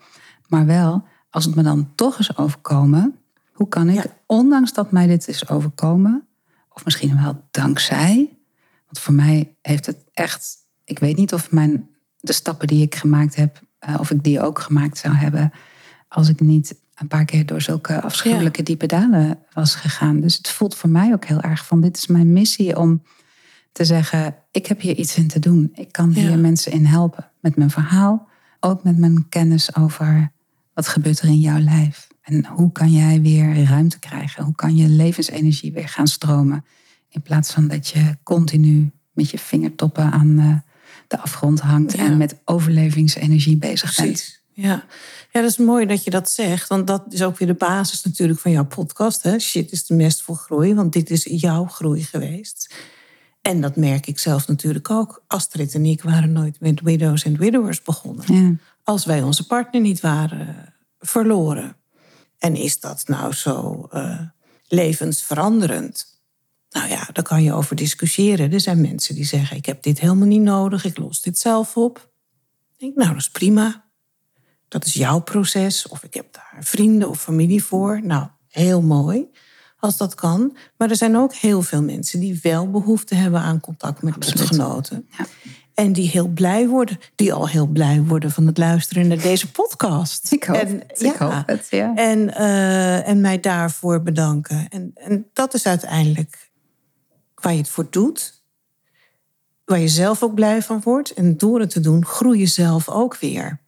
Maar 0.47 0.65
wel, 0.65 1.05
als 1.29 1.45
het 1.45 1.55
me 1.55 1.63
dan 1.63 1.91
toch 1.95 2.19
is 2.19 2.37
overkomen, 2.37 3.15
hoe 3.51 3.67
kan 3.67 3.89
ik, 3.89 3.95
Ja. 3.95 4.05
ondanks 4.25 4.73
dat 4.73 4.91
mij 4.91 5.07
dit 5.07 5.27
is 5.27 5.49
overkomen, 5.49 6.27
of 6.69 6.85
misschien 6.85 7.21
wel 7.21 7.47
dankzij, 7.51 8.37
want 8.85 8.99
voor 8.99 9.13
mij 9.13 9.55
heeft 9.61 9.85
het 9.85 9.97
echt, 10.13 10.57
ik 10.83 10.99
weet 10.99 11.17
niet 11.17 11.33
of 11.33 11.51
mijn, 11.51 11.89
de 12.19 12.33
stappen 12.33 12.67
die 12.67 12.81
ik 12.83 12.95
gemaakt 12.95 13.35
heb, 13.35 13.61
eh, 13.79 13.95
of 13.99 14.11
ik 14.11 14.23
die 14.23 14.41
ook 14.41 14.59
gemaakt 14.59 14.97
zou 14.97 15.13
hebben, 15.13 15.51
als 16.15 16.29
ik 16.29 16.39
niet 16.39 16.75
een 16.95 17.07
paar 17.07 17.25
keer 17.25 17.45
door 17.45 17.61
zulke 17.61 18.01
afschuwelijke 18.01 18.63
diepe 18.63 18.85
dalen 18.85 19.39
was 19.53 19.75
gegaan. 19.75 20.19
Dus 20.19 20.37
het 20.37 20.49
voelt 20.49 20.75
voor 20.75 20.89
mij 20.89 21.13
ook 21.13 21.25
heel 21.25 21.41
erg 21.41 21.65
van, 21.65 21.81
dit 21.81 21.97
is 21.97 22.07
mijn 22.07 22.33
missie 22.33 22.77
om 22.77 23.03
te 23.71 23.85
zeggen, 23.85 24.35
ik 24.51 24.65
heb 24.65 24.81
hier 24.81 24.95
iets 24.95 25.17
in 25.17 25.27
te 25.27 25.39
doen. 25.39 25.71
Ik 25.73 25.91
kan 25.91 26.11
hier 26.11 26.29
Ja. 26.29 26.35
mensen 26.37 26.71
in 26.71 26.85
helpen. 26.85 27.31
Met 27.41 27.55
mijn 27.55 27.69
verhaal, 27.69 28.27
ook 28.59 28.83
met 28.83 28.97
mijn 28.97 29.29
kennis 29.29 29.75
over 29.75 30.31
wat 30.73 30.87
gebeurt 30.87 31.19
er 31.19 31.27
in 31.27 31.39
jouw 31.39 31.59
lijf. 31.59 32.07
En 32.21 32.45
hoe 32.45 32.71
kan 32.71 32.91
jij 32.91 33.21
weer 33.21 33.63
ruimte 33.63 33.99
krijgen? 33.99 34.43
Hoe 34.43 34.55
kan 34.55 34.75
je 34.75 34.87
levensenergie 34.87 35.71
weer 35.73 35.87
gaan 35.89 36.07
stromen? 36.07 36.65
In 37.09 37.21
plaats 37.21 37.51
van 37.53 37.67
dat 37.67 37.87
je 37.87 38.17
continu 38.23 38.91
met 39.13 39.29
je 39.29 39.37
vingertoppen 39.39 40.11
aan 40.11 40.39
eh, 40.39 40.55
de 41.07 41.19
afgrond 41.19 41.59
hangt 41.59 41.93
Ja. 41.93 42.05
en 42.05 42.17
met 42.17 42.35
overlevingsenergie 42.45 43.57
bezig 43.57 43.95
bent. 43.95 44.43
Ja. 44.57 44.85
ja, 45.31 45.41
dat 45.41 45.49
is 45.49 45.57
mooi 45.57 45.85
dat 45.85 46.03
je 46.03 46.09
dat 46.09 46.29
zegt. 46.29 46.69
Want 46.69 46.87
dat 46.87 47.03
is 47.09 47.23
ook 47.23 47.37
weer 47.37 47.47
de 47.47 47.53
basis 47.53 48.03
natuurlijk 48.03 48.39
van 48.39 48.51
jouw 48.51 48.65
podcast. 48.65 49.23
Hè? 49.23 49.39
Shit 49.39 49.71
is 49.71 49.85
de 49.85 49.95
mest 49.95 50.21
voor 50.21 50.35
groei. 50.35 50.75
Want 50.75 50.93
dit 50.93 51.09
is 51.09 51.23
jouw 51.23 51.65
groei 51.65 52.03
geweest. 52.03 52.75
En 53.41 53.61
dat 53.61 53.75
merk 53.75 54.07
ik 54.07 54.19
zelf 54.19 54.47
natuurlijk 54.47 54.89
ook. 54.89 55.23
Astrid 55.27 55.73
en 55.73 55.85
ik 55.85 56.01
waren 56.01 56.31
nooit 56.31 56.59
met 56.59 56.81
Widows 56.81 57.25
and 57.25 57.37
Widowers 57.37 57.81
begonnen. 57.81 58.33
Ja. 58.33 58.55
Als 58.83 59.05
wij 59.05 59.21
onze 59.21 59.45
partner 59.45 59.81
niet 59.81 60.01
waren 60.01 60.73
verloren. 60.99 61.75
En 62.37 62.55
is 62.55 62.79
dat 62.79 63.07
nou 63.07 63.33
zo 63.33 63.87
eh, 63.91 64.21
levensveranderend? 64.67 66.19
Nou 66.69 66.89
ja, 66.89 67.07
daar 67.13 67.23
kan 67.23 67.43
je 67.43 67.53
over 67.53 67.75
discussiëren. 67.75 68.51
Er 68.51 68.61
zijn 68.61 68.81
mensen 68.81 69.15
die 69.15 69.25
zeggen: 69.25 69.57
Ik 69.57 69.65
heb 69.65 69.83
dit 69.83 69.99
helemaal 69.99 70.27
niet 70.27 70.41
nodig, 70.41 70.85
ik 70.85 70.97
los 70.97 71.21
dit 71.21 71.37
zelf 71.37 71.77
op. 71.77 72.09
Ik 72.73 72.79
denk, 72.79 72.95
nou, 72.95 73.09
dat 73.09 73.19
is 73.19 73.29
prima. 73.29 73.84
Dat 74.67 74.85
is 74.85 74.93
jouw 74.93 75.19
proces. 75.19 75.87
Of 75.87 76.03
ik 76.03 76.13
heb 76.13 76.33
daar 76.33 76.57
vrienden 76.59 77.09
of 77.09 77.21
familie 77.21 77.63
voor. 77.63 78.01
Nou, 78.03 78.27
heel 78.47 78.81
mooi 78.81 79.27
als 79.79 79.97
dat 79.97 80.15
kan. 80.15 80.57
Maar 80.77 80.89
er 80.89 80.95
zijn 80.95 81.17
ook 81.17 81.33
heel 81.33 81.61
veel 81.61 81.81
mensen 81.81 82.19
die 82.19 82.39
wel 82.41 82.71
behoefte 82.71 83.15
hebben 83.15 83.39
aan 83.39 83.59
contact 83.59 84.01
met 84.01 84.15
lotgenoten. 84.15 85.07
Ja. 85.17 85.25
En 85.73 85.93
die 85.93 86.09
heel 86.09 86.27
blij 86.27 86.67
worden, 86.67 86.99
die 87.15 87.33
al 87.33 87.47
heel 87.47 87.67
blij 87.67 88.01
worden 88.01 88.31
van 88.31 88.47
het 88.47 88.57
luisteren 88.57 89.07
naar 89.07 89.21
deze 89.21 89.51
podcast. 89.51 90.31
Ik 90.31 90.43
hoop 90.43 90.57
en, 90.57 90.83
het, 90.87 91.01
ik 91.01 91.15
hoop 91.15 91.43
het, 91.45 91.67
ja. 91.69 91.95
En, 91.95 92.33
eh, 92.33 93.07
en 93.07 93.21
mij 93.21 93.39
daarvoor 93.39 94.01
bedanken. 94.01 94.67
En, 94.69 94.91
en 94.93 95.29
dat 95.33 95.53
is 95.53 95.65
uiteindelijk 95.65 96.51
waar 97.35 97.51
je 97.51 97.59
het 97.59 97.69
voor 97.69 97.87
doet. 97.89 98.43
Waar 99.65 99.79
je 99.79 99.87
zelf 99.87 100.23
ook 100.23 100.35
blij 100.35 100.61
van 100.61 100.81
wordt. 100.83 101.13
En 101.13 101.37
door 101.37 101.59
het 101.59 101.69
te 101.69 101.79
doen, 101.79 102.05
groei 102.05 102.39
je 102.39 102.45
zelf 102.45 102.89
ook 102.89 103.17
weer. 103.17 103.59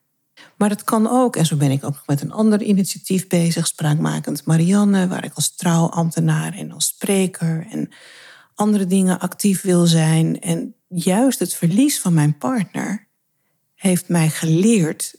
Maar 0.57 0.69
het 0.69 0.83
kan 0.83 1.09
ook, 1.09 1.35
en 1.35 1.45
zo 1.45 1.55
ben 1.55 1.71
ik 1.71 1.83
ook 1.83 2.03
met 2.05 2.21
een 2.21 2.31
ander 2.31 2.61
initiatief 2.61 3.27
bezig, 3.27 3.67
Spraakmakend 3.67 4.45
Marianne, 4.45 5.07
waar 5.07 5.25
ik 5.25 5.33
als 5.33 5.55
trouwambtenaar 5.55 6.53
en 6.53 6.71
als 6.71 6.85
spreker 6.85 7.67
en 7.71 7.89
andere 8.55 8.85
dingen 8.85 9.19
actief 9.19 9.61
wil 9.61 9.85
zijn. 9.85 10.41
En 10.41 10.75
juist 10.87 11.39
het 11.39 11.53
verlies 11.53 11.99
van 11.99 12.13
mijn 12.13 12.37
partner 12.37 13.07
heeft 13.73 14.09
mij 14.09 14.29
geleerd 14.29 15.15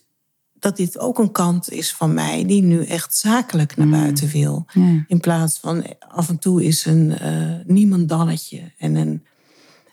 dat 0.59 0.77
dit 0.77 0.99
ook 0.99 1.19
een 1.19 1.33
kant 1.33 1.71
is 1.71 1.93
van 1.93 2.15
mij 2.15 2.47
die 2.47 2.63
nu 2.63 2.85
echt 2.85 3.17
zakelijk 3.17 3.77
naar 3.77 3.87
mm. 3.87 3.93
buiten 3.93 4.29
wil. 4.29 4.67
In 5.07 5.21
plaats 5.21 5.59
van 5.59 5.85
af 5.99 6.29
en 6.29 6.39
toe 6.39 6.65
is 6.65 6.85
een 6.85 7.17
uh, 7.23 7.55
niemandalletje 7.67 8.73
en 8.79 8.95
een 8.95 9.25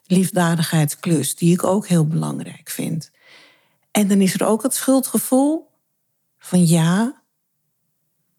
liefdadigheidsklus, 0.06 1.36
die 1.36 1.54
ik 1.54 1.64
ook 1.64 1.88
heel 1.88 2.08
belangrijk 2.08 2.70
vind. 2.70 3.12
En 3.96 4.08
dan 4.08 4.22
is 4.22 4.34
er 4.34 4.46
ook 4.46 4.64
het 4.64 4.74
schuldgevoel 4.74 5.70
van 6.38 6.66
ja, 6.66 7.22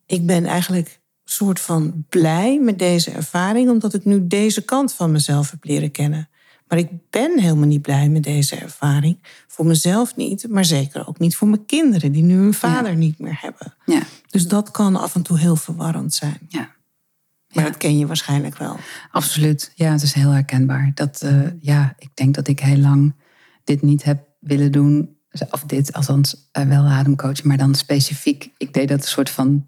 ik 0.06 0.26
ben 0.26 0.44
eigenlijk 0.44 1.00
soort 1.24 1.60
van 1.60 2.04
blij 2.08 2.60
met 2.60 2.78
deze 2.78 3.10
ervaring, 3.10 3.70
omdat 3.70 3.94
ik 3.94 4.04
nu 4.04 4.26
deze 4.26 4.64
kant 4.64 4.92
van 4.92 5.12
mezelf 5.12 5.50
heb 5.50 5.64
leren 5.64 5.90
kennen. 5.90 6.28
Maar 6.68 6.78
ik 6.78 6.90
ben 7.10 7.40
helemaal 7.40 7.66
niet 7.66 7.82
blij 7.82 8.08
met 8.08 8.22
deze 8.22 8.56
ervaring. 8.56 9.18
Voor 9.46 9.66
mezelf 9.66 10.16
niet, 10.16 10.48
maar 10.48 10.64
zeker 10.64 11.08
ook 11.08 11.18
niet 11.18 11.36
voor 11.36 11.48
mijn 11.48 11.66
kinderen, 11.66 12.12
die 12.12 12.22
nu 12.22 12.36
hun 12.36 12.54
vader 12.54 12.96
niet 12.96 13.18
meer 13.18 13.38
hebben. 13.40 13.74
Ja. 13.84 14.02
Dus 14.30 14.48
dat 14.48 14.70
kan 14.70 14.96
af 14.96 15.14
en 15.14 15.22
toe 15.22 15.38
heel 15.38 15.56
verwarrend 15.56 16.14
zijn. 16.14 16.38
Ja. 16.48 16.74
Maar 17.52 17.64
dat 17.64 17.76
ken 17.76 17.98
je 17.98 18.06
waarschijnlijk 18.06 18.58
wel. 18.58 18.76
Absoluut. 19.10 19.72
Ja, 19.74 19.92
het 19.92 20.02
is 20.02 20.12
heel 20.12 20.30
herkenbaar. 20.30 20.90
Dat, 20.94 21.22
uh, 21.24 21.46
ja, 21.60 21.94
ik 21.98 22.10
denk 22.14 22.34
dat 22.34 22.48
ik 22.48 22.60
heel 22.60 22.76
lang 22.76 23.14
dit 23.64 23.82
niet 23.82 24.02
heb 24.02 24.28
willen 24.40 24.72
doen. 24.72 25.15
Of 25.50 25.62
dit, 25.62 25.92
althans 25.92 26.48
uh, 26.58 26.64
wel 26.64 26.84
ademcoach, 26.84 27.44
maar 27.44 27.56
dan 27.56 27.74
specifiek. 27.74 28.50
Ik 28.56 28.72
deed 28.72 28.88
dat 28.88 28.98
een 28.98 29.08
soort 29.08 29.30
van 29.30 29.66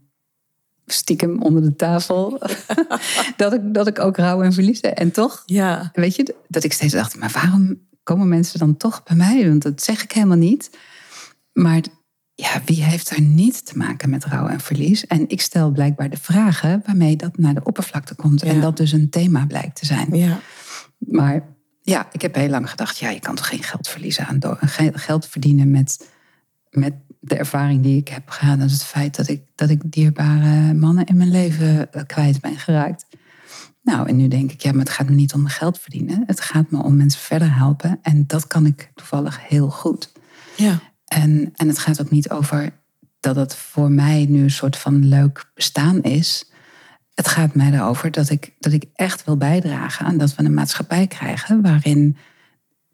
stiekem 0.86 1.42
onder 1.42 1.62
de 1.62 1.76
tafel. 1.76 2.38
dat, 3.36 3.52
ik, 3.52 3.74
dat 3.74 3.86
ik 3.86 3.98
ook 3.98 4.16
rouw 4.16 4.42
en 4.42 4.52
verliezen. 4.52 4.96
En 4.96 5.10
toch, 5.10 5.42
ja. 5.46 5.90
weet 5.92 6.16
je, 6.16 6.34
dat 6.48 6.64
ik 6.64 6.72
steeds 6.72 6.92
dacht, 6.92 7.16
maar 7.16 7.30
waarom 7.30 7.78
komen 8.02 8.28
mensen 8.28 8.58
dan 8.58 8.76
toch 8.76 9.02
bij 9.02 9.16
mij? 9.16 9.48
Want 9.48 9.62
dat 9.62 9.82
zeg 9.82 10.02
ik 10.02 10.12
helemaal 10.12 10.36
niet. 10.36 10.70
Maar 11.52 11.82
ja, 12.34 12.62
wie 12.64 12.84
heeft 12.84 13.10
er 13.10 13.20
niet 13.20 13.66
te 13.66 13.76
maken 13.76 14.10
met 14.10 14.24
rouw 14.24 14.46
en 14.46 14.60
verlies? 14.60 15.06
En 15.06 15.28
ik 15.28 15.40
stel 15.40 15.70
blijkbaar 15.70 16.10
de 16.10 16.16
vragen 16.16 16.82
waarmee 16.86 17.16
dat 17.16 17.38
naar 17.38 17.54
de 17.54 17.64
oppervlakte 17.64 18.14
komt. 18.14 18.42
En 18.42 18.60
dat 18.60 18.76
dus 18.76 18.92
een 18.92 19.10
thema 19.10 19.46
blijkt 19.46 19.76
te 19.76 19.86
zijn. 19.86 20.16
Ja. 20.16 20.40
Maar 20.98 21.57
ja, 21.89 22.09
ik 22.12 22.22
heb 22.22 22.34
heel 22.34 22.49
lang 22.49 22.70
gedacht, 22.70 22.99
ja, 22.99 23.11
je 23.11 23.20
kan 23.20 23.34
toch 23.34 23.49
geen 23.49 23.62
geld 23.62 23.89
verliezen 23.89 24.26
aan 24.26 24.41
geld 24.95 25.26
verdienen 25.26 25.70
met, 25.70 26.09
met 26.70 26.95
de 27.20 27.36
ervaring 27.36 27.82
die 27.82 27.99
ik 27.99 28.09
heb 28.09 28.28
gehad. 28.28 28.59
Dat 28.59 28.66
is 28.66 28.72
het 28.72 28.84
feit 28.84 29.16
dat 29.16 29.28
ik, 29.28 29.43
dat 29.55 29.70
ik 29.70 29.80
dierbare 29.84 30.74
mannen 30.74 31.05
in 31.05 31.16
mijn 31.16 31.30
leven 31.30 31.93
eh, 31.93 32.03
kwijt 32.07 32.41
ben 32.41 32.57
geraakt. 32.57 33.07
Nou, 33.82 34.09
en 34.09 34.16
nu 34.16 34.28
denk 34.28 34.53
ik, 34.53 34.62
ja, 34.62 34.70
maar 34.70 34.80
het 34.80 34.91
gaat 34.91 35.09
me 35.09 35.14
niet 35.14 35.34
om 35.34 35.47
geld 35.47 35.78
verdienen. 35.78 36.22
Het 36.26 36.41
gaat 36.41 36.70
me 36.70 36.82
om 36.82 36.97
mensen 36.97 37.20
verder 37.20 37.55
helpen. 37.55 37.99
En 38.03 38.26
dat 38.26 38.47
kan 38.47 38.66
ik 38.66 38.91
toevallig 38.95 39.49
heel 39.49 39.70
goed. 39.70 40.12
Ja. 40.57 40.80
En, 41.05 41.53
en 41.57 41.68
het 41.68 41.78
gaat 41.78 42.01
ook 42.01 42.11
niet 42.11 42.30
over 42.30 42.72
dat 43.20 43.36
het 43.36 43.55
voor 43.55 43.91
mij 43.91 44.26
nu 44.28 44.43
een 44.43 44.51
soort 44.51 44.76
van 44.76 45.09
leuk 45.09 45.51
bestaan 45.55 46.03
is. 46.03 46.51
Het 47.18 47.28
gaat 47.28 47.54
mij 47.54 47.72
erover 47.72 48.10
dat 48.10 48.30
ik, 48.30 48.54
dat 48.58 48.72
ik 48.72 48.84
echt 48.94 49.24
wil 49.24 49.36
bijdragen 49.36 50.06
aan 50.06 50.18
dat 50.18 50.34
we 50.34 50.44
een 50.44 50.54
maatschappij 50.54 51.06
krijgen 51.06 51.62
waarin 51.62 52.16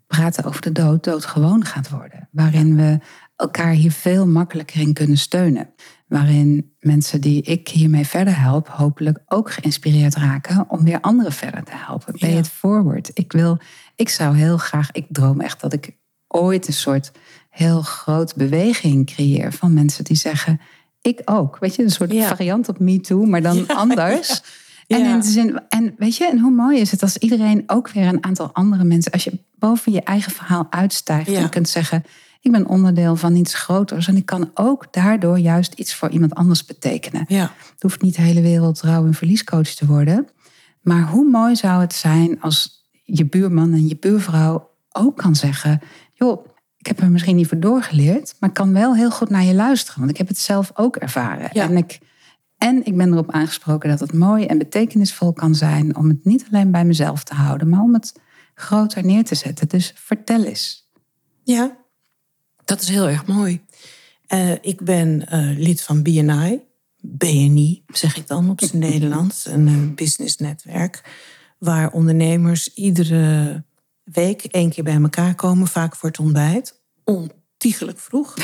praten 0.07 0.45
over 0.45 0.61
de 0.61 0.73
dood 0.73 1.05
doodgewoon 1.05 1.65
gaat 1.65 1.91
worden. 1.91 2.29
Waarin 2.33 2.77
we 2.77 2.99
elkaar 3.37 3.73
hier 3.73 3.93
veel 3.93 4.27
makkelijker 4.27 4.81
in 4.81 4.93
kunnen 4.93 5.17
steunen. 5.17 5.75
Waarin 6.07 6.75
mensen 6.79 7.21
die 7.21 7.43
ik 7.43 7.69
hiermee 7.69 8.07
verder 8.07 8.41
help, 8.41 8.69
hopelijk 8.69 9.23
ook 9.27 9.51
geïnspireerd 9.51 10.15
raken 10.15 10.71
om 10.71 10.85
weer 10.85 11.01
anderen 11.01 11.33
verder 11.33 11.65
te 11.65 11.75
helpen. 11.75 12.19
Pay 12.19 12.37
it 12.37 12.49
forward. 12.49 13.11
Ik 13.15 13.33
wil, 13.33 13.59
ik 13.97 14.09
zou 14.09 14.37
heel 14.37 14.59
graag, 14.59 14.93
ik 14.93 15.07
droom 15.09 15.41
echt 15.41 15.61
dat 15.61 15.73
ik 15.73 15.97
ooit 16.29 16.67
een 16.67 16.73
soort 16.73 17.13
heel 17.51 17.83
groot 17.83 18.35
beweging 18.37 19.07
creëer 19.07 19.53
van 19.53 19.75
mensen 19.75 20.05
die 20.05 20.17
zeggen: 20.17 20.61
Ik 21.05 21.21
ook. 21.25 21.59
Weet 21.59 21.75
je, 21.75 21.83
een 21.83 21.91
soort 21.91 22.15
variant 22.15 22.69
op 22.69 22.79
Me 22.79 23.01
Too, 23.01 23.25
maar 23.25 23.43
dan 23.43 23.69
anders. 23.85 24.43
En, 24.87 25.05
in 25.05 25.21
de 25.21 25.27
zin, 25.27 25.61
en 25.69 25.95
weet 25.99 26.17
je, 26.17 26.27
en 26.27 26.39
hoe 26.39 26.51
mooi 26.51 26.81
is 26.81 26.91
het 26.91 27.03
als 27.03 27.17
iedereen 27.17 27.63
ook 27.67 27.89
weer 27.89 28.07
een 28.07 28.25
aantal 28.25 28.51
andere 28.53 28.85
mensen, 28.85 29.13
als 29.13 29.25
je 29.25 29.39
boven 29.59 29.93
je 29.93 30.03
eigen 30.03 30.33
verhaal 30.33 30.67
uitstijgt 30.71 31.33
en 31.33 31.49
kunt 31.49 31.69
zeggen: 31.69 32.05
Ik 32.41 32.53
ben 32.53 32.67
onderdeel 32.67 33.17
van 33.17 33.35
iets 33.35 33.55
groters 33.55 34.09
en 34.09 34.17
ik 34.17 34.27
kan 34.27 34.51
ook 34.55 34.93
daardoor 34.93 35.39
juist 35.39 35.73
iets 35.73 35.95
voor 35.95 36.11
iemand 36.11 36.35
anders 36.35 36.65
betekenen. 36.65 37.25
Ja. 37.29 37.53
Het 37.73 37.83
hoeft 37.83 38.03
niet 38.03 38.17
de 38.17 38.23
hele 38.23 38.41
wereld 38.41 38.81
rouw- 38.81 39.07
en 39.07 39.15
verliescoach 39.15 39.69
te 39.69 39.87
worden. 39.87 40.29
Maar 40.81 41.09
hoe 41.09 41.31
mooi 41.31 41.57
zou 41.57 41.81
het 41.81 41.95
zijn 41.95 42.41
als 42.41 42.89
je 43.03 43.27
buurman 43.27 43.73
en 43.73 43.89
je 43.89 43.97
buurvrouw 43.97 44.71
ook 44.93 45.17
kan 45.17 45.37
zeggen: 45.37 45.81
Joh, 46.13 46.47
ik 46.85 46.91
heb 46.97 47.01
er 47.01 47.11
misschien 47.11 47.37
niet 47.37 47.47
voor 47.47 47.61
doorgeleerd, 47.61 48.35
maar 48.39 48.49
ik 48.49 48.55
kan 48.55 48.73
wel 48.73 48.97
heel 48.97 49.11
goed 49.11 49.31
naar 49.31 49.43
je 49.43 49.55
luisteren. 49.55 49.99
Want 49.99 50.11
ik 50.11 50.17
heb 50.17 50.29
het 50.29 50.39
zelf 50.39 50.71
ook 50.75 50.97
ervaren. 50.97 51.51
En, 51.51 51.77
ik, 51.77 51.99
en 52.59 52.87
ik 52.87 52.97
ben 52.97 53.13
erop 53.13 53.31
aangesproken 53.31 53.89
dat 53.89 54.01
het 54.01 54.13
mooi 54.13 54.47
en 54.47 54.59
betekenisvol 54.59 55.33
kan 55.33 55.55
zijn 55.55 55.97
om 55.97 56.09
het 56.09 56.25
niet 56.25 56.47
alleen 56.51 56.71
bij 56.71 56.85
mezelf 56.85 57.25
te 57.25 57.35
houden, 57.35 57.69
maar 57.69 57.81
om 57.81 57.95
het 57.95 58.21
groter 58.55 59.05
neer 59.05 59.25
te 59.25 59.35
zetten. 59.35 59.69
Dus 59.69 59.93
vertel 59.97 60.45
eens. 60.45 60.91
Ja, 61.43 61.77
dat 62.65 62.81
is 62.81 62.89
heel 62.89 63.09
erg 63.09 63.27
mooi. 63.27 63.61
Uh, 64.29 64.53
ik 64.53 64.85
ben 64.85 65.27
uh, 65.33 65.59
lid 65.59 65.83
van 65.83 66.03
BNI, 66.03 66.61
BNI 67.01 67.83
zeg 67.87 68.17
ik 68.17 68.27
dan 68.27 68.51
op 68.51 68.61
zijn 68.61 68.83
Nederlands, 68.91 69.47
een 69.47 69.69
uh, 69.69 69.95
businessnetwerk, 69.95 71.03
waar 71.59 71.93
ondernemers 71.93 72.75
iedere 72.75 73.65
week 74.05 74.45
één 74.45 74.71
keer 74.71 74.85
bij 74.85 75.01
elkaar 75.03 75.35
komen, 75.35 75.67
vaak 75.67 75.97
voor 75.97 76.09
het 76.09 76.19
ontbijt. 76.19 76.83
Ontiegelijk 77.05 77.99
vroeg. 77.99 78.35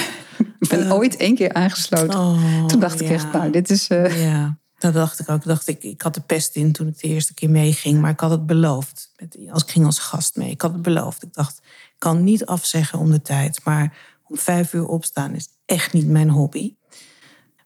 Ik 0.59 0.69
ben 0.69 0.81
uh, 0.87 0.93
ooit 0.93 1.17
één 1.17 1.35
keer 1.35 1.53
aangesloten. 1.53 2.19
Oh, 2.19 2.67
toen 2.67 2.81
dacht 2.81 3.01
ik 3.01 3.09
echt, 3.09 3.33
nou, 3.33 3.51
dit 3.51 3.71
is. 3.71 3.89
Uh... 3.89 4.25
Ja, 4.25 4.59
dat 4.79 4.93
dacht 4.93 5.21
ik 5.21 5.29
ook. 5.29 5.45
Dacht 5.45 5.69
ik, 5.69 5.83
ik 5.83 6.03
had 6.03 6.15
de 6.15 6.21
pest 6.21 6.57
in 6.57 6.73
toen 6.73 6.89
ik 6.89 7.01
de 7.01 7.09
eerste 7.09 7.35
keer 7.35 7.51
meeging, 7.51 8.01
maar 8.01 8.11
ik 8.11 8.21
had 8.21 8.31
het 8.31 8.47
beloofd. 8.47 9.13
Als 9.51 9.63
ik 9.63 9.71
ging 9.71 9.85
als 9.85 9.99
gast 9.99 10.37
mee, 10.37 10.51
ik 10.51 10.61
had 10.61 10.73
het 10.73 10.83
beloofd. 10.83 11.23
Ik 11.23 11.33
dacht, 11.33 11.59
ik 11.63 11.99
kan 11.99 12.25
niet 12.25 12.47
afzeggen 12.47 12.99
om 12.99 13.11
de 13.11 13.23
tijd, 13.23 13.65
maar 13.65 13.97
om 14.27 14.37
vijf 14.37 14.73
uur 14.73 14.87
opstaan 14.87 15.35
is 15.35 15.49
echt 15.67 15.93
niet 15.93 16.07
mijn 16.07 16.31
hobby. 16.31 16.75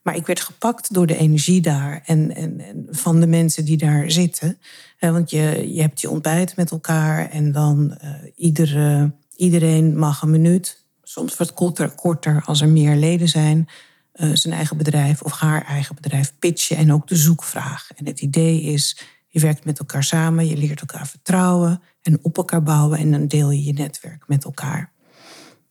Maar 0.04 0.16
ik 0.16 0.26
werd 0.26 0.40
gepakt 0.40 0.94
door 0.94 1.06
de 1.06 1.16
energie 1.16 1.60
daar 1.60 2.02
en, 2.04 2.34
en, 2.34 2.86
van 2.90 3.20
de 3.20 3.26
mensen 3.26 3.64
die 3.64 3.76
daar 3.76 4.10
zitten. 4.10 4.58
Uh, 5.00 5.10
want 5.10 5.30
je, 5.30 5.74
je 5.74 5.80
hebt 5.80 6.00
je 6.00 6.10
ontbijt 6.10 6.56
met 6.56 6.70
elkaar 6.70 7.30
en 7.30 7.52
dan 7.52 7.98
uh, 8.04 8.10
iedere, 8.36 9.12
iedereen 9.36 9.98
mag 9.98 10.22
een 10.22 10.30
minuut, 10.30 10.84
soms 11.02 11.36
wat 11.36 11.54
korter, 11.54 11.90
korter 11.90 12.42
als 12.44 12.60
er 12.60 12.68
meer 12.68 12.96
leden 12.96 13.28
zijn, 13.28 13.68
uh, 14.14 14.34
zijn 14.34 14.54
eigen 14.54 14.76
bedrijf 14.76 15.22
of 15.22 15.32
haar 15.32 15.64
eigen 15.64 15.94
bedrijf 15.94 16.32
pitchen 16.38 16.76
en 16.76 16.92
ook 16.92 17.08
de 17.08 17.16
zoekvraag. 17.16 17.90
En 17.96 18.06
het 18.06 18.20
idee 18.20 18.62
is, 18.62 18.98
je 19.28 19.40
werkt 19.40 19.64
met 19.64 19.78
elkaar 19.78 20.04
samen, 20.04 20.46
je 20.46 20.56
leert 20.56 20.80
elkaar 20.80 21.06
vertrouwen 21.06 21.82
en 22.02 22.18
op 22.22 22.36
elkaar 22.36 22.62
bouwen 22.62 22.98
en 22.98 23.10
dan 23.10 23.26
deel 23.26 23.50
je 23.50 23.64
je 23.64 23.72
netwerk 23.72 24.28
met 24.28 24.44
elkaar. 24.44 24.92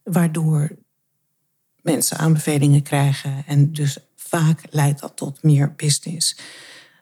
Waardoor 0.03 0.75
mensen 1.81 2.17
aanbevelingen 2.17 2.81
krijgen 2.81 3.43
en 3.47 3.73
dus 3.73 3.97
vaak 4.37 4.61
leidt 4.69 4.99
dat 4.99 5.15
tot 5.15 5.43
meer 5.43 5.73
business. 5.75 6.37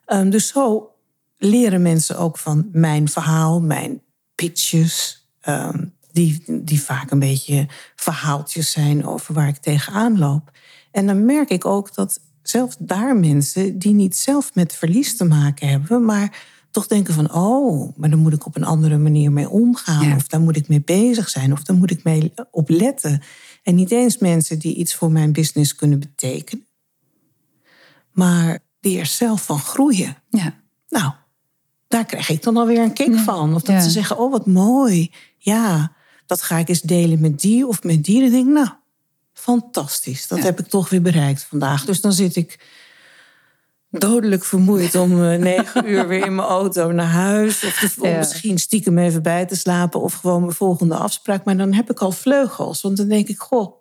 Um, 0.08 0.30
dus 0.30 0.48
zo 0.48 0.92
leren 1.38 1.82
mensen 1.82 2.18
ook 2.18 2.38
van 2.38 2.70
mijn 2.72 3.10
verhaal, 3.10 3.62
mijn 3.62 4.02
pitches, 4.36 5.28
um, 5.48 5.94
die, 6.12 6.44
die 6.64 6.82
vaak 6.82 7.12
een 7.12 7.20
beetje 7.20 7.68
verhaaltjes 7.96 8.72
zijn 8.72 9.06
over 9.06 9.34
waar 9.34 9.48
ik 9.48 9.58
tegenaan 9.58 10.20
loop. 10.20 10.52
En 10.92 11.08
dan 11.08 11.26
merk 11.26 11.50
ik 11.50 11.66
ook 11.66 11.96
dat 11.96 12.20
zelfs 12.42 12.76
daar 12.80 13.16
mensen 13.16 13.80
die 13.80 13.94
niet 13.94 14.16
zelf 14.16 14.56
met 14.56 14.74
verlies 14.74 15.18
te 15.18 15.26
maken 15.26 15.68
hebben, 15.68 16.06
maar 16.06 16.44
toch 16.72 16.88
denken 16.88 17.14
van, 17.14 17.34
oh, 17.34 17.98
maar 17.98 18.10
dan 18.10 18.20
moet 18.20 18.34
ik 18.34 18.46
op 18.46 18.56
een 18.56 18.64
andere 18.64 18.98
manier 18.98 19.32
mee 19.32 19.50
omgaan, 19.50 20.16
of 20.16 20.28
daar 20.28 20.42
moet 20.42 20.56
ik 20.56 20.68
mee 20.68 20.82
bezig 20.82 21.30
zijn, 21.30 21.52
of 21.52 21.64
daar 21.64 21.76
moet 21.76 21.92
ik 21.92 22.04
mee 22.04 22.34
op 22.52 22.70
letten. 22.70 23.22
En 23.64 23.76
niet 23.76 23.92
eens 23.92 24.18
mensen 24.18 24.60
die 24.60 24.76
iets 24.76 24.96
voor 24.96 25.12
mijn 25.12 25.32
business 25.32 25.76
kunnen 25.76 26.00
betekenen, 26.00 26.66
maar 28.12 28.60
die 28.80 29.00
er 29.00 29.06
zelf 29.06 29.46
van 29.46 29.60
groeien. 29.60 30.18
Ja. 30.30 30.54
Nou, 30.90 31.12
daar 31.88 32.06
krijg 32.06 32.30
ik 32.30 32.44
dan 32.44 32.58
alweer 32.58 32.82
een 32.82 32.94
kick 32.94 33.16
van. 33.16 33.56
Of 33.56 33.62
dat 33.62 33.84
ze 33.84 33.90
zeggen, 33.90 34.18
oh 34.18 34.32
wat 34.32 34.46
mooi. 34.46 35.12
Ja, 35.38 35.92
dat 36.26 36.42
ga 36.42 36.58
ik 36.58 36.70
eens 36.70 36.82
delen 36.82 37.22
met 37.22 37.40
die 37.40 37.68
of 37.68 37.84
met 37.84 38.04
die. 38.04 38.22
Dan 38.22 38.30
denk 38.30 38.48
ik, 38.48 38.54
nou, 38.54 38.70
fantastisch. 39.34 40.28
Dat 40.28 40.40
heb 40.40 40.60
ik 40.60 40.68
toch 40.68 40.90
weer 40.90 41.02
bereikt 41.02 41.44
vandaag. 41.44 41.86
Dus 41.86 42.02
dan 42.02 42.14
zit 42.14 42.36
ik 42.36 42.60
dodelijk 43.90 44.44
vermoeid 44.44 44.96
om 44.96 45.24
eh, 45.24 45.40
negen 45.50 45.90
uur 45.90 46.08
weer 46.08 46.26
in 46.26 46.36
mijn 46.36 46.48
auto 46.48 46.92
naar 46.92 47.06
huis. 47.06 47.64
Of, 47.64 47.98
of 48.00 48.18
misschien 48.18 48.60
stiekem 48.60 48.98
even 48.98 49.24
bij 49.24 49.46
te 49.46 49.56
slapen. 49.56 50.02
Of 50.02 50.14
gewoon 50.14 50.42
mijn 50.42 50.54
volgende 50.54 50.96
afspraak. 50.96 51.44
Maar 51.44 51.58
dan 51.58 51.74
heb 51.74 51.90
ik 51.90 52.00
al 52.00 52.12
vleugels. 52.12 52.82
Want 52.82 52.98
dan 52.98 53.08
denk 53.08 53.28
ik, 53.28 53.40
goh, 53.40 53.76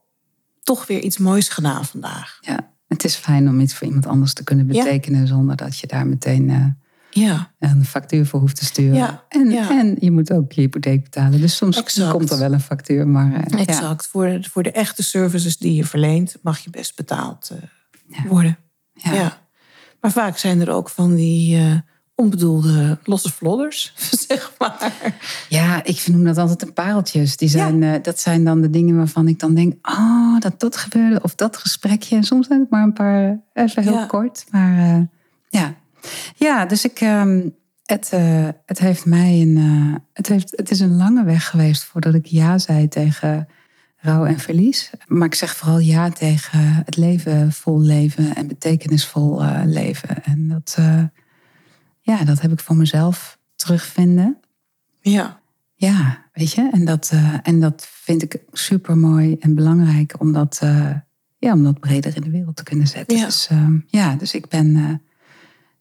toch 0.63 0.87
weer 0.87 1.01
iets 1.01 1.19
moois 1.19 1.49
gedaan 1.49 1.85
vandaag. 1.85 2.39
Ja, 2.41 2.73
het 2.91 3.05
is 3.05 3.15
fijn 3.15 3.49
om 3.49 3.61
iets 3.61 3.75
voor 3.75 3.87
iemand 3.87 4.07
anders 4.07 4.33
te 4.33 4.45
kunnen 4.45 4.73
Ja. 4.73 4.83
betekenen 4.85 5.27
zonder 5.27 5.57
dat 5.57 5.79
je 5.79 5.87
daar 5.87 6.07
meteen 6.07 6.51
eh, 6.51 6.67
Ja, 7.11 7.53
een 7.59 7.85
factuur 7.85 8.27
voor 8.27 8.41
hoeft 8.41 8.57
te 8.57 8.65
sturen. 8.65 8.95
Ja, 8.97 9.25
En, 9.29 9.51
en 9.53 9.97
je 10.01 10.11
moet 10.11 10.33
ook 10.33 10.53
je 10.53 10.61
hypotheek 10.61 11.03
betalen. 11.03 11.41
Dus 11.41 11.57
soms 11.57 11.79
Exact. 11.79 12.11
komt 12.13 12.31
er 12.31 12.39
wel 12.39 12.53
een 12.53 12.61
factuur. 12.61 13.09
Maar 13.09 13.33
eh, 13.33 13.43
ja. 13.47 13.59
exact. 13.59 14.07
Voor, 14.07 14.27
de, 14.27 14.49
voor 14.51 14.63
de 14.63 14.73
echte 14.73 15.03
services 15.03 15.57
die 15.57 15.75
je 15.75 15.85
verleent, 15.85 16.37
mag 16.43 16.59
je 16.59 16.71
best 16.71 16.97
betaald 16.97 17.51
eh, 18.11 18.25
worden. 18.25 18.59
Ja. 18.93 19.13
Ja. 19.13 19.39
Maar 20.01 20.13
vaak 20.13 20.37
zijn 20.39 20.61
er 20.61 20.71
ook 20.71 20.89
van 20.89 21.15
die 21.15 21.59
onbedoelde 22.21 22.99
losse 23.05 23.31
vlodders, 23.33 23.93
zeg 24.29 24.53
maar. 24.59 24.93
Ja, 25.49 25.85
ik 25.85 26.07
noem 26.07 26.25
dat 26.25 26.39
altijd 26.39 26.63
een 26.63 26.73
pareltjes. 26.73 27.37
Die 27.37 27.49
zijn, 27.49 27.83
eh, 27.83 28.03
dat 28.03 28.21
zijn 28.21 28.45
dan 28.45 28.61
de 28.61 28.71
dingen 28.71 28.97
waarvan 28.97 29.29
ik 29.29 29.39
dan 29.39 29.55
denk... 29.55 29.89
oh, 29.91 30.39
dat 30.39 30.61
dat 30.61 30.77
gebeurde 30.77 31.23
of 31.23 31.35
dat 31.35 31.57
gesprekje. 31.57 32.17
En 32.17 32.25
soms 32.25 32.47
zijn 32.47 32.61
het 32.61 32.71
maar 32.71 32.83
een 32.83 32.93
paar, 32.93 33.41
eh, 33.53 33.65
even 33.65 33.83
heel 33.83 33.93
Ja. 33.93 34.07
kort. 34.07 34.45
Maar 34.51 34.79
eh, 34.79 35.03
ja. 35.49 35.75
ja, 36.37 36.67
dus 36.67 36.85
ik... 36.85 37.01
ehm, 37.01 37.49
het, 37.85 38.11
het 38.67 38.79
heeft 38.79 39.05
mij 39.07 39.41
een... 39.41 39.57
het, 40.13 40.27
heeft, 40.27 40.53
het 40.57 40.71
is 40.71 40.81
een 40.81 40.97
lange 40.97 41.25
weg 41.25 41.47
geweest 41.51 41.85
voordat 41.85 42.15
ik 42.15 42.27
ja 42.27 42.59
zei 42.59 42.89
tegen 42.89 43.49
rouw 43.97 44.25
en 44.25 44.39
verlies. 44.39 44.91
Maar 45.07 45.27
ik 45.27 45.35
zeg 45.35 45.57
vooral 45.57 45.79
ja 45.79 46.11
tegen 46.11 46.61
het 46.85 46.97
leven 46.97 47.53
vol 47.53 47.81
leven 47.81 48.35
en 48.35 48.47
betekenisvol 48.47 49.43
leven. 49.65 50.25
En 50.25 50.49
dat, 50.49 50.79
ja, 52.11 52.25
dat 52.25 52.41
heb 52.41 52.53
ik 52.53 52.61
voor 52.61 52.77
mezelf 52.77 53.39
terugvinden. 53.55 54.39
Ja, 55.01 55.41
Ja, 55.75 56.25
weet 56.33 56.53
je, 56.53 56.69
en 56.73 56.85
dat, 56.85 57.11
eh, 57.13 57.35
en 57.43 57.61
dat 57.61 57.89
vind 57.91 58.23
ik 58.23 58.39
super 58.53 58.97
mooi 58.97 59.37
en 59.41 59.55
belangrijk 59.55 60.21
om 60.21 60.33
dat, 60.33 60.59
eh, 60.63 60.91
ja, 61.39 61.53
om 61.53 61.63
dat 61.63 61.81
breder 61.81 62.17
in 62.17 62.23
de 62.23 62.31
wereld 62.31 62.57
te 62.57 62.63
kunnen 62.63 62.87
zetten. 62.87 63.17
Ja. 63.17 63.25
Dus 63.25 63.47
ehm, 63.51 63.79
ja, 63.87 64.15
dus 64.15 64.35
ik 64.35 64.49
ben, 64.49 64.77
eh, 64.77 64.95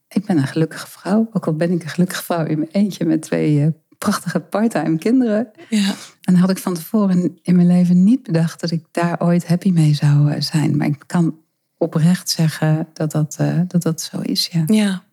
ik 0.08 0.26
ben 0.26 0.38
een 0.38 0.48
gelukkige 0.48 0.88
vrouw. 0.88 1.30
Ook 1.34 1.48
al 1.48 1.54
ben 1.56 1.72
ik 1.72 1.84
een 1.84 1.90
gelukkige 1.90 2.24
vrouw 2.24 2.46
in 2.46 2.58
mijn 2.58 2.72
eentje 2.72 3.06
met 3.06 3.22
twee 3.22 3.74
prachtige 3.98 4.40
parttime 4.40 4.98
kinderen. 4.98 5.52
ja, 5.70 5.94
En 6.22 6.36
had 6.36 6.50
ik 6.50 6.58
van 6.58 6.74
tevoren 6.74 7.40
in 7.42 7.56
mijn 7.56 7.68
leven 7.68 8.04
niet 8.04 8.24
bedacht 8.24 8.62
dat 8.62 8.72
ik 8.72 8.86
daar 8.92 9.22
ooit 9.22 9.48
happy 9.48 9.72
mee 9.72 9.94
zou 9.94 10.42
zijn. 10.42 10.78
Maar 10.78 10.88
ik 10.88 11.04
kan 11.06 11.38
oprecht 11.78 12.30
zeggen 12.30 12.88
dat 12.94 13.12
dat, 13.12 13.38
dat, 13.68 13.82
dat 13.82 14.02
zo 14.02 14.20
is, 14.20 14.48
ja. 14.52 14.64
ja. 14.66 15.04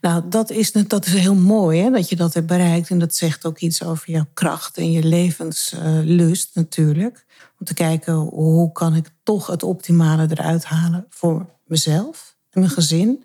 Nou, 0.00 0.28
dat 0.28 0.50
is, 0.50 0.72
dat 0.72 1.06
is 1.06 1.12
heel 1.12 1.34
mooi 1.34 1.80
hè, 1.80 1.90
dat 1.90 2.08
je 2.08 2.16
dat 2.16 2.34
hebt 2.34 2.46
bereikt. 2.46 2.90
En 2.90 2.98
dat 2.98 3.14
zegt 3.14 3.46
ook 3.46 3.58
iets 3.58 3.82
over 3.82 4.10
jouw 4.10 4.26
kracht 4.34 4.76
en 4.76 4.92
je 4.92 5.02
levenslust 5.02 6.54
natuurlijk. 6.54 7.26
Om 7.58 7.66
te 7.66 7.74
kijken 7.74 8.14
hoe 8.14 8.72
kan 8.72 8.94
ik 8.94 9.10
toch 9.22 9.46
het 9.46 9.62
optimale 9.62 10.26
eruit 10.30 10.64
halen 10.64 11.06
voor 11.08 11.46
mezelf 11.64 12.36
en 12.50 12.60
mijn 12.60 12.72
gezin. 12.72 13.24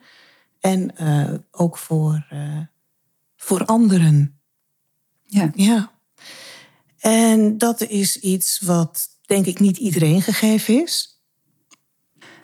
En 0.60 0.98
eh, 0.98 1.34
ook 1.52 1.78
voor, 1.78 2.26
eh, 2.30 2.60
voor 3.36 3.66
anderen. 3.66 4.40
ja. 5.26 5.52
Ja. 5.56 5.94
En 7.00 7.58
dat 7.58 7.82
is 7.82 8.20
iets 8.20 8.60
wat 8.60 9.08
denk 9.26 9.46
ik 9.46 9.60
niet 9.60 9.78
iedereen 9.78 10.22
gegeven 10.22 10.82
is. 10.82 11.22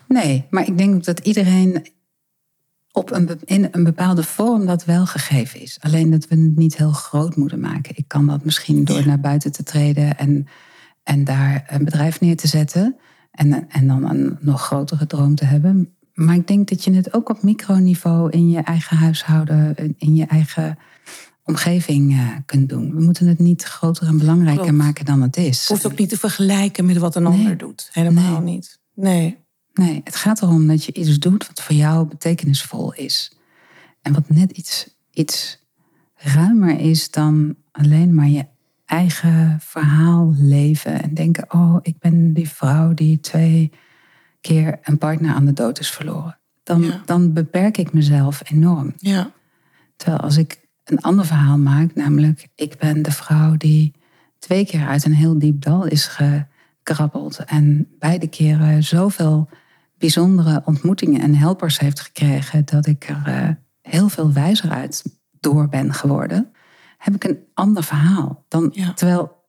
Nee, 0.07 0.45
maar 0.49 0.67
ik 0.67 0.77
denk 0.77 1.03
dat 1.03 1.19
iedereen 1.19 1.87
op 2.91 3.11
een, 3.11 3.29
in 3.45 3.67
een 3.71 3.83
bepaalde 3.83 4.23
vorm 4.23 4.65
dat 4.65 4.85
wel 4.85 5.05
gegeven 5.05 5.61
is. 5.61 5.77
Alleen 5.81 6.09
dat 6.09 6.27
we 6.27 6.35
het 6.35 6.55
niet 6.57 6.77
heel 6.77 6.91
groot 6.91 7.35
moeten 7.35 7.59
maken. 7.59 7.97
Ik 7.97 8.07
kan 8.07 8.27
dat 8.27 8.45
misschien 8.45 8.83
door 8.83 9.05
naar 9.07 9.19
buiten 9.19 9.51
te 9.51 9.63
treden 9.63 10.17
en, 10.17 10.47
en 11.03 11.23
daar 11.23 11.63
een 11.67 11.83
bedrijf 11.85 12.19
neer 12.21 12.37
te 12.37 12.47
zetten. 12.47 12.95
En, 13.31 13.69
en 13.69 13.87
dan 13.87 14.09
een 14.09 14.37
nog 14.41 14.61
grotere 14.61 15.07
droom 15.07 15.35
te 15.35 15.45
hebben. 15.45 15.93
Maar 16.13 16.35
ik 16.35 16.47
denk 16.47 16.69
dat 16.69 16.83
je 16.83 16.93
het 16.93 17.13
ook 17.13 17.29
op 17.29 17.43
microniveau 17.43 18.29
in 18.29 18.49
je 18.49 18.59
eigen 18.59 18.97
huishouden, 18.97 19.75
in- 19.97 20.15
je 20.15 20.25
eigen 20.25 20.77
omgeving 21.43 22.11
eh, 22.11 22.27
kunt 22.45 22.69
doen. 22.69 22.93
We 22.95 23.01
moeten 23.01 23.27
het 23.27 23.39
niet 23.39 23.63
groter 23.63 24.07
en 24.07 24.17
belangrijker 24.17 24.63
Klopt. 24.63 24.77
maken 24.77 25.05
dan 25.05 25.21
het 25.21 25.37
is. 25.37 25.59
Het 25.59 25.67
hoeft 25.67 25.85
ook 25.85 25.97
niet 25.97 26.09
te 26.09 26.17
vergelijken 26.17 26.85
met 26.85 26.97
wat 26.97 27.15
een 27.15 27.23
Nee. 27.23 27.31
ander 27.31 27.57
doet. 27.57 27.89
Helemaal 27.91 28.41
Nee. 28.41 28.53
niet. 28.53 28.79
Nee. 28.95 29.37
Nee, 29.81 30.01
het 30.03 30.15
gaat 30.15 30.41
erom 30.41 30.67
dat 30.67 30.83
je 30.83 30.93
iets 30.93 31.19
doet 31.19 31.47
wat 31.47 31.61
voor 31.61 31.75
jou 31.75 32.07
betekenisvol 32.07 32.93
is. 32.93 33.31
En 34.01 34.13
wat 34.13 34.29
net 34.29 34.51
iets, 34.51 34.95
iets 35.11 35.59
ruimer 36.15 36.79
is 36.79 37.11
dan 37.11 37.55
alleen 37.71 38.13
maar 38.15 38.27
je 38.27 38.45
eigen 38.85 39.57
verhaal 39.61 40.33
leven. 40.37 41.01
En 41.01 41.13
denken, 41.13 41.53
oh, 41.53 41.77
ik 41.81 41.99
ben 41.99 42.33
die 42.33 42.49
vrouw 42.49 42.93
die 42.93 43.19
twee 43.19 43.71
keer 44.41 44.79
een 44.83 44.97
partner 44.97 45.33
aan 45.33 45.45
de 45.45 45.53
dood 45.53 45.79
is 45.79 45.89
verloren. 45.91 46.37
Dan, 46.63 46.81
Ja. 46.81 47.01
dan 47.05 47.33
beperk 47.33 47.77
ik 47.77 47.93
mezelf 47.93 48.41
enorm. 48.51 48.93
Ja. 48.97 49.31
Terwijl 49.95 50.19
als 50.21 50.37
ik 50.37 50.61
een 50.83 51.01
ander 51.01 51.25
verhaal 51.25 51.57
maak, 51.57 51.95
namelijk 51.95 52.47
ik 52.55 52.77
ben 52.77 53.01
de 53.01 53.11
vrouw 53.11 53.57
die 53.57 53.93
twee 54.39 54.65
keer 54.65 54.87
uit 54.87 55.05
een 55.05 55.13
heel 55.15 55.39
diep 55.39 55.61
dal 55.61 55.85
is 55.85 56.07
gekrabbeld 56.07 57.37
en 57.45 57.87
beide 57.99 58.27
keren 58.27 58.83
zoveel 58.83 59.49
bijzondere 60.01 60.61
ontmoetingen 60.65 61.21
en 61.21 61.35
helpers 61.35 61.79
heeft 61.79 61.99
gekregen 61.99 62.65
dat 62.65 62.85
ik 62.85 63.09
er 63.09 63.23
eh, 63.25 63.49
heel 63.81 64.09
veel 64.09 64.31
wijzer 64.33 64.69
uit 64.69 65.03
door 65.39 65.67
ben 65.69 65.93
geworden, 65.93 66.51
heb 66.97 67.15
ik 67.15 67.23
een 67.23 67.39
ander 67.53 67.83
verhaal. 67.83 68.45
Dan, 68.47 68.69
Ja. 68.73 68.93
terwijl, 68.93 69.45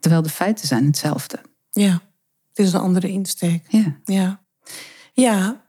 terwijl 0.00 0.22
de 0.22 0.28
feiten 0.28 0.66
zijn 0.66 0.84
hetzelfde. 0.86 1.38
Ja. 1.70 1.92
Het 2.48 2.66
is 2.66 2.72
een 2.72 2.80
andere 2.80 3.08
insteek. 3.08 3.64
Ja, 3.68 3.96
Ja. 4.04 4.44
Ja. 5.12 5.64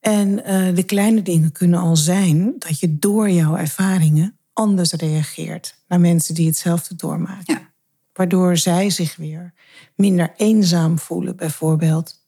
En 0.00 0.44
eh, 0.44 0.74
de 0.74 0.82
kleine 0.82 1.22
dingen 1.22 1.52
kunnen 1.52 1.80
al 1.80 1.96
zijn 1.96 2.54
dat 2.58 2.80
je 2.80 2.98
door 2.98 3.30
jouw 3.30 3.56
ervaringen 3.56 4.38
anders 4.52 4.92
reageert 4.92 5.82
naar 5.88 6.00
mensen 6.00 6.34
die 6.34 6.46
hetzelfde 6.46 6.94
doormaken. 6.96 7.54
ja. 7.54 7.68
Waardoor 8.12 8.56
zij 8.56 8.90
zich 8.90 9.16
weer 9.16 9.52
minder 9.96 10.32
eenzaam 10.36 10.98
voelen, 10.98 11.36
bijvoorbeeld. 11.36 12.19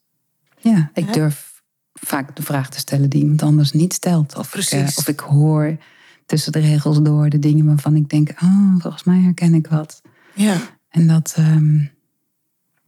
Ja, 0.63 0.91
ik 0.93 1.05
Hè? 1.05 1.11
durf 1.11 1.61
vaak 1.93 2.35
de 2.35 2.43
vraag 2.43 2.69
te 2.69 2.79
stellen 2.79 3.09
die 3.09 3.21
iemand 3.21 3.41
anders 3.43 3.71
niet 3.71 3.93
stelt. 3.93 4.35
Of, 4.37 4.55
ik, 4.55 4.61
eh, 4.61 4.69
Precies. 4.79 4.97
of 4.97 5.07
ik 5.07 5.19
hoor 5.19 5.77
tussen 6.25 6.51
de 6.51 6.59
regels 6.59 7.01
door 7.01 7.29
de 7.29 7.39
dingen 7.39 7.65
waarvan 7.65 7.95
ik 7.95 8.09
denk, 8.09 8.29
oh, 8.43 8.75
volgens 8.79 9.03
mij 9.03 9.19
herken 9.19 9.53
ik 9.53 9.67
wat. 9.67 10.01
Ja. 10.33 10.55
En 10.89 11.07
dat, 11.07 11.33
ehm, 11.37 11.77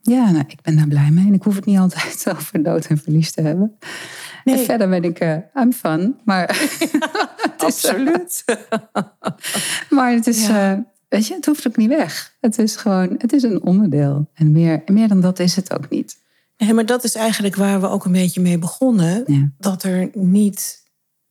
ja, 0.01 0.32
nou, 0.32 0.43
ik 0.47 0.61
ben 0.61 0.76
daar 0.76 0.88
blij 0.88 1.09
mee. 1.11 1.28
En 1.28 1.34
ik 1.34 1.43
hoef 1.43 1.55
het 1.55 1.65
niet 1.65 1.78
altijd 1.78 2.26
over 2.36 2.63
dood 2.63 2.86
en 2.86 2.97
verlies 2.97 3.32
te 3.32 3.41
hebben. 3.41 3.78
Nee. 4.43 4.57
En 4.59 4.65
verder 4.65 4.89
ben 4.89 5.03
ik, 5.03 5.19
eh 5.19 5.38
I'm 5.55 5.73
fun. 5.73 6.15
Maar, 6.26 6.47
het 7.51 7.53
is, 7.57 7.63
Absoluut. 7.65 8.43
maar 9.95 10.11
het 10.11 10.28
is, 10.28 10.47
Ja. 10.47 10.71
eh, 10.73 10.80
weet 11.09 11.28
je, 11.28 11.34
het 11.34 11.45
hoeft 11.45 11.67
ook 11.67 11.78
niet 11.78 11.89
weg. 11.89 12.36
Het 12.41 12.57
is 12.59 12.76
gewoon, 12.76 13.15
het 13.17 13.34
is 13.34 13.43
een 13.43 13.61
onderdeel. 13.63 14.30
En 14.34 14.51
meer, 14.51 14.82
meer 14.86 15.07
dan 15.07 15.21
dat 15.21 15.39
is 15.39 15.55
het 15.55 15.73
ook 15.73 15.89
niet. 15.89 16.23
Nee, 16.58 16.74
maar 16.74 16.86
dat 16.86 17.03
is 17.03 17.16
eigenlijk 17.16 17.56
waar 17.56 17.82
we 17.82 17.88
ook 17.88 18.06
een 18.06 18.12
beetje 18.12 18.41
mee 18.41 18.58
begonnen. 18.58 19.24
Ja. 19.28 19.51
Dat 19.58 19.84
er 19.84 20.10
niet, 20.14 20.84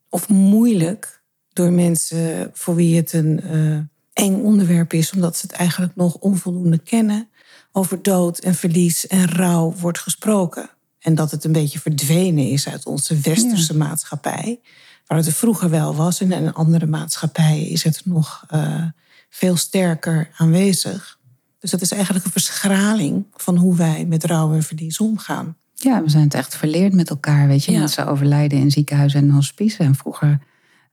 of 0.09 0.29
moeilijk, 0.29 1.22
door 1.53 1.72
mensen 1.72 2.51
voor 2.53 2.75
wie 2.75 2.97
het 2.97 3.12
een 3.12 3.41
eh, 3.41 4.25
eng 4.25 4.43
onderwerp 4.43 4.93
is, 4.93 5.12
omdat 5.12 5.37
ze 5.37 5.47
het 5.47 5.57
eigenlijk 5.57 5.97
nog 5.97 6.14
onvoldoende 6.14 6.79
kennen, 6.79 7.29
over 7.72 8.03
dood 8.03 8.39
en 8.39 8.55
verlies 8.55 9.07
en 9.07 9.29
rouw 9.29 9.72
wordt 9.72 9.99
gesproken. 9.99 10.70
En 10.99 11.14
dat 11.14 11.31
het 11.31 11.45
een 11.45 11.53
beetje 11.53 11.79
verdwenen 11.79 12.49
is 12.49 12.68
uit 12.68 12.87
onze 12.87 13.18
westerse 13.18 13.77
maatschappij. 13.77 14.61
Waar 15.07 15.18
het 15.18 15.27
er 15.27 15.33
vroeger 15.33 15.70
wel 15.70 15.95
was. 15.95 16.20
En 16.20 16.33
in 16.33 16.53
andere 16.53 16.87
maatschappijen 16.87 17.68
is 17.68 17.83
het 17.83 18.01
nog 18.05 18.45
eh, 18.49 18.85
veel 19.29 19.57
sterker 19.57 20.31
aanwezig. 20.37 21.18
Dus 21.64 21.72
dat 21.72 21.82
is 21.82 21.92
eigenlijk 21.92 22.24
een 22.24 22.30
verschraling 22.30 23.24
van 23.34 23.56
hoe 23.56 23.76
wij 23.76 24.06
met 24.08 24.24
rouw 24.24 24.52
en 24.54 24.62
verlies 24.62 24.98
omgaan. 24.98 25.56
Ja, 25.74 26.02
we 26.02 26.10
zijn 26.10 26.22
het 26.24 26.34
echt 26.34 26.56
verleerd 26.56 26.92
met 26.92 27.10
elkaar. 27.10 27.46
Weet 27.48 27.64
je, 27.64 27.72
Ja. 27.72 27.78
mensen 27.78 28.06
overlijden 28.06 28.58
in 28.58 28.70
ziekenhuizen 28.70 29.20
en 29.20 29.30
hospice. 29.30 29.82
En 29.82 29.94
vroeger 29.94 30.38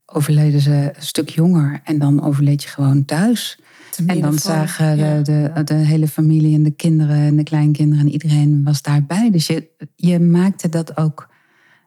overleden 0.05 0.61
ze 0.61 0.71
een 0.95 1.01
stuk 1.01 1.29
jonger. 1.29 1.81
En 1.83 1.99
dan 1.99 2.23
overleed 2.23 2.63
je 2.63 2.69
gewoon 2.69 3.05
thuis. 3.05 3.59
En 4.05 4.21
dan 4.21 4.39
zagen 4.39 4.97
ja. 4.97 5.21
de, 5.21 5.61
de, 5.63 5.73
hele 5.73 6.07
familie 6.07 6.55
en 6.55 6.63
de 6.63 6.71
kinderen 6.71 7.17
en 7.17 7.35
de 7.35 7.43
kleinkinderen 7.43 8.05
en 8.05 8.11
iedereen 8.11 8.63
was 8.63 8.81
daarbij. 8.81 9.31
Dus 9.31 9.47
je, 9.47 9.67
je 9.95 10.19
maakte 10.19 10.69
dat 10.69 10.97
ook 10.97 11.29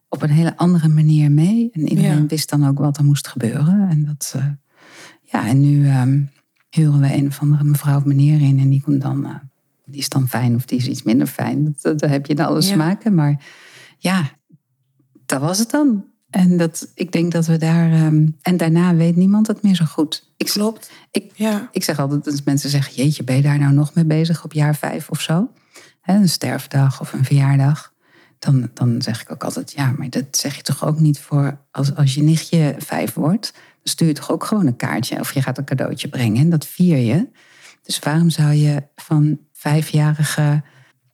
op 0.09 0.23
een 0.23 0.31
hele 0.31 0.57
andere 0.57 0.89
manier 0.89 1.31
mee. 1.31 1.69
En 1.73 1.89
iedereen 1.89 2.21
Ja. 2.21 2.27
wist 2.27 2.51
dan 2.51 2.67
ook 2.67 2.79
wat 2.79 2.97
er 2.99 3.05
moest 3.05 3.29
gebeuren. 3.29 3.89
En, 3.91 4.05
dat, 4.05 4.33
eh, 4.37 4.47
ja, 5.23 5.47
en 5.47 5.61
nu 5.61 5.89
ehm, 5.89 6.21
huren 6.75 7.01
we 7.01 7.15
een 7.15 7.27
of 7.27 7.41
andere 7.41 7.65
mevrouw 7.65 7.97
of 7.97 8.05
meneer 8.05 8.41
in. 8.41 8.59
En 8.59 8.69
die 8.69 8.83
komt 8.83 9.03
dan, 9.03 9.25
eh, 9.27 9.35
die 9.87 10.01
is 10.01 10.09
dan 10.09 10.29
fijn 10.29 10.55
of 10.55 10.65
die 10.65 10.79
is 10.79 10.87
iets 10.89 11.03
minder 11.03 11.27
fijn. 11.27 11.65
Dat, 11.83 11.99
dat, 12.01 12.11
heb 12.11 12.27
je 12.27 12.35
dan 12.35 12.47
alle 12.47 12.61
Ja. 12.61 12.67
smaken. 12.67 13.15
Maar 13.15 13.45
ja, 13.99 14.31
dat 15.27 15.41
was 15.41 15.59
het 15.59 15.71
dan. 15.71 16.05
En 16.31 16.57
dat, 16.57 16.91
ik 16.95 17.13
denk 17.13 17.33
dat 17.33 17.47
we 17.47 17.57
daar. 17.57 17.93
ehm, 17.93 18.29
en 18.43 18.57
daarna 18.57 18.95
weet 18.95 19.17
niemand 19.17 19.47
het 19.47 19.63
meer 19.63 19.75
zo 19.75 19.85
goed. 19.85 20.33
Ik, 20.37 20.47
Klopt. 20.47 20.91
Ik, 21.11 21.33
Ja. 21.35 21.69
ik 21.73 21.85
zeg 21.85 21.99
altijd 21.99 22.27
als 22.27 22.43
mensen 22.43 22.71
zeggen: 22.71 22.95
Jeetje, 22.95 23.25
ben 23.25 23.37
je 23.37 23.43
daar 23.43 23.59
nou 23.59 23.73
nog 23.73 23.95
mee 23.95 24.05
bezig 24.05 24.45
op 24.45 24.53
jaar 24.53 24.77
vijf 24.77 25.11
of 25.11 25.21
zo? 25.21 25.51
een 26.05 26.29
sterfdag 26.29 27.01
of 27.01 27.13
een 27.13 27.25
verjaardag, 27.25 27.93
dan, 28.39 28.71
dan 28.75 29.03
zeg 29.03 29.21
ik 29.23 29.33
ook 29.33 29.45
altijd, 29.45 29.73
ja, 29.73 29.95
maar 29.99 30.11
dat 30.11 30.25
zeg 30.31 30.57
je 30.57 30.63
toch 30.63 30.85
ook 30.87 31.01
niet 31.01 31.19
voor 31.19 31.59
als, 31.71 31.95
als 31.97 32.15
je 32.15 32.23
nichtje 32.23 32.75
vijf 32.79 33.15
wordt, 33.15 33.53
stuur 33.85 34.09
je 34.09 34.15
toch 34.15 34.31
ook 34.31 34.45
gewoon 34.45 34.67
een 34.67 34.77
kaartje 34.77 35.21
of 35.21 35.35
je 35.35 35.43
gaat 35.43 35.59
een 35.59 35.65
cadeautje 35.65 36.09
brengen 36.09 36.41
en 36.41 36.51
dat 36.51 36.67
vier 36.67 36.97
je. 36.97 37.29
Dus 37.83 37.99
waarom 37.99 38.31
zou 38.31 38.53
je 38.53 38.83
van 38.95 39.39
vijfjarige 39.53 40.63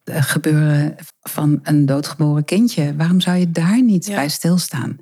eh, 0.04 0.22
gebeuren 0.22 0.94
van 1.20 1.60
een 1.62 1.86
doodgeboren 1.86 2.44
kindje, 2.44 2.96
waarom 2.96 3.20
zou 3.20 3.36
je 3.36 3.50
daar 3.50 3.82
niet 3.82 4.06
bij 4.06 4.28
stilstaan? 4.28 4.98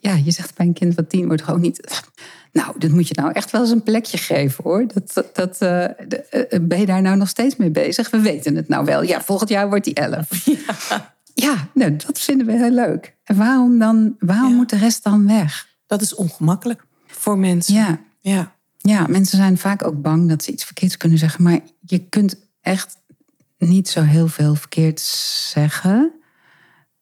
Ja, 0.00 0.14
je 0.14 0.30
zegt 0.30 0.54
bij 0.54 0.66
een 0.66 0.72
kind 0.72 0.94
van 0.94 1.06
tien 1.06 1.26
wordt 1.26 1.42
gewoon 1.42 1.60
niet. 1.60 2.02
Nou, 2.52 2.78
dit 2.78 2.92
moet 2.92 3.08
je 3.08 3.14
nou 3.14 3.32
echt 3.32 3.50
wel 3.50 3.60
eens 3.60 3.70
een 3.70 3.82
plekje 3.82 4.18
geven 4.18 4.64
hoor. 4.64 4.86
Dat, 4.86 5.30
dat, 5.32 5.62
uh, 5.62 5.84
ben 6.62 6.78
je 6.78 6.86
daar 6.86 7.02
nou 7.02 7.16
nog 7.16 7.28
steeds 7.28 7.56
mee 7.56 7.70
bezig? 7.70 8.10
We 8.10 8.20
weten 8.20 8.56
het 8.56 8.68
nou 8.68 8.84
wel. 8.84 9.02
Ja, 9.02 9.20
volgend 9.20 9.50
jaar 9.50 9.68
wordt 9.68 9.84
die 9.84 9.94
elf. 9.94 10.28
Ja, 10.44 11.14
ja 11.34 11.68
nou, 11.74 11.96
dat 11.96 12.20
vinden 12.20 12.46
we 12.46 12.52
heel 12.52 12.70
leuk. 12.70 13.16
En 13.24 13.36
waarom 13.36 13.78
dan? 13.78 14.16
Waarom 14.18 14.54
moet 14.54 14.70
de 14.70 14.76
rest 14.76 15.04
dan 15.04 15.26
weg? 15.26 15.71
Dat 15.92 16.02
is 16.02 16.14
ongemakkelijk 16.14 16.84
voor 17.06 17.38
mensen. 17.38 17.74
Ja. 17.74 18.00
ja. 18.20 18.54
Ja, 18.78 19.06
mensen 19.08 19.36
zijn 19.36 19.58
vaak 19.58 19.86
ook 19.86 20.02
bang 20.02 20.28
dat 20.28 20.42
ze 20.42 20.52
iets 20.52 20.64
verkeerds 20.64 20.96
kunnen 20.96 21.18
zeggen. 21.18 21.42
Maar 21.42 21.60
je 21.80 21.98
kunt 21.98 22.36
echt 22.60 22.96
niet 23.58 23.88
zo 23.88 24.00
heel 24.00 24.28
veel 24.28 24.54
verkeerd 24.54 25.00
zeggen. 25.00 26.12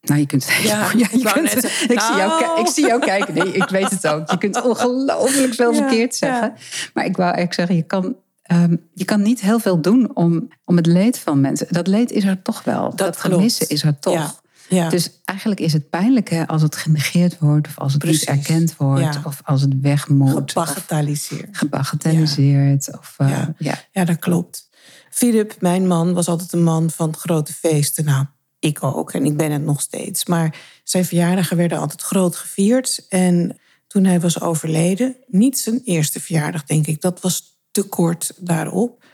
Nou, 0.00 0.20
je 0.20 0.26
kunt. 0.26 0.46
Ja, 0.62 0.90
ja 0.96 1.08
je 1.12 1.32
kunt 1.32 1.64
ik, 1.94 2.00
zie 2.00 2.16
jou, 2.16 2.40
nou. 2.40 2.60
ik 2.60 2.66
zie 2.66 2.86
jou 2.86 3.00
kijken. 3.00 3.34
Nee, 3.34 3.52
ik 3.52 3.68
weet 3.68 3.90
het 3.90 4.06
ook. 4.06 4.30
Je 4.30 4.38
kunt 4.38 4.62
ongelooflijk 4.70 5.54
veel 5.54 5.74
verkeerd 5.74 6.14
zeggen. 6.14 6.54
Maar 6.94 7.04
ik 7.04 7.16
wou 7.16 7.34
eigenlijk 7.34 7.54
zeggen, 7.54 7.76
je 7.76 7.82
kan, 7.82 8.16
um, 8.52 8.88
je 8.94 9.04
kan 9.04 9.22
niet 9.22 9.40
heel 9.40 9.58
veel 9.58 9.80
doen 9.80 10.16
om, 10.16 10.48
om 10.64 10.76
het 10.76 10.86
leed 10.86 11.18
van 11.18 11.40
mensen. 11.40 11.66
Dat 11.70 11.86
leed 11.86 12.10
is 12.10 12.24
er 12.24 12.42
toch 12.42 12.64
wel. 12.64 12.82
Dat, 12.82 12.98
dat 12.98 13.16
gemissen 13.16 13.68
is 13.68 13.82
er 13.82 13.98
toch. 13.98 14.39
Ja. 14.70 14.88
Dus 14.88 15.10
eigenlijk 15.24 15.60
is 15.60 15.72
het 15.72 15.90
pijnlijk 15.90 16.44
als 16.46 16.62
het 16.62 16.76
genegeerd 16.76 17.38
wordt, 17.38 17.68
of 17.68 17.78
als 17.78 17.92
het 17.92 18.04
niet 18.04 18.24
erkend 18.24 18.76
wordt, 18.76 19.18
of 19.24 19.40
als 19.44 19.60
het 19.60 19.80
weg 19.80 20.08
moet. 20.08 20.50
Gebagatelliseerd. 20.50 21.56
Gebagatelliseerd. 21.56 22.98
Of, 22.98 23.14
uh, 23.18 23.46
ja. 23.58 23.84
ja, 23.90 24.04
dat 24.04 24.18
klopt. 24.18 24.68
Philip, 25.10 25.56
mijn 25.60 25.86
man, 25.86 26.12
was 26.12 26.28
altijd 26.28 26.52
een 26.52 26.62
man 26.62 26.90
van 26.90 27.16
grote 27.16 27.52
feesten. 27.52 28.04
Nou, 28.04 28.26
ik 28.58 28.82
ook 28.82 29.12
en 29.12 29.24
ik 29.24 29.36
ben 29.36 29.52
het 29.52 29.64
nog 29.64 29.80
steeds. 29.80 30.26
Maar 30.26 30.56
zijn 30.84 31.04
verjaardagen 31.04 31.56
werden 31.56 31.78
altijd 31.78 32.02
groot 32.02 32.36
gevierd. 32.36 33.06
En 33.08 33.58
toen 33.86 34.04
hij 34.04 34.20
was 34.20 34.40
overleden, 34.40 35.16
niet 35.26 35.58
zijn 35.58 35.80
eerste 35.84 36.20
verjaardag, 36.20 36.64
denk 36.64 36.86
ik, 36.86 37.00
dat 37.00 37.20
was 37.20 37.60
te 37.70 37.82
kort 37.82 38.32
daarop. 38.36 39.04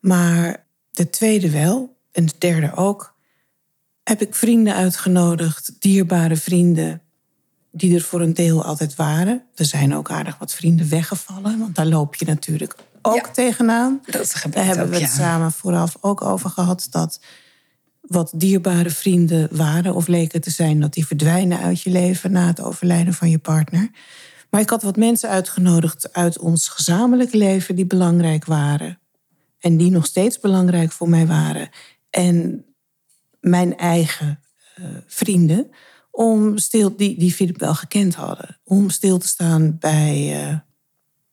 Maar 0.00 0.66
de 0.90 1.10
tweede 1.10 1.50
wel 1.50 1.96
en 2.12 2.26
de 2.26 2.34
derde 2.38 2.74
ook. 2.74 3.15
Heb 4.08 4.20
ik 4.20 4.34
vrienden 4.34 4.74
uitgenodigd, 4.74 5.72
dierbare 5.78 6.36
vrienden, 6.36 7.02
die 7.70 7.94
er 7.94 8.00
voor 8.00 8.20
een 8.20 8.34
deel 8.34 8.64
altijd 8.64 8.94
waren. 8.94 9.42
Er 9.54 9.64
zijn 9.64 9.94
ook 9.94 10.10
aardig 10.10 10.38
wat 10.38 10.54
vrienden 10.54 10.88
weggevallen, 10.88 11.58
want 11.58 11.74
daar 11.74 11.86
loop 11.86 12.14
je 12.14 12.24
natuurlijk 12.24 12.74
ook 13.02 13.26
tegenaan. 13.26 14.00
Dat 14.06 14.46
Daar 14.50 14.64
hebben 14.64 14.88
we 14.90 15.00
het 15.00 15.10
samen 15.10 15.52
vooraf 15.52 15.96
ook 16.00 16.22
over 16.22 16.50
gehad. 16.50 16.86
Dat 16.90 17.20
wat 18.00 18.32
dierbare 18.34 18.90
vrienden 18.90 19.48
waren 19.50 19.94
of 19.94 20.06
leken 20.06 20.40
te 20.40 20.50
zijn, 20.50 20.80
dat 20.80 20.94
die 20.94 21.06
verdwijnen 21.06 21.58
uit 21.58 21.82
je 21.82 21.90
leven 21.90 22.32
na 22.32 22.46
het 22.46 22.60
overlijden 22.60 23.14
van 23.14 23.30
je 23.30 23.38
partner. 23.38 23.90
Maar 24.50 24.60
ik 24.60 24.70
had 24.70 24.82
wat 24.82 24.96
mensen 24.96 25.28
uitgenodigd 25.28 26.12
uit 26.12 26.38
ons 26.38 26.68
gezamenlijk 26.68 27.32
leven 27.32 27.76
die 27.76 27.86
belangrijk 27.86 28.44
waren. 28.44 28.98
En 29.58 29.76
die 29.76 29.90
nog 29.90 30.06
steeds 30.06 30.40
belangrijk 30.40 30.92
voor 30.92 31.08
mij 31.08 31.26
waren. 31.26 31.68
En 32.10 32.64
mijn 33.48 33.76
eigen 33.76 34.40
uh, 34.78 34.86
vrienden, 35.06 35.70
om 36.10 36.58
stil, 36.58 36.96
die, 36.96 37.18
die 37.18 37.32
Philip 37.32 37.60
wel 37.60 37.74
gekend 37.74 38.14
hadden, 38.14 38.58
om 38.64 38.90
stil 38.90 39.18
te 39.18 39.26
staan 39.26 39.76
bij 39.78 40.44
uh, 40.46 40.58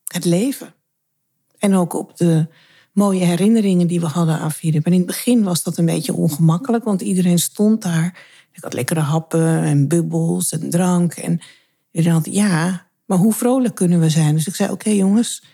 het 0.04 0.24
leven. 0.24 0.74
En 1.58 1.74
ook 1.74 1.94
op 1.94 2.16
de 2.16 2.46
mooie 2.92 3.24
herinneringen 3.24 3.86
die 3.86 4.00
we 4.00 4.06
hadden 4.06 4.38
aan 4.38 4.52
Philip. 4.52 4.86
En 4.86 4.92
in 4.92 4.98
het 4.98 5.06
begin 5.06 5.42
was 5.42 5.62
dat 5.62 5.78
een 5.78 5.86
beetje 5.86 6.14
ongemakkelijk, 6.14 6.84
want 6.84 7.00
iedereen 7.00 7.38
stond 7.38 7.82
daar. 7.82 8.26
Ik 8.52 8.62
had 8.62 8.72
lekkere 8.72 9.00
happen 9.00 9.62
en 9.62 9.88
bubbels 9.88 10.52
en 10.52 10.70
drank. 10.70 11.14
En 11.14 11.40
iedereen 11.90 12.16
had, 12.16 12.26
ja, 12.30 12.86
maar 13.04 13.18
hoe 13.18 13.32
vrolijk 13.32 13.74
kunnen 13.74 14.00
we 14.00 14.10
zijn? 14.10 14.34
Dus 14.34 14.46
ik 14.46 14.54
zei, 14.54 14.70
oké 14.70 14.90
jongens, 14.90 15.44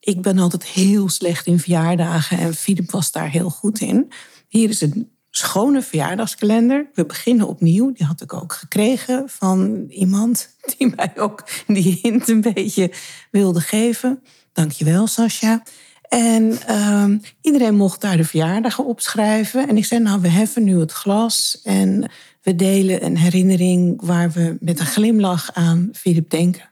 ik 0.00 0.22
ben 0.22 0.38
altijd 0.38 0.64
heel 0.64 1.08
slecht 1.08 1.46
in 1.46 1.58
verjaardagen 1.58 2.38
en 2.38 2.54
Philip 2.54 2.90
was 2.90 3.12
daar 3.12 3.30
heel 3.30 3.50
goed 3.50 3.80
in. 3.80 4.12
Hier 4.48 4.68
is 4.68 4.80
een 4.80 5.10
schone 5.34 5.82
verjaardagskalender. 5.82 6.86
We 6.94 7.06
beginnen 7.06 7.48
opnieuw. 7.48 7.92
Die 7.92 8.06
had 8.06 8.20
ik 8.20 8.32
ook 8.32 8.52
gekregen 8.52 9.28
van 9.28 9.86
iemand 9.88 10.48
die 10.76 10.92
mij 10.96 11.12
ook 11.16 11.44
die 11.66 11.98
hint 12.02 12.28
een 12.28 12.40
beetje 12.40 12.92
wilde 13.30 13.60
geven. 13.60 14.22
Dankjewel, 14.52 15.06
Sascha. 15.06 15.62
En 16.08 16.58
uh, 16.70 17.04
iedereen 17.40 17.74
mocht 17.74 18.00
daar 18.00 18.16
de 18.16 18.24
verjaardagen 18.24 18.86
opschrijven. 18.86 19.68
En 19.68 19.76
ik 19.76 19.84
zei, 19.84 20.00
nou, 20.00 20.20
we 20.20 20.28
heffen 20.28 20.64
nu 20.64 20.80
het 20.80 20.92
glas 20.92 21.60
en 21.62 22.10
we 22.42 22.54
delen 22.54 23.04
een 23.04 23.16
herinnering 23.16 24.02
waar 24.02 24.30
we 24.30 24.56
met 24.60 24.80
een 24.80 24.86
glimlach 24.86 25.52
aan 25.52 25.88
Philip 25.92 26.30
denken. 26.30 26.70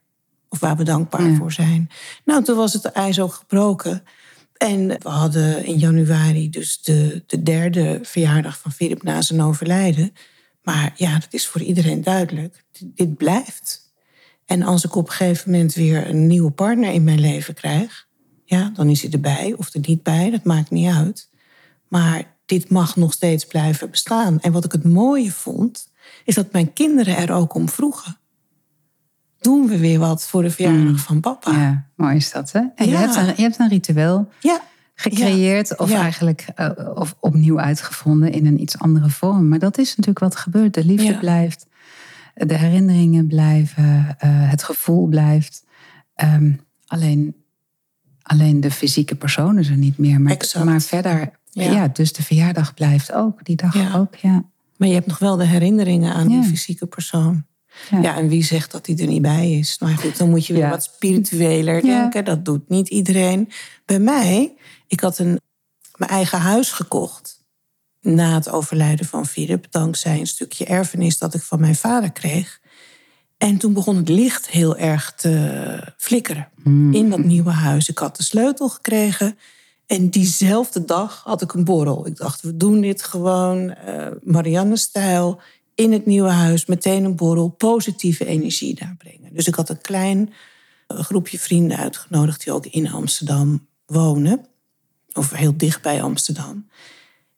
Of 0.48 0.60
waar 0.60 0.76
we 0.76 0.84
dankbaar 0.84 1.34
voor 1.34 1.52
zijn. 1.52 1.90
Nou, 2.24 2.44
toen 2.44 2.56
was 2.56 2.72
het 2.72 2.84
ijs 2.84 3.20
ook 3.20 3.32
gebroken. 3.32 4.02
En 4.60 4.86
we 4.88 5.08
hadden 5.08 5.64
in 5.64 5.78
januari 5.78 6.50
dus 6.50 6.82
de, 6.82 7.22
de 7.26 7.42
derde 7.42 7.98
verjaardag 8.02 8.58
van 8.58 8.72
Philip 8.72 9.02
na 9.02 9.22
zijn 9.22 9.42
overlijden. 9.42 10.12
Maar 10.62 10.92
ja, 10.96 11.18
dat 11.18 11.28
is 11.30 11.46
voor 11.46 11.60
iedereen 11.60 12.02
duidelijk. 12.02 12.64
Dit 12.78 13.16
blijft. 13.16 13.92
En 14.46 14.62
als 14.62 14.84
ik 14.84 14.94
op 14.94 15.06
een 15.06 15.12
gegeven 15.12 15.50
moment 15.50 15.74
weer 15.74 16.08
een 16.08 16.26
nieuwe 16.26 16.50
partner 16.50 16.92
in 16.92 17.04
mijn 17.04 17.20
leven 17.20 17.54
krijg, 17.54 18.08
ja, 18.44 18.72
dan 18.74 18.88
is 18.88 19.02
hij 19.02 19.10
erbij 19.10 19.54
of 19.56 19.74
er 19.74 19.80
niet 19.80 20.02
bij, 20.02 20.30
dat 20.30 20.44
maakt 20.44 20.70
niet 20.70 20.94
uit. 20.94 21.30
Maar 21.88 22.36
dit 22.46 22.70
mag 22.70 22.96
nog 22.96 23.12
steeds 23.12 23.44
blijven 23.44 23.90
bestaan. 23.90 24.40
En 24.40 24.52
wat 24.52 24.64
ik 24.64 24.72
het 24.72 24.84
mooie 24.84 25.32
vond, 25.32 25.90
is 26.24 26.34
dat 26.34 26.52
mijn 26.52 26.72
kinderen 26.72 27.16
er 27.16 27.32
ook 27.32 27.54
om 27.54 27.68
vroegen. 27.68 28.19
Doen 29.40 29.66
we 29.66 29.78
weer 29.78 29.98
wat 29.98 30.26
voor 30.26 30.42
de 30.42 30.50
verjaardag 30.50 30.82
mm. 30.82 30.98
van 30.98 31.20
papa? 31.20 31.52
Ja, 31.52 31.86
mooi 31.96 32.16
is 32.16 32.32
dat, 32.32 32.52
hè? 32.52 32.60
En 32.60 32.72
ja. 32.76 32.84
je, 32.84 32.96
hebt 32.96 33.16
een, 33.16 33.26
je 33.26 33.42
hebt 33.42 33.58
een 33.58 33.68
ritueel 33.68 34.28
ja. 34.40 34.60
gecreëerd 34.94 35.78
of 35.78 35.92
eigenlijk 35.92 36.46
uh, 36.56 36.70
of 36.94 37.16
opnieuw 37.20 37.60
uitgevonden 37.60 38.32
in 38.32 38.46
een 38.46 38.60
iets 38.60 38.78
andere 38.78 39.10
vorm. 39.10 39.48
Maar 39.48 39.58
dat 39.58 39.78
is 39.78 39.88
natuurlijk 39.88 40.18
wat 40.18 40.36
gebeurt. 40.36 40.74
De 40.74 40.84
liefde 40.84 41.18
blijft, 41.18 41.66
de 42.34 42.56
herinneringen 42.56 43.26
blijven, 43.26 43.84
uh, 43.84 44.50
het 44.50 44.62
gevoel 44.62 45.06
blijft. 45.06 45.64
Um, 46.16 46.60
alleen 46.86 47.34
Alleen 48.30 48.60
de 48.60 48.70
fysieke 48.70 49.14
persoon 49.14 49.58
is 49.58 49.68
er 49.68 49.76
niet 49.76 49.98
meer. 49.98 50.20
Maar, 50.20 50.36
maar 50.64 50.80
verder, 50.80 51.30
ja. 51.50 51.88
dus 51.88 52.12
de 52.12 52.22
verjaardag 52.22 52.74
blijft 52.74 53.12
ook, 53.12 53.44
die 53.44 53.56
dag 53.56 53.96
ook, 53.96 54.14
ja. 54.14 54.44
Maar 54.76 54.88
je 54.88 54.94
hebt 54.94 55.06
nog 55.06 55.18
wel 55.18 55.36
de 55.36 55.44
herinneringen 55.44 56.14
aan 56.14 56.28
die 56.28 56.42
fysieke 56.42 56.86
persoon. 56.86 57.44
Ja. 58.02 58.16
en 58.16 58.28
wie 58.28 58.44
zegt 58.44 58.70
dat 58.70 58.84
die 58.84 59.00
er 59.00 59.06
niet 59.06 59.22
bij 59.22 59.52
is? 59.52 59.78
Nou 59.78 59.94
goed, 59.96 60.18
dan 60.18 60.30
moet 60.30 60.46
je 60.46 60.52
weer 60.52 60.68
wat 60.68 60.82
spiritueler 60.82 61.82
denken. 61.82 62.24
Dat 62.24 62.44
doet 62.44 62.68
niet 62.68 62.88
iedereen. 62.88 63.48
Bij 63.84 63.98
mij, 63.98 64.54
ik 64.86 65.00
had 65.00 65.18
een, 65.18 65.40
mijn 65.96 66.10
eigen 66.10 66.38
huis 66.38 66.70
gekocht. 66.70 67.38
Na 68.00 68.34
het 68.34 68.50
overlijden 68.50 69.06
van 69.06 69.26
Philip, 69.26 69.66
dankzij 69.70 70.18
een 70.18 70.26
stukje 70.26 70.64
erfenis 70.64 71.18
dat 71.18 71.34
ik 71.34 71.42
van 71.42 71.60
mijn 71.60 71.76
vader 71.76 72.12
kreeg. 72.12 72.60
En 73.38 73.58
toen 73.58 73.72
begon 73.72 73.96
het 73.96 74.08
licht 74.08 74.48
heel 74.48 74.76
erg 74.76 75.12
te 75.16 75.94
flikkeren 75.96 76.48
hmm. 76.62 76.94
in 76.94 77.10
dat 77.10 77.24
nieuwe 77.24 77.50
huis. 77.50 77.88
Ik 77.88 77.98
had 77.98 78.16
de 78.16 78.22
sleutel 78.22 78.68
gekregen. 78.68 79.38
En 79.86 80.10
diezelfde 80.10 80.84
dag 80.84 81.22
had 81.24 81.42
ik 81.42 81.52
een 81.52 81.64
borrel. 81.64 82.06
Ik 82.06 82.16
dacht, 82.16 82.40
we 82.40 82.56
doen 82.56 82.80
dit 82.80 83.02
gewoon 83.02 83.74
uh, 83.88 84.06
Marianne-stijl. 84.22 85.40
In 85.80 85.92
het 85.92 86.06
nieuwe 86.06 86.28
huis, 86.28 86.66
meteen 86.66 87.04
een 87.04 87.16
borrel, 87.16 87.48
positieve 87.48 88.26
energie 88.26 88.74
daar 88.74 88.94
brengen. 88.98 89.34
Dus 89.34 89.46
ik 89.46 89.54
had 89.54 89.68
een 89.68 89.80
klein 89.80 90.32
eh, 90.86 90.98
groepje 90.98 91.38
vrienden 91.38 91.76
uitgenodigd 91.76 92.44
die 92.44 92.52
ook 92.52 92.66
in 92.66 92.90
Amsterdam 92.90 93.66
wonen. 93.86 94.46
Of 95.12 95.30
heel 95.30 95.56
dicht 95.56 95.82
bij 95.82 96.02
Amsterdam. 96.02 96.68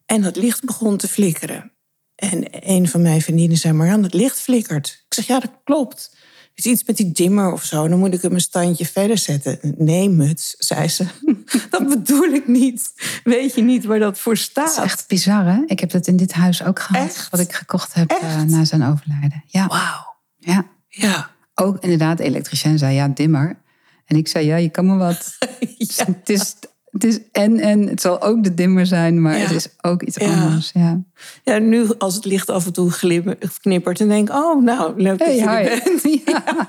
En 0.07 0.23
dat 0.23 0.37
licht 0.37 0.65
begon 0.65 0.97
te 0.97 1.09
flikkeren. 1.09 1.73
En 2.15 2.71
een 2.73 2.89
van 2.89 3.03
mijn 3.03 3.23
vriendinnen 3.23 3.59
zei, 3.59 3.75
Marianne, 3.75 4.05
het 4.05 4.15
licht 4.15 4.41
flikkert. 4.41 5.05
Ik 5.09 5.15
zeg, 5.15 5.27
ja, 5.27 5.41
dat 5.41 5.53
klopt. 5.65 6.17
Is 6.55 6.65
iets 6.65 6.85
met 6.85 6.97
die 6.97 7.13
dimmer 7.13 7.53
of 7.53 7.65
zo. 7.65 7.89
Dan 7.89 7.99
moet 7.99 8.15
ik 8.15 8.23
hem 8.23 8.33
een 8.33 8.41
standje 8.41 8.87
verder 8.87 9.19
zetten. 9.19 9.59
Nee, 9.77 10.11
muts, 10.11 10.55
zei 10.59 10.89
ze. 10.89 11.07
dat 11.71 11.89
bedoel 11.89 12.33
ik 12.33 12.49
niet. 12.49 12.93
Weet 13.25 13.55
je 13.55 13.63
niet 13.63 13.85
waar 13.85 13.99
dat 13.99 14.19
voor 14.19 14.37
staat? 14.37 14.75
Dat 14.75 14.85
is 14.85 14.91
echt 14.91 15.09
bizar, 15.09 15.45
hè? 15.45 15.63
Ik 15.67 15.81
heb 15.81 15.91
dat 15.91 16.07
in 16.07 16.17
dit 16.17 16.33
huis 16.33 16.65
ook 16.65 16.81
gehad. 16.81 17.09
Echt? 17.09 17.31
Wat 17.31 17.41
ik 17.41 17.53
gekocht 17.53 17.95
heb 17.95 18.13
uh, 18.23 18.43
na 18.43 18.65
zijn 18.65 18.85
overlijden. 18.85 19.45
Ja. 19.47 19.67
Wauw. 19.67 20.17
Ja. 20.39 20.67
Ja. 20.89 21.31
Ook 21.55 21.83
inderdaad, 21.83 22.19
elektricien 22.19 22.79
zei, 22.79 22.95
ja, 22.95 23.09
dimmer. 23.09 23.61
En 24.05 24.17
ik 24.17 24.29
zei, 24.29 24.47
ja, 24.47 24.57
je 24.57 24.69
kan 24.69 24.87
me 24.87 24.97
wat... 24.97 25.37
ja. 25.97 26.05
Het 26.05 26.29
is 26.29 26.55
het 26.93 27.05
is 27.05 27.19
en 27.33 27.59
en. 27.59 27.87
Het 27.89 28.01
zal 28.01 28.23
ook 28.23 28.45
de 28.45 28.55
dimmer 28.55 28.87
zijn, 28.87 29.23
maar 29.23 29.37
Ja. 29.37 29.43
het 29.43 29.51
is 29.51 29.69
ook 29.81 30.03
iets 30.03 30.17
Ja. 30.17 30.27
anders. 30.43 30.71
Ja. 30.75 31.03
Ja, 31.45 31.59
nu 31.59 31.87
als 31.99 32.15
het 32.15 32.25
licht 32.25 32.51
af 32.51 32.67
en 32.67 32.73
toe 32.73 32.93
knippert 33.61 34.01
en 34.01 34.09
denk 34.09 34.29
ik, 34.29 34.35
oh 34.35 34.63
nou, 34.63 35.03
leuk 35.03 35.19
dat 35.19 35.27
Hey, 35.29 35.37
je 35.37 35.43
er 35.43 35.59
hi. 35.59 35.81
bent. 35.85 36.03
Ja. 36.33 36.69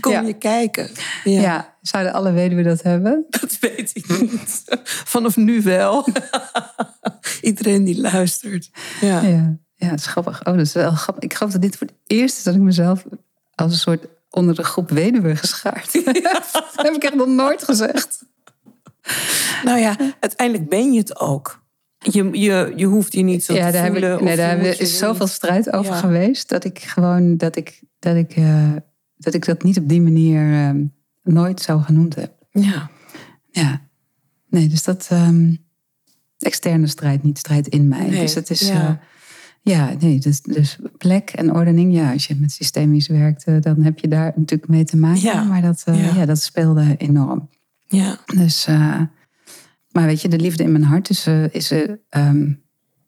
Kom 0.00 0.12
Ja. 0.12 0.20
je 0.20 0.32
kijken. 0.38 0.90
Ja, 1.24 1.40
Ja. 1.40 1.74
zouden 1.80 2.12
alle 2.12 2.32
weduwen 2.32 2.64
dat 2.64 2.82
hebben? 2.82 3.24
Dat 3.40 3.58
weet 3.60 3.90
ik 3.94 4.20
niet. 4.20 4.62
Vanaf 4.84 5.36
nu 5.36 5.62
wel. 5.62 6.06
Iedereen 7.40 7.84
die 7.84 8.00
luistert. 8.00 8.70
Ja. 9.00 9.20
Ja, 9.20 9.56
ja 9.76 9.86
het 9.88 9.98
is 10.00 10.06
grappig. 10.06 10.38
Oh, 10.46 10.56
dat 10.56 10.66
is 10.66 10.72
wel 10.72 10.90
grappig. 10.90 11.24
Ik 11.24 11.34
geloof 11.34 11.52
dat 11.52 11.62
dit 11.62 11.76
voor 11.76 11.86
het 11.86 11.96
eerst 12.06 12.36
is 12.36 12.42
dat 12.42 12.54
ik 12.54 12.60
mezelf 12.60 13.04
als 13.54 13.72
een 13.72 13.78
soort 13.78 14.06
onder 14.30 14.54
de 14.54 14.64
groep 14.64 14.90
weduwe 14.90 15.36
geschaard 15.36 15.92
heb. 15.92 16.04
dat 16.52 16.72
heb 16.86 16.94
ik 16.94 17.02
echt 17.04 17.14
nog 17.14 17.26
nooit 17.28 17.62
gezegd. 17.64 18.24
Nou 19.64 19.78
ja, 19.78 19.96
uiteindelijk 20.20 20.68
ben 20.68 20.92
je 20.92 20.98
het 20.98 21.20
ook. 21.20 21.60
Je, 21.98 22.28
je, 22.38 22.72
je 22.76 22.86
hoeft 22.86 23.12
je 23.12 23.22
niet 23.22 23.44
zo 23.44 23.54
Ja, 23.54 23.66
te 23.66 23.72
daar, 23.72 23.82
heb 23.82 23.92
voelen. 23.92 24.12
ik, 24.12 24.18
of 24.20 24.24
nee, 24.26 24.36
daar 24.36 24.64
je 24.64 24.76
is 24.76 24.98
zoveel 24.98 25.24
niet- 25.26 25.34
strijd 25.34 25.72
over 25.72 25.92
Ja. 25.92 25.98
geweest 25.98 26.48
dat 26.48 26.64
ik 26.64 26.78
gewoon 26.78 27.36
dat 27.36 27.56
ik 27.56 27.82
dat 27.98 28.16
ik, 28.16 28.32
eh, 28.36 28.70
dat, 29.16 29.34
ik 29.34 29.44
dat 29.44 29.62
niet 29.62 29.78
op 29.78 29.88
die 29.88 30.00
manier 30.00 30.52
eh, 30.52 30.70
nooit 31.22 31.60
zo 31.60 31.78
genoemd 31.78 32.14
heb. 32.14 32.32
Ja. 32.50 32.90
Ja, 33.50 33.80
nee, 34.48 34.68
dus 34.68 34.82
dat 34.82 35.06
ehm, 35.10 35.54
externe 36.38 36.86
strijd, 36.86 37.22
niet 37.22 37.38
strijd 37.38 37.66
in 37.68 37.88
mij. 37.88 38.06
Nee, 38.08 38.20
dus 38.20 38.34
het 38.34 38.50
is 38.50 38.60
ja. 38.60 38.74
ja, 38.74 39.00
ja 39.62 39.94
nee, 40.00 40.18
dus, 40.18 40.40
dus 40.40 40.78
plek 40.98 41.30
en 41.30 41.54
ordening. 41.54 41.94
Ja, 41.94 42.12
als 42.12 42.26
je 42.26 42.36
met 42.40 42.52
systemisch 42.52 43.06
werkt, 43.08 43.44
eh, 43.44 43.60
dan 43.60 43.82
heb 43.82 43.98
je 43.98 44.08
daar 44.08 44.32
natuurlijk 44.36 44.70
mee 44.70 44.84
te 44.84 44.96
maken. 44.96 45.20
Ja. 45.22 45.42
Maar 45.42 45.62
dat, 45.62 45.82
eh, 45.84 46.04
Ja. 46.06 46.14
ja. 46.14 46.26
dat 46.26 46.40
speelde 46.42 46.94
enorm. 46.98 47.48
Ja. 47.92 48.18
Dus, 48.34 48.66
eh, 48.66 49.00
maar 49.90 50.06
weet 50.06 50.20
je, 50.22 50.28
de 50.28 50.38
liefde 50.38 50.62
in 50.62 50.72
mijn 50.72 50.84
hart 50.84 51.10
is, 51.10 51.26
eh, 51.26 51.54
is 51.54 51.70
eh, 51.70 51.90
ehm, 52.08 52.52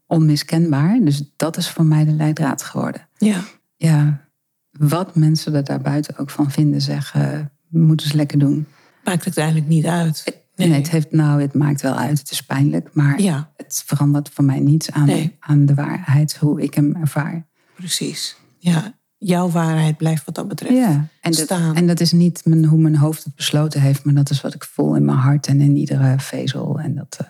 onmiskenbaar. 0.07 0.99
Dus 1.01 1.32
dat 1.37 1.57
is 1.57 1.68
voor 1.70 1.85
mij 1.85 2.05
de 2.05 2.12
leidraad 2.12 2.62
geworden. 2.62 3.09
Ja. 3.16 3.41
Ja, 3.76 4.28
wat 4.70 5.16
mensen 5.16 5.55
er 5.55 5.64
daarbuiten 5.64 6.18
ook 6.18 6.30
van 6.30 6.51
vinden, 6.51 6.80
zeggen, 6.80 7.53
moeten 7.68 8.09
ze 8.09 8.16
lekker 8.16 8.39
doen. 8.39 8.66
Maakt 9.05 9.24
het 9.24 9.37
eigenlijk 9.39 9.68
niet 9.68 9.87
uit. 9.87 10.43
Nee, 10.57 10.72
het 10.72 10.91
heeft, 10.91 11.12
nou, 11.12 11.41
het 11.43 11.55
maakt 11.55 11.80
wel 11.80 11.95
uit. 11.95 12.18
Het 12.18 12.30
is 12.30 12.43
pijnlijk, 12.43 12.89
maar 12.93 13.20
Ja. 13.20 13.53
het 13.57 13.82
verandert 13.87 14.28
voor 14.28 14.45
mij 14.45 14.61
niets 14.61 14.91
aan, 14.91 15.07
Nee. 15.07 15.37
aan 15.41 15.66
de 15.66 15.74
waarheid, 15.74 16.37
hoe 16.37 16.62
ik 16.62 16.74
hem 16.74 16.97
ervaar. 16.97 17.47
Precies. 17.74 18.37
Ja. 18.59 18.95
Jouw 19.27 19.51
waarheid 19.51 19.97
blijft 19.97 20.25
wat 20.25 20.35
dat 20.35 20.49
betreft. 20.49 20.75
Ja, 20.75 21.09
en 21.20 21.33
dat, 21.33 21.35
staan. 21.35 21.77
en 21.77 21.87
dat 21.87 22.01
is 22.01 22.12
niet 22.12 22.45
mijn, 22.45 22.64
hoe 22.64 22.79
mijn 22.79 22.97
hoofd 22.97 23.25
het 23.25 23.35
besloten 23.35 23.81
heeft, 23.81 24.05
maar 24.05 24.14
dat 24.14 24.31
is 24.31 24.41
wat 24.41 24.55
ik 24.55 24.64
voel 24.64 24.95
in 24.97 25.05
mijn 25.05 25.18
hart 25.18 25.47
en 25.47 25.61
in 25.61 25.77
iedere 25.77 26.18
vezel. 26.18 26.81
En 26.81 26.95
dat, 26.95 27.16
eh, 27.20 27.27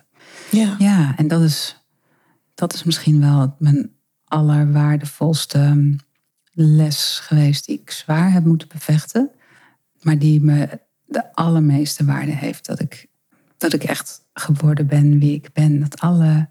Ja. 0.61 0.75
ja, 0.79 1.17
en 1.17 1.29
dat 1.29 1.43
is, 1.43 1.85
dat 2.55 2.73
is 2.75 2.85
misschien 2.85 3.21
wel 3.21 3.55
mijn 3.59 3.91
allerwaardevolste 4.25 5.59
ehm, 5.59 5.93
les 6.53 7.19
geweest 7.23 7.67
die 7.67 7.81
ik 7.81 7.91
zwaar 7.91 8.33
heb 8.33 8.45
moeten 8.45 8.69
bevechten, 8.69 9.31
maar 10.03 10.19
die 10.19 10.43
me 10.43 10.81
de 11.05 11.35
allermeeste 11.35 12.05
waarde 12.05 12.33
heeft. 12.33 12.67
Dat 12.67 12.81
ik, 12.81 13.07
dat 13.57 13.73
ik 13.73 13.85
echt 13.85 14.25
geworden 14.33 14.87
ben 14.87 15.19
wie 15.19 15.35
ik 15.35 15.53
ben. 15.53 15.81
Dat 15.81 16.01
alle, 16.01 16.49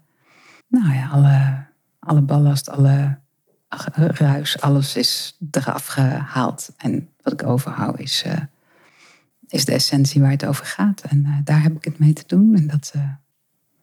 nou 0.68 0.94
ja, 0.94 1.08
alle, 1.08 1.64
alle 1.98 2.22
ballast, 2.22 2.68
alle 2.68 3.22
ruis, 3.94 4.60
alles 4.60 4.96
is 4.96 5.38
eraf 5.50 5.86
gehaald. 5.86 6.72
En 6.76 7.08
wat 7.22 7.32
ik 7.32 7.42
overhoud 7.42 7.98
is, 7.98 8.22
eh, 8.26 8.40
is 9.48 9.64
de 9.64 9.72
essentie 9.72 10.20
waar 10.20 10.30
het 10.30 10.46
over 10.46 10.66
gaat. 10.66 11.00
En 11.00 11.24
eh, 11.24 11.32
daar 11.44 11.62
heb 11.62 11.76
ik 11.76 11.84
het 11.84 11.98
mee 11.98 12.12
te 12.12 12.24
doen. 12.26 12.54
En 12.54 12.66
dat, 12.66 12.90
eh, 12.94 13.08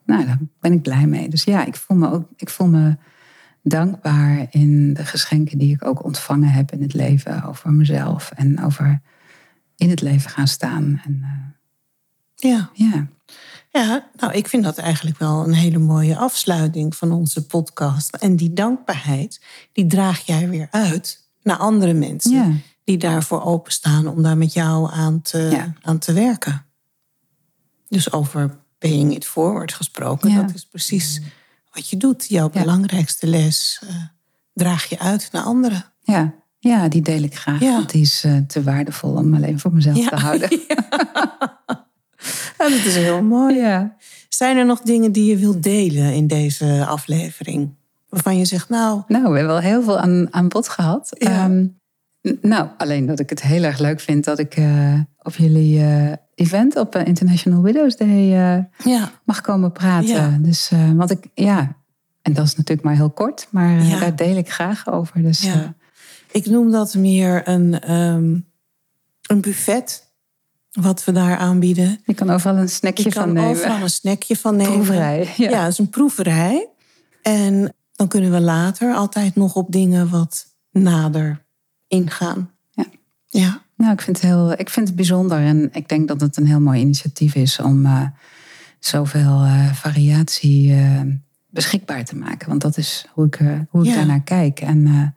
nou, 0.05 0.25
daar 0.25 0.37
ben 0.59 0.73
ik 0.73 0.81
blij 0.81 1.05
mee. 1.05 1.29
Dus 1.29 1.43
ja, 1.43 1.65
ik 1.65 1.75
voel 1.75 1.97
me 1.97 2.11
ook, 2.11 2.29
ik 2.35 2.49
voel 2.49 2.67
me 2.67 2.97
dankbaar 3.63 4.47
in 4.49 4.93
de 4.93 5.05
geschenken 5.05 5.57
die 5.57 5.73
ik 5.73 5.85
ook 5.85 6.03
ontvangen 6.03 6.49
heb 6.49 6.71
in 6.71 6.81
het 6.81 6.93
leven 6.93 7.43
over 7.43 7.71
mezelf 7.71 8.31
en 8.31 8.63
over 8.63 9.01
in 9.75 9.89
het 9.89 10.01
leven 10.01 10.29
gaan 10.29 10.47
staan. 10.47 11.01
En 11.05 11.19
eh, 11.21 12.49
Ja. 12.49 12.69
ja, 12.73 13.07
Ja, 13.71 14.09
nou, 14.15 14.33
ik 14.33 14.47
vind 14.47 14.63
dat 14.63 14.77
eigenlijk 14.77 15.17
wel 15.17 15.43
een 15.43 15.53
hele 15.53 15.77
mooie 15.77 16.17
afsluiting 16.17 16.95
van 16.95 17.11
onze 17.11 17.45
podcast. 17.45 18.15
En 18.15 18.35
die 18.35 18.53
dankbaarheid, 18.53 19.41
die 19.71 19.87
draag 19.87 20.19
jij 20.25 20.49
weer 20.49 20.67
uit 20.71 21.29
naar 21.43 21.57
andere 21.57 21.93
mensen. 21.93 22.31
Ja. 22.31 22.51
Die 22.83 22.97
daarvoor 22.97 23.43
openstaan 23.43 24.07
om 24.07 24.21
daar 24.23 24.37
met 24.37 24.53
jou 24.53 24.91
aan 24.91 25.21
te, 25.21 25.37
Ja. 25.37 25.73
aan 25.81 25.97
te 25.97 26.13
werken. 26.13 26.65
Dus 27.87 28.11
over 28.11 28.57
paying 28.77 29.15
it 29.15 29.25
forward 29.25 29.73
gesproken, 29.73 30.29
Ja. 30.31 30.41
dat 30.41 30.53
is 30.55 30.65
precies 30.65 31.21
wat 31.71 31.89
je 31.89 31.97
doet. 31.97 32.25
Jouw 32.27 32.49
belangrijkste 32.49 33.27
les 33.27 33.81
eh, 33.87 33.95
draag 34.53 34.85
je 34.85 34.99
uit 34.99 35.29
naar 35.31 35.43
anderen. 35.43 35.85
ja, 36.01 36.33
ja, 36.59 36.87
die 36.87 37.01
deel 37.01 37.23
ik 37.23 37.35
graag. 37.35 37.59
Want 37.59 37.89
die 37.91 38.01
is 38.01 38.23
eh, 38.23 38.37
te 38.37 38.63
waardevol 38.63 39.15
om 39.15 39.35
alleen 39.35 39.59
voor 39.59 39.73
mezelf 39.73 40.07
te 40.09 40.15
houden. 40.15 40.49
Ja, 42.57 42.69
dat 42.69 42.85
is 42.85 42.95
heel 42.95 43.23
mooi. 43.23 43.55
Ja. 43.55 43.95
Zijn 44.29 44.57
er 44.57 44.65
nog 44.65 44.81
dingen 44.81 45.11
die 45.11 45.25
je 45.25 45.37
wilt 45.37 45.63
delen 45.63 46.13
in 46.13 46.27
deze 46.27 46.85
aflevering? 46.87 47.75
Waarvan 48.09 48.37
je 48.37 48.45
zegt, 48.45 48.69
nou, 48.69 49.01
Nou, 49.07 49.23
we 49.23 49.37
hebben 49.37 49.47
wel 49.47 49.59
heel 49.59 49.83
veel 49.83 49.99
aan, 49.99 50.27
aan 50.33 50.47
bod 50.47 50.69
gehad. 50.69 51.15
Ja. 51.17 51.29
Ehm, 51.29 51.65
nou, 52.41 52.67
alleen 52.77 53.05
dat 53.05 53.19
ik 53.19 53.29
het 53.29 53.41
heel 53.41 53.63
erg 53.63 53.79
leuk 53.79 53.99
vind 53.99 54.23
dat 54.23 54.39
ik 54.39 54.55
eh, 54.55 54.99
op 55.17 55.35
jullie 55.35 55.79
eh, 55.79 56.11
event 56.35 56.75
op 56.75 56.95
eh, 56.95 57.07
International 57.07 57.61
Widows 57.61 57.95
Day 57.95 58.25
ja, 58.83 59.11
mag 59.23 59.41
komen 59.41 59.71
praten. 59.71 60.07
Ja. 60.07 60.37
Dus, 60.39 60.71
want 60.95 61.11
ik, 61.11 61.27
ja, 61.33 61.75
en 62.21 62.33
dat 62.33 62.45
is 62.45 62.55
natuurlijk 62.55 62.87
maar 62.87 62.95
heel 62.95 63.09
kort, 63.09 63.47
maar 63.49 63.99
daar 63.99 64.15
deel 64.15 64.35
ik 64.35 64.51
graag 64.51 64.91
over. 64.91 65.21
Dus 65.21 65.47
ik 66.31 66.45
noem 66.45 66.71
dat 66.71 66.95
meer 66.95 67.47
een, 67.47 67.79
ehm, 67.79 68.39
een 69.21 69.41
buffet. 69.41 70.10
Wat 70.71 71.03
we 71.03 71.11
daar 71.11 71.37
aanbieden. 71.37 71.99
je 72.05 72.13
kan 72.13 72.29
overal 72.29 72.57
een 72.57 72.69
snackje 72.69 73.03
Je 73.03 73.11
van 73.11 73.23
kan 73.23 73.33
nemen. 73.33 73.49
overal 73.49 73.81
een 73.81 73.89
snackje 73.89 74.35
van 74.35 74.55
nemen. 74.55 74.73
Proeverij, 74.73 75.33
ja. 75.37 75.49
Ja, 75.49 75.63
het 75.63 75.71
is 75.71 75.77
een 75.77 75.89
proeverij. 75.89 76.67
En 77.21 77.73
dan 77.95 78.07
kunnen 78.07 78.31
we 78.31 78.39
later 78.41 78.93
altijd 78.93 79.35
nog 79.35 79.55
op 79.55 79.71
dingen 79.71 80.09
wat 80.09 80.45
nader 80.71 81.45
ingaan. 81.87 82.49
Ja. 82.69 82.85
Ja, 83.27 83.61
Nou, 83.75 83.93
ik 83.93 84.01
vind, 84.01 84.17
het 84.21 84.25
heel, 84.25 84.51
ik 84.51 84.69
vind 84.69 84.87
het 84.87 84.95
bijzonder 84.95 85.39
en 85.39 85.69
ik 85.73 85.89
denk 85.89 86.07
dat 86.07 86.21
het 86.21 86.37
een 86.37 86.45
heel 86.47 86.59
mooi 86.59 86.79
initiatief 86.81 87.35
is 87.35 87.59
om 87.59 87.85
eh, 87.85 88.05
zoveel 88.79 89.41
eh, 89.43 89.73
variatie 89.73 90.73
eh, 90.73 91.01
beschikbaar 91.49 92.05
te 92.05 92.15
maken. 92.15 92.49
Want 92.49 92.61
dat 92.61 92.77
is 92.77 93.05
hoe 93.11 93.25
ik, 93.25 93.39
hoe 93.69 93.81
ik 93.83 93.89
Ja. 93.89 93.95
daarnaar 93.95 94.21
kijk. 94.23 94.59
En 94.59 95.13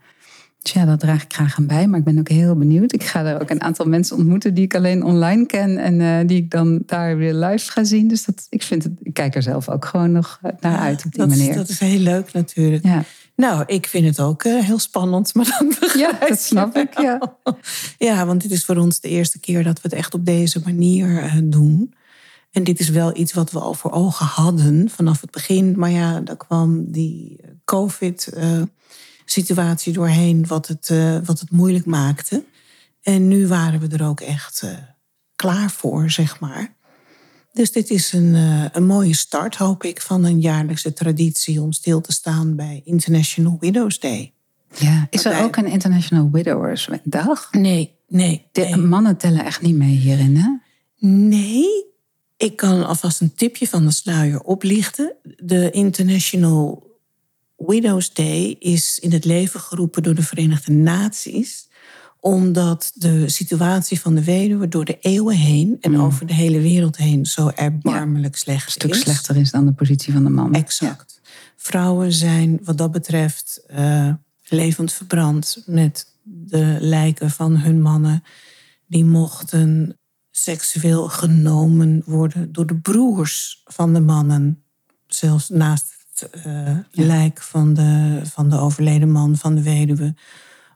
dus 0.65 0.73
ja, 0.73 0.85
dat 0.85 1.01
draag 1.01 1.23
ik 1.23 1.33
graag 1.33 1.59
aan 1.59 1.67
bij. 1.67 1.87
Maar 1.87 1.99
ik 1.99 2.05
ben 2.05 2.19
ook 2.19 2.29
heel 2.29 2.57
benieuwd. 2.57 2.93
Ik 2.93 3.05
ga 3.05 3.25
er 3.25 3.41
ook 3.41 3.51
een 3.51 3.63
aantal 3.63 3.87
mensen 3.87 4.17
ontmoeten 4.17 4.55
die 4.55 4.65
ik 4.65 4.75
alleen 4.75 5.03
online 5.03 5.47
ken 5.47 5.79
en 5.79 6.01
eh, 6.01 6.27
die 6.29 6.37
ik 6.37 6.51
dan 6.51 6.83
daar 6.87 7.17
weer 7.17 7.35
live 7.35 7.71
ga 7.71 7.85
zien. 7.85 8.09
Dus 8.09 8.25
dat, 8.25 8.47
ik, 8.51 8.63
vind 8.63 8.83
het, 8.83 8.93
ik 9.03 9.15
kijk 9.15 9.35
er 9.35 9.43
zelf 9.43 9.69
ook 9.69 9.85
gewoon 9.85 10.13
nog 10.13 10.39
eh, 10.43 10.51
naar 10.61 10.79
uit 10.79 11.05
op 11.05 11.13
die 11.13 11.21
dat, 11.21 11.31
is- 11.31 11.39
manier. 11.39 11.55
dat 11.55 11.69
is 11.69 11.79
heel 11.79 11.99
leuk 11.99 12.33
natuurlijk. 12.33 12.85
Ja. 12.85 13.05
Nou, 13.37 13.63
ik 13.67 13.87
vind 13.87 14.07
het 14.07 14.21
ook 14.21 14.43
eh, 14.45 14.59
heel 14.65 14.79
spannend, 14.79 15.35
maar 15.35 15.57
dan 15.59 15.69
begrijp 15.81 16.21
ja, 16.21 16.27
dat 16.29 16.41
snap 16.41 16.77
ik. 16.77 17.01
Ja. 17.01 17.37
Ja, 17.99 18.27
want 18.27 18.43
dit 18.43 18.51
is 18.51 18.65
voor 18.65 18.77
ons 18.77 19.01
de 19.01 19.09
eerste 19.09 19.41
keer 19.41 19.63
dat 19.65 19.75
we 19.81 19.89
het 19.89 19.93
echt 19.99 20.15
op 20.15 20.27
deze 20.27 20.61
manier 20.65 21.33
doen. 21.45 21.95
En 22.51 22.65
dit 22.65 22.81
is 22.81 22.89
wel 22.89 23.17
iets 23.17 23.33
wat 23.33 23.51
we 23.51 23.59
al 23.59 23.75
voor 23.75 23.91
ogen 23.93 24.27
hadden 24.27 24.91
vanaf 24.91 25.21
het 25.21 25.31
begin. 25.31 25.75
Maar 25.79 25.91
ja, 25.91 26.21
daar 26.21 26.37
kwam 26.37 26.93
die 26.93 27.37
COVID-situatie 29.25 29.93
doorheen, 29.93 30.47
wat 30.47 30.67
het, 30.69 30.91
eh, 30.91 31.17
wat 31.25 31.41
het 31.41 31.51
moeilijk 31.51 31.85
maakte. 31.85 32.45
En 33.03 33.29
nu 33.29 33.47
waren 33.47 33.81
we 33.81 33.97
er 33.97 34.07
ook 34.07 34.21
echt 34.21 34.63
eh, 34.63 34.71
klaar 35.37 35.71
voor, 35.71 36.11
zeg 36.11 36.41
maar. 36.41 36.75
Dus 37.53 37.73
dit 37.73 37.91
is 37.91 38.13
een, 38.13 38.35
eh, 38.35 38.65
een 38.73 38.87
mooie 38.87 39.15
start, 39.15 39.57
hoop 39.57 39.85
ik, 39.85 40.01
van 40.01 40.25
een 40.25 40.41
jaarlijkse 40.41 40.93
traditie 40.93 41.61
om 41.61 41.73
stil 41.73 42.01
te 42.01 42.13
staan 42.13 42.57
bij 42.57 42.81
International 42.85 43.57
Widows 43.61 44.01
Day. 44.01 44.33
Ja. 44.75 45.07
Is 45.11 45.25
er 45.25 45.43
ook 45.43 45.57
een 45.57 45.67
International 45.67 46.29
Widowers 46.33 46.89
Dag? 47.05 47.53
Nee, 47.53 47.95
nee. 48.09 48.47
De 48.53 48.61
nee. 48.61 48.77
mannen 48.77 49.17
tellen 49.17 49.45
echt 49.45 49.63
niet 49.63 49.77
mee 49.77 49.97
hierin, 49.97 50.37
hè? 50.37 50.49
Nee, 51.09 51.85
ik 52.37 52.57
kan 52.57 52.87
alvast 52.87 53.21
een 53.21 53.35
tipje 53.35 53.69
van 53.69 53.85
de 53.85 53.93
sluier 53.93 54.41
oplichten. 54.41 55.13
De 55.37 55.71
International 55.71 56.94
Widows 57.67 58.13
Day 58.13 58.57
is 58.59 58.99
in 58.99 59.13
het 59.13 59.25
leven 59.25 59.61
geroepen 59.61 60.03
door 60.03 60.15
de 60.15 60.23
Verenigde 60.23 60.73
Naties 60.73 61.69
omdat 62.25 62.93
de 62.95 63.29
situatie 63.29 64.01
van 64.01 64.15
de 64.15 64.25
weduwe 64.25 64.69
door 64.69 64.85
de 64.85 64.99
eeuwen 65.01 65.37
heen 65.37 65.77
en 65.81 66.01
over 66.01 66.27
de 66.27 66.35
hele 66.35 66.61
wereld 66.61 66.97
heen 66.97 67.27
zo 67.27 67.49
erbarmelijk 67.49 68.37
slecht 68.37 68.67
Een 68.67 68.73
stuk 68.73 68.91
is. 68.91 69.01
slechter 69.01 69.37
is 69.37 69.51
dan 69.51 69.67
de 69.67 69.73
positie 69.73 70.13
van 70.13 70.25
de 70.25 70.31
man. 70.31 70.55
Exact. 70.55 71.21
Vrouwen 71.57 72.13
zijn 72.13 72.61
wat 72.63 72.79
dat 72.79 72.91
betreft 72.91 73.65
eh, 73.67 74.13
levend 74.43 74.93
verbrand 74.93 75.63
met 75.67 76.07
de 76.23 76.77
lijken 76.81 77.31
van 77.31 77.57
hun 77.57 77.83
mannen. 77.83 78.23
Die 78.87 79.05
mochten 79.05 79.99
seksueel 80.31 81.09
genomen 81.09 82.03
worden 82.07 82.53
door 82.53 82.67
de 82.67 82.79
broers 82.79 83.63
van 83.65 83.95
de 83.95 84.01
mannen. 84.01 84.63
Zelfs 85.07 85.49
naast 85.49 85.94
eh, 86.23 86.77
lijk 86.91 87.43
van 87.43 87.75
de, 87.75 88.21
van 88.25 88.49
de 88.51 88.59
overleden 88.59 89.11
man, 89.11 89.37
van 89.37 89.55
de 89.55 89.63
weduwe. 89.63 90.15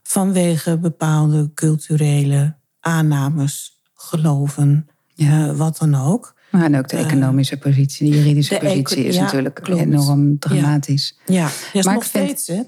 Vanwege 0.02 0.78
bepaalde 0.78 1.50
culturele 1.54 2.56
aannames, 2.80 3.80
geloven, 3.94 4.88
Ja. 5.14 5.48
eh, 5.48 5.56
wat 5.56 5.78
dan 5.78 5.94
ook. 5.94 6.36
Maar 6.50 6.64
en 6.64 6.76
ook 6.76 6.88
de 6.88 6.96
economische 6.96 7.56
positie, 7.58 8.10
de 8.10 8.16
juridische 8.16 8.54
de 8.54 8.60
positie 8.60 9.04
is 9.04 9.14
ja, 9.14 9.22
natuurlijk 9.22 9.54
klopt. 9.54 9.80
enorm 9.80 10.38
dramatisch. 10.38 11.18
Ja, 11.26 11.34
ja 11.34 11.48
is 11.72 11.84
Maar 11.84 11.94
nog 11.94 12.04
ik 12.04 12.10
vind- 12.10 12.40
steeds. 12.40 12.46
Hè? 12.46 12.62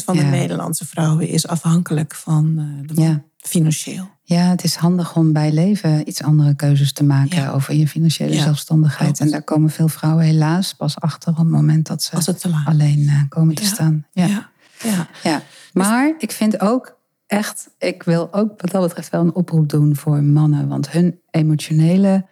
80% 0.00 0.04
van 0.04 0.16
de. 0.16 0.22
Nederlandse 0.22 0.86
vrouwen 0.86 1.28
is 1.28 1.46
afhankelijk 1.46 2.14
van 2.14 2.54
eh, 2.58 2.88
de 2.88 3.00
man, 3.00 3.24
financieel. 3.36 4.08
Ja, 4.28 4.48
het 4.48 4.64
is 4.64 4.74
handig 4.74 5.16
om 5.16 5.32
bij 5.32 5.52
leven 5.52 6.08
iets 6.08 6.22
andere 6.22 6.54
keuzes 6.54 6.92
te 6.92 7.04
maken 7.04 7.36
Ja. 7.40 7.50
over 7.50 7.74
je 7.74 7.88
financiële 7.88 8.34
Ja, 8.34 8.42
zelfstandigheid. 8.42 9.20
En 9.20 9.30
daar 9.30 9.42
komen 9.42 9.70
veel 9.70 9.88
vrouwen 9.88 10.24
helaas 10.24 10.74
pas 10.74 11.00
achter 11.00 11.30
op 11.30 11.36
het 11.38 11.48
moment 11.48 11.86
dat 11.86 12.02
ze 12.02 12.34
alleen 12.64 13.06
eh, 13.08 13.22
komen 13.28 13.54
te 13.54 13.62
Ja. 13.62 13.68
staan. 13.68 14.06
Ja. 14.12 14.26
Ja. 14.26 14.48
Ja. 14.82 15.06
Ja, 15.22 15.42
maar 15.72 16.14
ik 16.18 16.32
vind 16.32 16.60
ook 16.60 16.98
echt, 17.26 17.70
ik 17.78 18.02
wil 18.02 18.32
ook 18.32 18.60
wat 18.60 18.70
dat 18.70 18.82
betreft 18.82 19.10
wel 19.10 19.20
een 19.20 19.34
oproep 19.34 19.68
doen 19.68 19.96
voor 19.96 20.22
mannen. 20.22 20.68
Want 20.68 20.90
hun 20.90 21.20
emotionele 21.30 22.26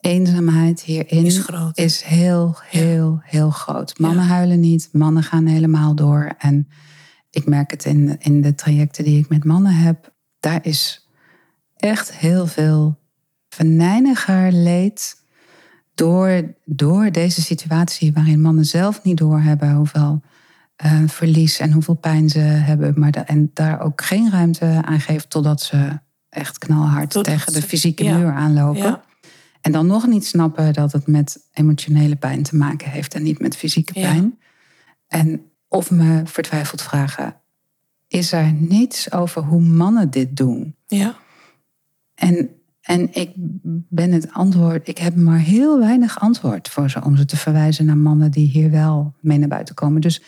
eenzaamheid 0.00 0.82
hierin 0.82 1.24
Is 1.24 1.38
groot. 1.38 1.78
is 1.78 2.02
heel, 2.02 2.56
heel, 2.64 3.20
heel 3.22 3.50
groot. 3.50 3.98
Mannen 3.98 4.24
huilen 4.26 4.60
niet, 4.60 4.88
mannen 4.92 5.22
gaan 5.22 5.46
helemaal 5.46 5.94
door. 5.94 6.34
En 6.38 6.68
ik 7.30 7.46
merk 7.46 7.70
het 7.70 7.84
in, 7.84 8.16
in 8.20 8.40
de 8.40 8.54
trajecten 8.54 9.04
die 9.04 9.18
ik 9.18 9.28
met 9.28 9.44
mannen 9.44 9.74
heb. 9.74 10.14
Daar 10.40 10.64
is 10.64 11.08
echt 11.76 12.12
heel 12.12 12.46
veel 12.46 12.98
venijniger 13.48 14.52
leed 14.52 15.24
door, 15.94 16.54
door 16.64 17.10
deze 17.12 17.42
situatie 17.42 18.12
waarin 18.12 18.40
mannen 18.40 18.64
zelf 18.64 19.02
niet 19.02 19.16
doorhebben 19.16 19.74
hoeveel 19.74 20.22
eh, 20.76 21.02
verlies 21.06 21.58
en 21.58 21.72
hoeveel 21.72 21.94
pijn 21.94 22.28
ze 22.28 22.38
hebben. 22.38 22.92
Maar 22.96 23.10
da- 23.10 23.26
en 23.26 23.50
daar 23.52 23.80
ook 23.80 24.02
geen 24.02 24.30
ruimte 24.30 24.80
aan 24.84 25.00
geven 25.00 25.28
totdat 25.28 25.60
ze 25.62 25.98
echt 26.28 26.58
knalhard 26.58 27.22
tegen 27.24 27.52
de 27.52 27.62
fysieke 27.62 28.04
ja. 28.04 28.16
muur 28.18 28.32
aanlopen. 28.32 28.82
Ja. 28.82 29.04
En 29.60 29.72
dan 29.72 29.86
nog 29.86 30.06
niet 30.06 30.26
snappen 30.26 30.72
dat 30.72 30.92
het 30.92 31.06
met 31.06 31.46
emotionele 31.52 32.16
pijn 32.16 32.42
te 32.42 32.56
maken 32.56 32.90
heeft 32.90 33.14
en 33.14 33.22
niet 33.22 33.38
met 33.38 33.56
fysieke 33.56 34.00
Ja. 34.00 34.10
pijn. 34.12 34.38
En 35.08 35.50
of 35.68 35.90
me 35.90 36.20
vertwijfeld 36.24 36.82
vragen, 36.82 37.36
is 38.08 38.32
er 38.32 38.52
niets 38.52 39.12
over 39.12 39.42
hoe 39.42 39.60
mannen 39.60 40.10
dit 40.10 40.36
doen? 40.36 40.76
Ja. 40.86 41.16
En, 42.14 42.50
en 42.80 43.14
ik 43.14 43.30
ben 43.88 44.12
het 44.12 44.32
antwoord, 44.32 44.88
ik 44.88 44.98
heb 44.98 45.16
maar 45.16 45.38
heel 45.38 45.78
weinig 45.78 46.20
antwoord 46.20 46.68
voor 46.68 46.90
ze 46.90 47.04
om 47.04 47.16
ze 47.16 47.24
te 47.24 47.36
verwijzen 47.36 47.84
naar 47.84 47.96
mannen 47.96 48.30
die 48.30 48.48
hier 48.48 48.70
wel 48.70 49.14
mee 49.20 49.38
naar 49.38 49.48
buiten 49.48 49.74
komen. 49.74 50.00
Dus 50.00 50.22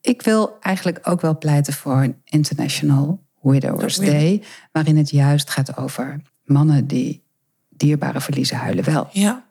ik 0.00 0.22
wil 0.22 0.56
eigenlijk 0.60 1.00
ook 1.02 1.20
wel 1.20 1.38
pleiten 1.38 1.72
voor 1.72 2.02
een 2.02 2.16
International 2.24 3.22
Widowers 3.40 3.96
Day, 3.96 4.42
waarin 4.72 4.96
het 4.96 5.10
juist 5.10 5.50
gaat 5.50 5.76
over 5.76 6.20
mannen 6.44 6.86
die 6.86 7.22
dierbare 7.68 8.20
verliezen 8.20 8.56
huilen 8.56 8.84
wel. 8.84 9.08
Ja. 9.12 9.44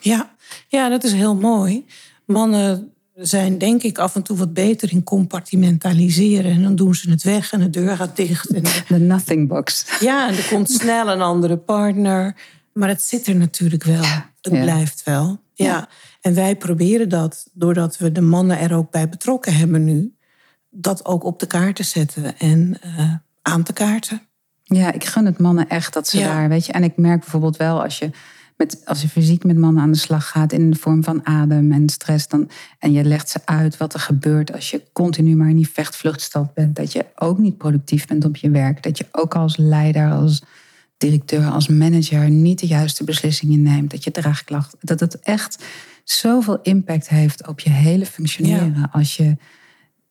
Ja. 0.00 0.34
ja, 0.68 0.88
dat 0.88 1.04
is 1.04 1.12
heel 1.12 1.36
mooi. 1.36 1.86
Mannen 2.24 2.91
zijn 3.14 3.58
denk 3.58 3.82
ik 3.82 3.98
af 3.98 4.14
en 4.14 4.22
toe 4.22 4.36
wat 4.36 4.52
beter 4.52 4.92
in 4.92 5.02
compartimentaliseren. 5.02 6.50
En 6.50 6.62
dan 6.62 6.74
doen 6.74 6.94
ze 6.94 7.10
het 7.10 7.22
weg 7.22 7.52
en 7.52 7.60
de 7.60 7.70
deur 7.70 7.96
gaat 7.96 8.16
dicht. 8.16 8.50
En 8.50 8.62
De 8.88 8.98
nothing 8.98 9.48
box. 9.48 9.86
ja, 10.00 10.28
en 10.28 10.36
er 10.36 10.48
komt 10.48 10.70
snel 10.70 11.08
een 11.08 11.22
andere 11.22 11.56
partner. 11.56 12.36
Maar 12.72 12.88
het 12.88 13.02
zit 13.02 13.26
er 13.26 13.36
natuurlijk 13.36 13.84
wel. 13.84 14.04
Het 14.40 14.52
ja. 14.52 14.62
blijft 14.62 15.02
wel. 15.04 15.40
Ja. 15.54 15.88
En 16.20 16.34
wij 16.34 16.56
proberen 16.56 17.08
dat, 17.08 17.46
doordat 17.52 17.98
we 17.98 18.12
de 18.12 18.20
mannen 18.20 18.58
er 18.58 18.74
ook 18.74 18.90
bij 18.90 19.08
betrokken 19.08 19.54
hebben 19.54 19.84
nu... 19.84 20.14
dat 20.70 21.04
ook 21.04 21.24
op 21.24 21.40
de 21.40 21.46
kaart 21.46 21.76
te 21.76 21.82
zetten 21.82 22.38
en 22.38 22.78
eh, 22.80 23.14
aan 23.42 23.62
te 23.62 23.72
kaarten. 23.72 24.22
Ja, 24.62 24.92
ik 24.92 25.04
gun 25.04 25.26
het 25.26 25.38
mannen 25.38 25.68
echt 25.68 25.92
dat 25.92 26.08
ze 26.08 26.18
daar, 26.18 26.48
weet 26.48 26.66
je. 26.66 26.72
En 26.72 26.84
ik 26.84 26.96
merk 26.96 27.20
bijvoorbeeld 27.20 27.56
wel 27.56 27.82
als 27.82 27.98
je, 27.98 28.10
met, 28.62 28.82
als 28.84 29.02
je 29.02 29.08
fysiek 29.08 29.44
met 29.44 29.56
mannen 29.58 29.82
aan 29.82 29.92
de 29.92 29.98
slag 29.98 30.28
gaat 30.28 30.52
in 30.52 30.70
de 30.70 30.76
vorm 30.76 31.04
van 31.04 31.26
adem 31.26 31.72
en 31.72 31.88
stress, 31.88 32.28
dan, 32.28 32.50
en 32.78 32.92
je 32.92 33.04
legt 33.04 33.28
ze 33.28 33.40
uit 33.44 33.76
wat 33.76 33.94
er 33.94 34.00
gebeurt 34.00 34.52
als 34.52 34.70
je 34.70 34.82
continu 34.92 35.36
maar 35.36 35.48
in 35.48 35.56
die 35.56 35.68
vechtvluchtstand 35.68 36.54
bent, 36.54 36.76
dat 36.76 36.92
je 36.92 37.06
ook 37.14 37.38
niet 37.38 37.58
productief 37.58 38.06
bent 38.06 38.24
op 38.24 38.36
je 38.36 38.50
werk, 38.50 38.82
dat 38.82 38.98
je 38.98 39.06
ook 39.12 39.34
als 39.34 39.56
leider, 39.56 40.10
als 40.10 40.42
directeur, 40.96 41.44
als 41.44 41.68
manager 41.68 42.30
niet 42.30 42.58
de 42.58 42.66
juiste 42.66 43.04
beslissingen 43.04 43.62
neemt, 43.62 43.90
dat 43.90 44.04
je 44.04 44.10
draagklacht, 44.10 44.76
dat 44.80 45.00
het 45.00 45.20
echt 45.20 45.64
zoveel 46.04 46.58
impact 46.62 47.08
heeft 47.08 47.46
op 47.46 47.60
je 47.60 47.70
hele 47.70 48.06
functioneren 48.06 48.90
als 48.90 49.16
je 49.16 49.36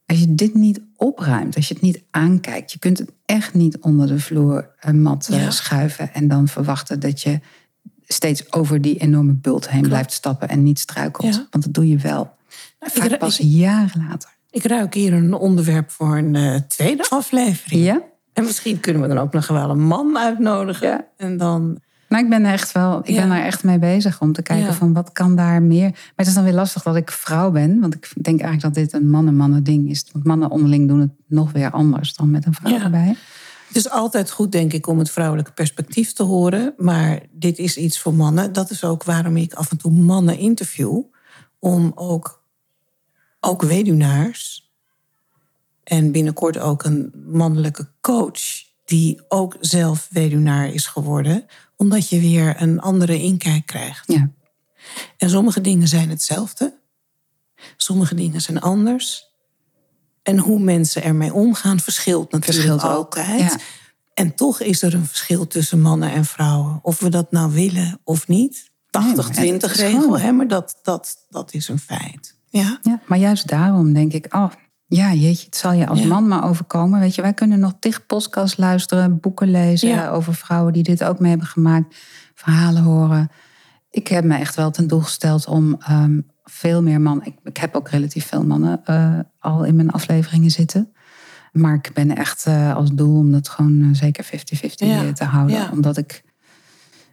als 0.06 0.20
je 0.20 0.36
dit 0.36 0.54
niet 0.54 0.82
opruimt, 0.96 1.56
als 1.56 1.68
je 1.68 1.74
het 1.74 1.84
niet 1.84 2.04
aankijkt, 2.12 2.72
je 2.72 2.80
kunt 2.80 2.98
het 2.98 3.12
echt 3.26 3.54
niet 3.54 3.78
onder 3.80 4.08
de 4.08 4.20
vloermat 4.20 5.28
eh, 5.30 5.42
Ja. 5.42 5.50
schuiven 5.52 6.14
en 6.14 6.28
dan 6.28 6.48
verwachten 6.48 7.00
dat 7.00 7.22
je 7.22 7.40
steeds 8.14 8.54
over 8.54 8.82
die 8.82 8.98
enorme 8.98 9.34
bult 9.34 9.70
heen 9.70 9.82
blijft 9.82 10.12
stappen 10.14 10.50
en 10.50 10.64
niet 10.64 10.80
struikelt. 10.80 11.34
Ja. 11.36 11.48
Want 11.50 11.64
dat 11.64 11.74
doe 11.74 11.88
je 11.88 11.98
wel. 11.98 12.32
Vaak 12.80 13.08
ru- 13.10 13.18
pas 13.18 13.38
jaren 13.38 14.06
later. 14.10 14.30
Ik 14.50 14.64
ruik 14.64 14.94
hier 14.94 15.14
een 15.14 15.34
onderwerp 15.34 15.90
voor 15.92 16.18
een 16.18 16.36
eh, 16.36 16.56
tweede 16.68 17.06
aflevering. 17.10 17.84
Ja? 17.84 18.02
En 18.34 18.44
misschien 18.44 18.80
kunnen 18.80 19.02
we 19.02 19.08
dan 19.08 19.18
ook 19.18 19.34
nog 19.34 19.48
wel 19.48 19.70
een 19.70 19.84
man 19.84 20.18
uitnodigen. 20.18 20.88
Ja. 20.88 21.06
En 21.18 21.38
dan. 21.38 21.80
Nou, 22.10 22.24
ik 22.24 22.30
ben 22.30 22.46
er 22.46 22.52
echt 22.52 22.72
wel, 22.72 23.00
ik 23.00 23.08
Ja. 23.08 23.22
ben 23.28 23.32
er 23.38 23.44
echt 23.44 23.64
mee 23.64 23.80
bezig 23.80 24.22
om 24.22 24.34
te 24.34 24.42
kijken 24.42 24.74
van 24.74 24.94
wat 24.94 25.12
kan 25.12 25.36
daar 25.36 25.62
meer. 25.62 25.90
Maar 25.90 26.12
het 26.16 26.28
is 26.28 26.34
dan 26.34 26.44
weer 26.44 26.54
lastig 26.54 26.84
dat 26.84 26.96
ik 26.96 27.12
vrouw 27.12 27.52
ben, 27.52 27.80
want 27.80 27.94
ik 27.96 28.10
denk 28.22 28.42
eigenlijk 28.42 28.76
dat 28.76 28.84
dit 28.84 28.94
een 28.94 29.10
mannen-mannen 29.10 29.64
ding 29.64 29.90
is. 29.90 30.06
Want 30.12 30.26
mannen 30.26 30.50
onderling 30.52 30.88
doen 30.88 31.00
het 31.00 31.12
nog 31.28 31.52
weer 31.52 31.72
anders 31.72 32.14
dan 32.16 32.32
met 32.32 32.46
een 32.46 32.54
vrouw 32.54 32.72
Ja. 32.72 32.84
erbij. 32.84 33.16
Het 33.72 33.80
is 33.80 33.90
altijd 33.90 34.32
goed, 34.32 34.52
denk 34.52 34.74
ik, 34.74 34.88
om 34.88 35.00
het 35.00 35.12
vrouwelijke 35.12 35.52
perspectief 35.52 36.14
te 36.14 36.24
horen. 36.24 36.74
Maar 36.78 37.22
dit 37.32 37.58
is 37.58 37.78
iets 37.78 38.00
voor 38.00 38.14
mannen. 38.14 38.54
Dat 38.54 38.70
is 38.70 38.84
ook 38.84 39.04
waarom 39.04 39.38
ik 39.38 39.54
af 39.54 39.72
en 39.72 39.78
toe 39.78 39.92
mannen 39.92 40.38
interview. 40.38 41.02
Om 41.60 41.92
ook, 41.96 42.44
ook 43.40 43.62
weduwnaars. 43.62 44.72
En 45.84 46.12
binnenkort 46.12 46.58
ook 46.58 46.84
een 46.84 47.12
mannelijke 47.26 47.90
coach. 48.02 48.40
Die 48.86 49.22
ook 49.28 49.58
zelf 49.60 50.08
weduwnaar 50.12 50.68
is 50.68 50.86
geworden. 50.86 51.46
Omdat 51.76 52.10
je 52.10 52.20
weer 52.20 52.62
een 52.62 52.80
andere 52.80 53.22
inkijk 53.22 53.66
krijgt. 53.66 54.12
Ja. 54.12 54.32
En 55.18 55.30
sommige 55.30 55.62
dingen 55.62 55.88
zijn 55.88 56.10
hetzelfde. 56.10 56.80
Sommige 57.78 58.16
dingen 58.16 58.42
zijn 58.42 58.62
anders. 58.62 59.31
En 60.24 60.38
hoe 60.38 60.60
mensen 60.60 61.04
ermee 61.04 61.34
omgaan 61.34 61.80
verschilt 61.80 62.32
natuurlijk 62.32 62.68
Verschilt 62.68 62.84
ook, 62.98 63.16
altijd. 63.18 63.40
ja. 63.40 63.58
En 64.14 64.36
toch 64.36 64.60
is 64.62 64.82
er 64.82 64.94
een 64.94 65.06
verschil 65.06 65.48
tussen 65.48 65.82
mannen 65.82 66.12
en 66.12 66.26
vrouwen. 66.26 66.80
Of 66.82 67.00
we 67.00 67.10
dat 67.10 67.32
nou 67.32 67.52
willen 67.52 68.00
of 68.04 68.28
niet. 68.28 68.70
80-20 68.70 68.92
Nee, 68.92 69.52
maar 69.52 69.54
het 69.54 69.64
is 69.64 69.76
regel, 69.76 70.20
hè, 70.20 70.32
maar 70.32 70.48
dat, 70.48 70.80
dat, 70.84 71.26
dat 71.30 71.54
is 71.54 71.68
een 71.68 71.80
feit. 71.80 72.38
Ja, 72.50 72.80
Ja, 72.82 73.00
maar 73.06 73.18
juist 73.18 73.48
daarom 73.48 73.94
denk 73.94 74.14
ik, 74.14 74.36
oh 74.36 74.52
ja, 74.88 75.14
jeetje, 75.14 75.46
het 75.46 75.56
zal 75.56 75.72
je 75.72 75.88
als 75.88 76.00
Ja. 76.00 76.08
man 76.08 76.28
maar 76.28 76.44
overkomen. 76.50 77.00
Weet 77.00 77.16
je, 77.16 77.22
wij 77.22 77.34
kunnen 77.34 77.60
nog 77.60 77.74
tig 77.80 78.06
podcasts 78.06 78.58
luisteren, 78.58 79.20
boeken 79.20 79.52
lezen 79.52 79.90
Ja. 79.90 80.10
over 80.10 80.36
vrouwen 80.36 80.74
die 80.74 80.84
dit 80.84 81.04
ook 81.04 81.20
mee 81.20 81.30
hebben 81.30 81.48
gemaakt, 81.48 81.96
verhalen 82.36 82.84
horen. 82.84 83.32
Ik 83.90 84.08
heb 84.08 84.24
me 84.24 84.38
echt 84.38 84.56
wel 84.56 84.72
ten 84.72 84.88
doel 84.88 85.00
gesteld 85.02 85.48
om 85.48 85.76
ehm, 85.80 86.20
veel 86.52 86.82
meer 86.82 87.02
mannen. 87.02 87.26
Ik, 87.26 87.36
ik 87.44 87.58
heb 87.58 87.76
ook 87.76 87.90
relatief 87.90 88.26
veel 88.26 88.46
mannen 88.46 88.82
eh, 88.86 89.20
al 89.40 89.64
in 89.64 89.76
mijn 89.76 89.92
afleveringen 89.92 90.52
zitten. 90.52 90.94
Maar 91.52 91.74
ik 91.74 91.92
ben 91.94 92.16
echt 92.16 92.46
eh, 92.46 92.76
als 92.76 92.92
doel 92.92 93.18
om 93.18 93.32
dat 93.32 93.50
gewoon 93.50 93.82
eh, 93.82 93.88
zeker 93.92 94.26
50-50 94.26 94.30
Ja. 94.76 95.14
te 95.14 95.24
houden. 95.24 95.56
Ja. 95.56 95.70
Omdat 95.72 95.98
ik, 95.98 96.24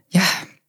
ja, 0.07 0.25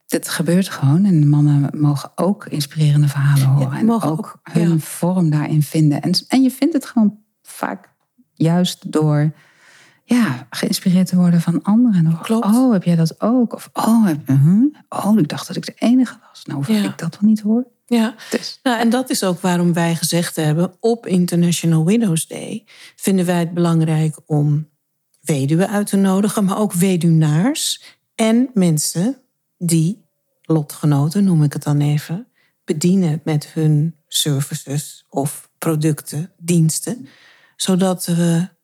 dit 0.07 0.29
gebeurt 0.29 0.69
gewoon. 0.69 1.05
En 1.05 1.27
mannen 1.27 1.69
mogen 1.79 2.11
ook 2.15 2.45
inspirerende 2.45 3.07
verhalen 3.07 3.47
horen. 3.47 3.77
en 3.77 3.85
mogen 3.85 4.09
ook, 4.09 4.17
ook, 4.17 4.39
hun 4.51 4.81
vorm 4.81 5.29
daarin 5.29 5.63
vinden. 5.63 6.01
En, 6.01 6.11
en 6.27 6.43
je 6.43 6.51
vindt 6.51 6.73
het 6.73 6.85
gewoon 6.85 7.17
vaak 7.41 7.89
juist 8.33 8.91
door 8.91 9.31
ja, 10.15 10.47
geïnspireerd 10.49 11.07
te 11.07 11.15
worden 11.15 11.41
van 11.41 11.63
anderen. 11.63 12.19
Klopt. 12.21 12.45
Oh, 12.45 12.71
heb 12.71 12.83
jij 12.83 12.95
dat 12.95 13.21
ook? 13.21 13.53
Of 13.53 13.69
oh, 13.73 14.05
heb, 14.05 14.27
huh? 14.27 14.63
oh, 14.89 15.19
ik 15.19 15.27
dacht 15.27 15.47
dat 15.47 15.55
ik 15.55 15.65
de 15.65 15.73
enige 15.75 16.17
was. 16.29 16.45
Nou, 16.45 16.73
Ja. 16.73 16.83
ik 16.83 16.97
dat 16.97 17.17
wel 17.19 17.29
niet 17.29 17.41
hoor. 17.41 17.67
ja. 17.85 18.15
Dus, 18.29 18.59
Nou, 18.63 18.79
en 18.79 18.89
dat 18.89 19.09
is 19.09 19.23
ook 19.23 19.39
waarom 19.39 19.73
wij 19.73 19.95
gezegd 19.95 20.35
hebben... 20.35 20.73
op 20.79 21.05
International 21.07 21.85
Widows 21.85 22.27
Day 22.27 22.63
vinden 22.95 23.25
wij 23.25 23.39
het 23.39 23.53
belangrijk 23.53 24.19
om 24.25 24.69
weduwen 25.21 25.69
uit 25.69 25.87
te 25.87 25.97
nodigen... 25.97 26.45
maar 26.45 26.57
ook 26.57 26.73
weduwnaars 26.73 27.83
en 28.15 28.49
mensen 28.53 29.17
die, 29.57 30.05
lotgenoten 30.41 31.23
noem 31.23 31.43
ik 31.43 31.53
het 31.53 31.63
dan 31.63 31.81
even... 31.81 32.27
bedienen 32.65 33.21
met 33.23 33.47
hun 33.47 33.95
services 34.07 35.05
of 35.09 35.49
producten, 35.57 36.31
diensten... 36.37 37.07
zodat 37.55 38.05
we 38.05 38.57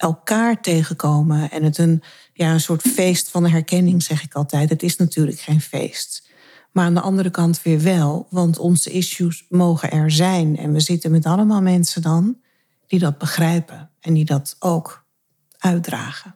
elkaar 0.00 0.60
tegenkomen 0.60 1.50
en 1.50 1.62
het 1.62 1.78
een, 1.78 2.02
ja, 2.32 2.52
een 2.52 2.60
soort 2.60 2.82
feest 2.82 3.30
van 3.30 3.46
herkenning, 3.46 4.02
zeg 4.02 4.22
ik 4.22 4.34
altijd. 4.34 4.68
Het 4.70 4.82
is 4.82 4.96
natuurlijk 4.96 5.40
geen 5.40 5.60
feest. 5.60 6.28
Maar 6.72 6.84
aan 6.84 6.94
de 6.94 7.00
andere 7.00 7.30
kant 7.30 7.62
weer 7.62 7.82
wel, 7.82 8.26
want 8.30 8.58
onze 8.58 8.90
issues 8.90 9.44
mogen 9.48 9.90
er 9.90 10.10
zijn. 10.10 10.56
En 10.56 10.72
we 10.72 10.80
zitten 10.80 11.10
met 11.10 11.26
allemaal 11.26 11.62
mensen 11.62 12.02
dan 12.02 12.36
die 12.86 12.98
dat 12.98 13.18
begrijpen 13.18 13.90
en 14.00 14.14
die 14.14 14.24
dat 14.24 14.56
ook 14.58 15.04
uitdragen. 15.58 16.34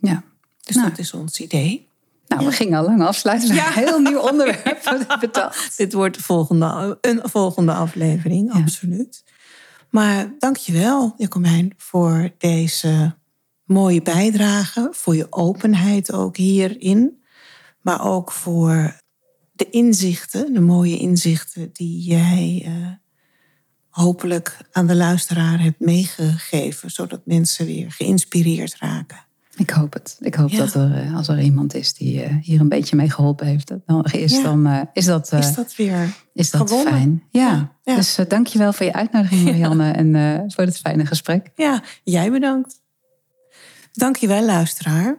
Ja. 0.00 0.22
Dus 0.60 0.76
Nou. 0.76 0.88
dat 0.88 0.98
is 0.98 1.12
ons 1.12 1.40
idee. 1.40 1.88
Nou, 2.26 2.44
we 2.46 2.52
gingen 2.52 2.78
al 2.78 2.84
lang 2.84 3.02
afsluiten. 3.02 3.54
Ja. 3.54 3.66
Een 3.68 3.72
heel 3.72 3.98
nieuw 4.00 4.18
onderwerp 4.20 5.16
bedacht. 5.20 5.76
Dit 5.78 5.92
wordt 5.92 6.16
de 6.16 6.22
volgende, 6.22 6.98
een 7.00 7.20
volgende 7.22 7.72
aflevering, 7.72 8.52
Ja. 8.52 8.60
absoluut. 8.60 9.24
Maar 9.90 10.34
dankjewel, 10.38 11.14
Jacomijn, 11.16 11.74
voor 11.76 12.30
deze 12.38 13.16
mooie 13.64 14.02
bijdrage. 14.02 14.88
Voor 14.92 15.16
je 15.16 15.32
openheid 15.32 16.12
ook 16.12 16.36
hierin. 16.36 17.22
Maar 17.80 18.06
ook 18.06 18.32
voor 18.32 19.00
de 19.52 19.70
inzichten, 19.70 20.52
de 20.52 20.60
mooie 20.60 20.98
inzichten 20.98 21.70
die 21.72 22.00
jij 22.02 22.62
eh, 22.64 22.72
hopelijk 23.88 24.56
aan 24.72 24.86
de 24.86 24.96
luisteraar 24.96 25.62
hebt 25.62 25.80
meegegeven. 25.80 26.90
Zodat 26.90 27.20
mensen 27.26 27.66
weer 27.66 27.92
geïnspireerd 27.92 28.76
raken. 28.78 29.26
Ik 29.58 29.70
hoop 29.70 29.92
het. 29.92 30.16
Ik 30.20 30.34
hoop 30.34 30.48
Ja. 30.48 30.58
dat 30.58 30.74
er, 30.74 30.94
eh, 31.02 31.16
als 31.16 31.28
er 31.28 31.40
iemand 31.40 31.74
is 31.74 31.94
die 31.94 32.22
eh, 32.22 32.36
hier 32.40 32.60
een 32.60 32.68
beetje 32.68 32.96
mee 32.96 33.10
geholpen 33.10 33.46
heeft, 33.46 33.72
dan 33.86 34.04
is, 34.04 34.32
Ja. 34.32 34.42
dan 34.42 34.66
eh, 34.66 34.80
is 34.92 35.04
dat, 35.04 35.32
Is 35.32 35.54
dat 35.54 35.76
weer 35.76 36.14
is 36.32 36.50
dat 36.50 36.60
gewonnen? 36.70 36.92
fijn. 36.92 37.22
Ja. 37.30 37.72
Dus 37.84 38.18
uh, 38.18 38.26
dankjewel 38.28 38.72
voor 38.72 38.86
je 38.86 38.92
uitnodiging, 38.92 39.44
Marianne, 39.44 39.90
en 39.90 40.50
voor 40.52 40.64
het 40.64 40.78
fijne 40.78 41.06
gesprek. 41.06 41.50
Ja, 41.54 41.82
jij 42.04 42.30
bedankt. 42.30 42.80
Dankjewel, 43.92 44.44
luisteraar. 44.44 45.18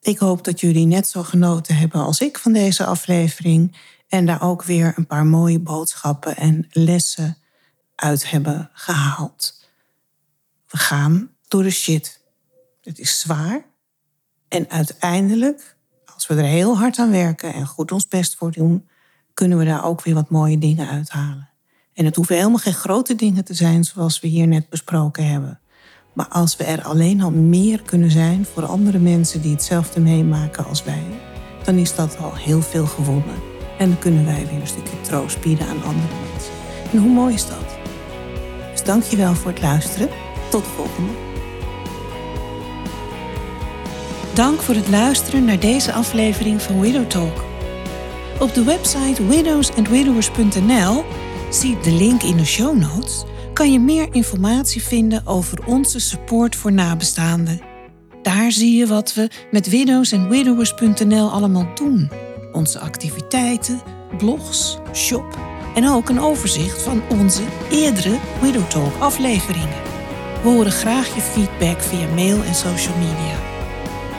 Ik 0.00 0.18
hoop 0.18 0.44
dat 0.44 0.60
jullie 0.60 0.86
net 0.86 1.08
zo 1.08 1.22
genoten 1.22 1.76
hebben 1.76 2.00
als 2.00 2.20
ik 2.20 2.38
van 2.38 2.52
deze 2.52 2.84
aflevering. 2.84 3.76
En 4.08 4.26
daar 4.26 4.42
ook 4.42 4.64
weer 4.64 4.92
een 4.96 5.06
paar 5.06 5.26
mooie 5.26 5.60
boodschappen 5.60 6.36
en 6.36 6.66
lessen 6.70 7.36
uit 7.94 8.30
hebben 8.30 8.70
gehaald. 8.72 9.68
We 10.68 10.78
gaan 10.78 11.30
door 11.48 11.62
de 11.62 11.70
shit. 11.70 12.22
Het 12.84 12.98
is 12.98 13.20
zwaar. 13.20 13.64
En 14.48 14.70
uiteindelijk, 14.70 15.76
als 16.14 16.26
we 16.26 16.34
er 16.34 16.44
heel 16.44 16.78
hard 16.78 16.98
aan 16.98 17.10
werken 17.10 17.54
en 17.54 17.66
goed 17.66 17.92
ons 17.92 18.08
best 18.08 18.36
voor 18.36 18.52
doen, 18.52 18.88
kunnen 19.34 19.58
we 19.58 19.64
daar 19.64 19.84
ook 19.84 20.02
weer 20.02 20.14
wat 20.14 20.30
mooie 20.30 20.58
dingen 20.58 20.88
uithalen. 20.88 21.48
En 21.92 22.04
het 22.04 22.16
hoeven 22.16 22.36
helemaal 22.36 22.58
geen 22.58 22.74
grote 22.74 23.14
dingen 23.14 23.44
te 23.44 23.54
zijn 23.54 23.84
zoals 23.84 24.20
we 24.20 24.28
hier 24.28 24.46
net 24.46 24.68
besproken 24.68 25.26
hebben. 25.26 25.60
Maar 26.12 26.28
als 26.28 26.56
we 26.56 26.64
er 26.64 26.82
alleen 26.82 27.22
al 27.22 27.30
meer 27.30 27.82
kunnen 27.82 28.10
zijn 28.10 28.44
voor 28.44 28.66
andere 28.66 28.98
mensen 28.98 29.42
die 29.42 29.52
hetzelfde 29.52 30.00
meemaken 30.00 30.64
als 30.66 30.84
wij, 30.84 31.20
dan 31.64 31.76
is 31.76 31.94
dat 31.94 32.18
al 32.18 32.34
heel 32.34 32.62
veel 32.62 32.86
gewonnen. 32.86 33.42
En 33.78 33.88
dan 33.88 33.98
kunnen 33.98 34.24
wij 34.24 34.46
weer 34.46 34.60
een 34.60 34.66
stukje 34.66 35.00
troost 35.00 35.40
bieden 35.40 35.66
aan 35.66 35.82
andere 35.82 36.14
mensen. 36.32 36.52
En 36.92 36.98
hoe 36.98 37.10
mooi 37.10 37.34
is 37.34 37.46
dat? 37.46 37.76
Dus 38.70 38.84
dank 38.84 39.02
je 39.02 39.16
wel 39.16 39.34
voor 39.34 39.50
het 39.50 39.62
luisteren. 39.62 40.08
Tot 40.50 40.64
de 40.64 40.70
volgende. 40.70 41.33
Dank 44.34 44.60
voor 44.60 44.74
het 44.74 44.88
luisteren 44.88 45.44
naar 45.44 45.60
deze 45.60 45.92
aflevering 45.92 46.62
van 46.62 46.80
Widow 46.80 47.06
Talk. 47.06 47.44
Op 48.38 48.54
de 48.54 48.64
website 48.64 49.26
widowsandwidowers.nl, 49.26 51.04
zie 51.50 51.78
de 51.80 51.92
link 51.92 52.22
in 52.22 52.36
de 52.36 52.44
show 52.44 52.78
notes, 52.78 53.24
kan 53.52 53.72
je 53.72 53.78
meer 53.78 54.08
informatie 54.10 54.82
vinden 54.82 55.26
over 55.26 55.66
onze 55.66 55.98
support 55.98 56.56
voor 56.56 56.72
nabestaanden. 56.72 57.60
Daar 58.22 58.52
zie 58.52 58.76
je 58.76 58.86
wat 58.86 59.14
we 59.14 59.30
met 59.50 59.68
widowsandwidowers.nl 59.68 61.30
allemaal 61.30 61.66
doen. 61.74 62.10
Onze 62.52 62.78
activiteiten, 62.78 63.82
blogs, 64.16 64.78
shop 64.92 65.38
en 65.74 65.88
ook 65.88 66.08
een 66.08 66.20
overzicht 66.20 66.82
van 66.82 67.02
onze 67.08 67.42
eerdere 67.70 68.18
Widow 68.40 68.68
Talk 68.68 69.00
afleveringen. 69.00 69.82
We 70.42 70.48
horen 70.48 70.72
graag 70.72 71.14
je 71.14 71.20
feedback 71.20 71.80
via 71.80 72.14
mail 72.14 72.42
en 72.42 72.54
social 72.54 72.96
media. 72.96 73.53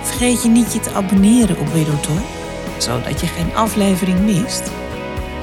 Vergeet 0.05 0.43
je 0.43 0.49
niet 0.49 0.73
je 0.73 0.79
te 0.79 0.93
abonneren 0.93 1.59
op 1.59 1.67
Widow 1.73 1.95
zodat 2.77 3.19
je 3.19 3.27
geen 3.27 3.55
aflevering 3.55 4.19
mist. 4.19 4.71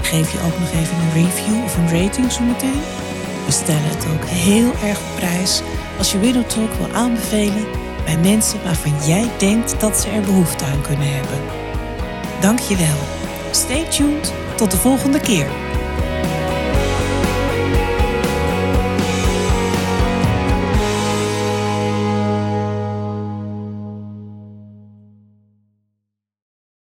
Geef 0.02 0.32
je 0.32 0.38
ook 0.38 0.58
nog 0.58 0.72
even 0.72 0.96
een 0.96 1.24
review 1.24 1.64
of 1.64 1.76
een 1.76 2.02
rating 2.02 2.32
zometeen. 2.32 2.80
We 3.46 3.52
stellen 3.52 3.84
het 3.84 4.06
ook 4.14 4.24
heel 4.24 4.72
erg 4.88 4.98
op 4.98 5.16
prijs 5.16 5.62
als 5.98 6.12
je 6.12 6.18
Widow 6.18 6.44
Talk 6.44 6.72
wil 6.72 6.94
aanbevelen 6.94 7.64
bij 8.04 8.18
mensen 8.18 8.62
waarvan 8.64 9.06
jij 9.06 9.30
denkt 9.38 9.80
dat 9.80 10.00
ze 10.00 10.08
er 10.08 10.20
behoefte 10.20 10.64
aan 10.64 10.82
kunnen 10.82 11.14
hebben. 11.14 11.38
Dank 12.40 12.58
je 12.58 12.76
wel. 12.76 12.98
Stay 13.50 13.84
tuned. 13.84 14.32
Tot 14.56 14.70
de 14.70 14.76
volgende 14.76 15.20
keer. 15.20 15.71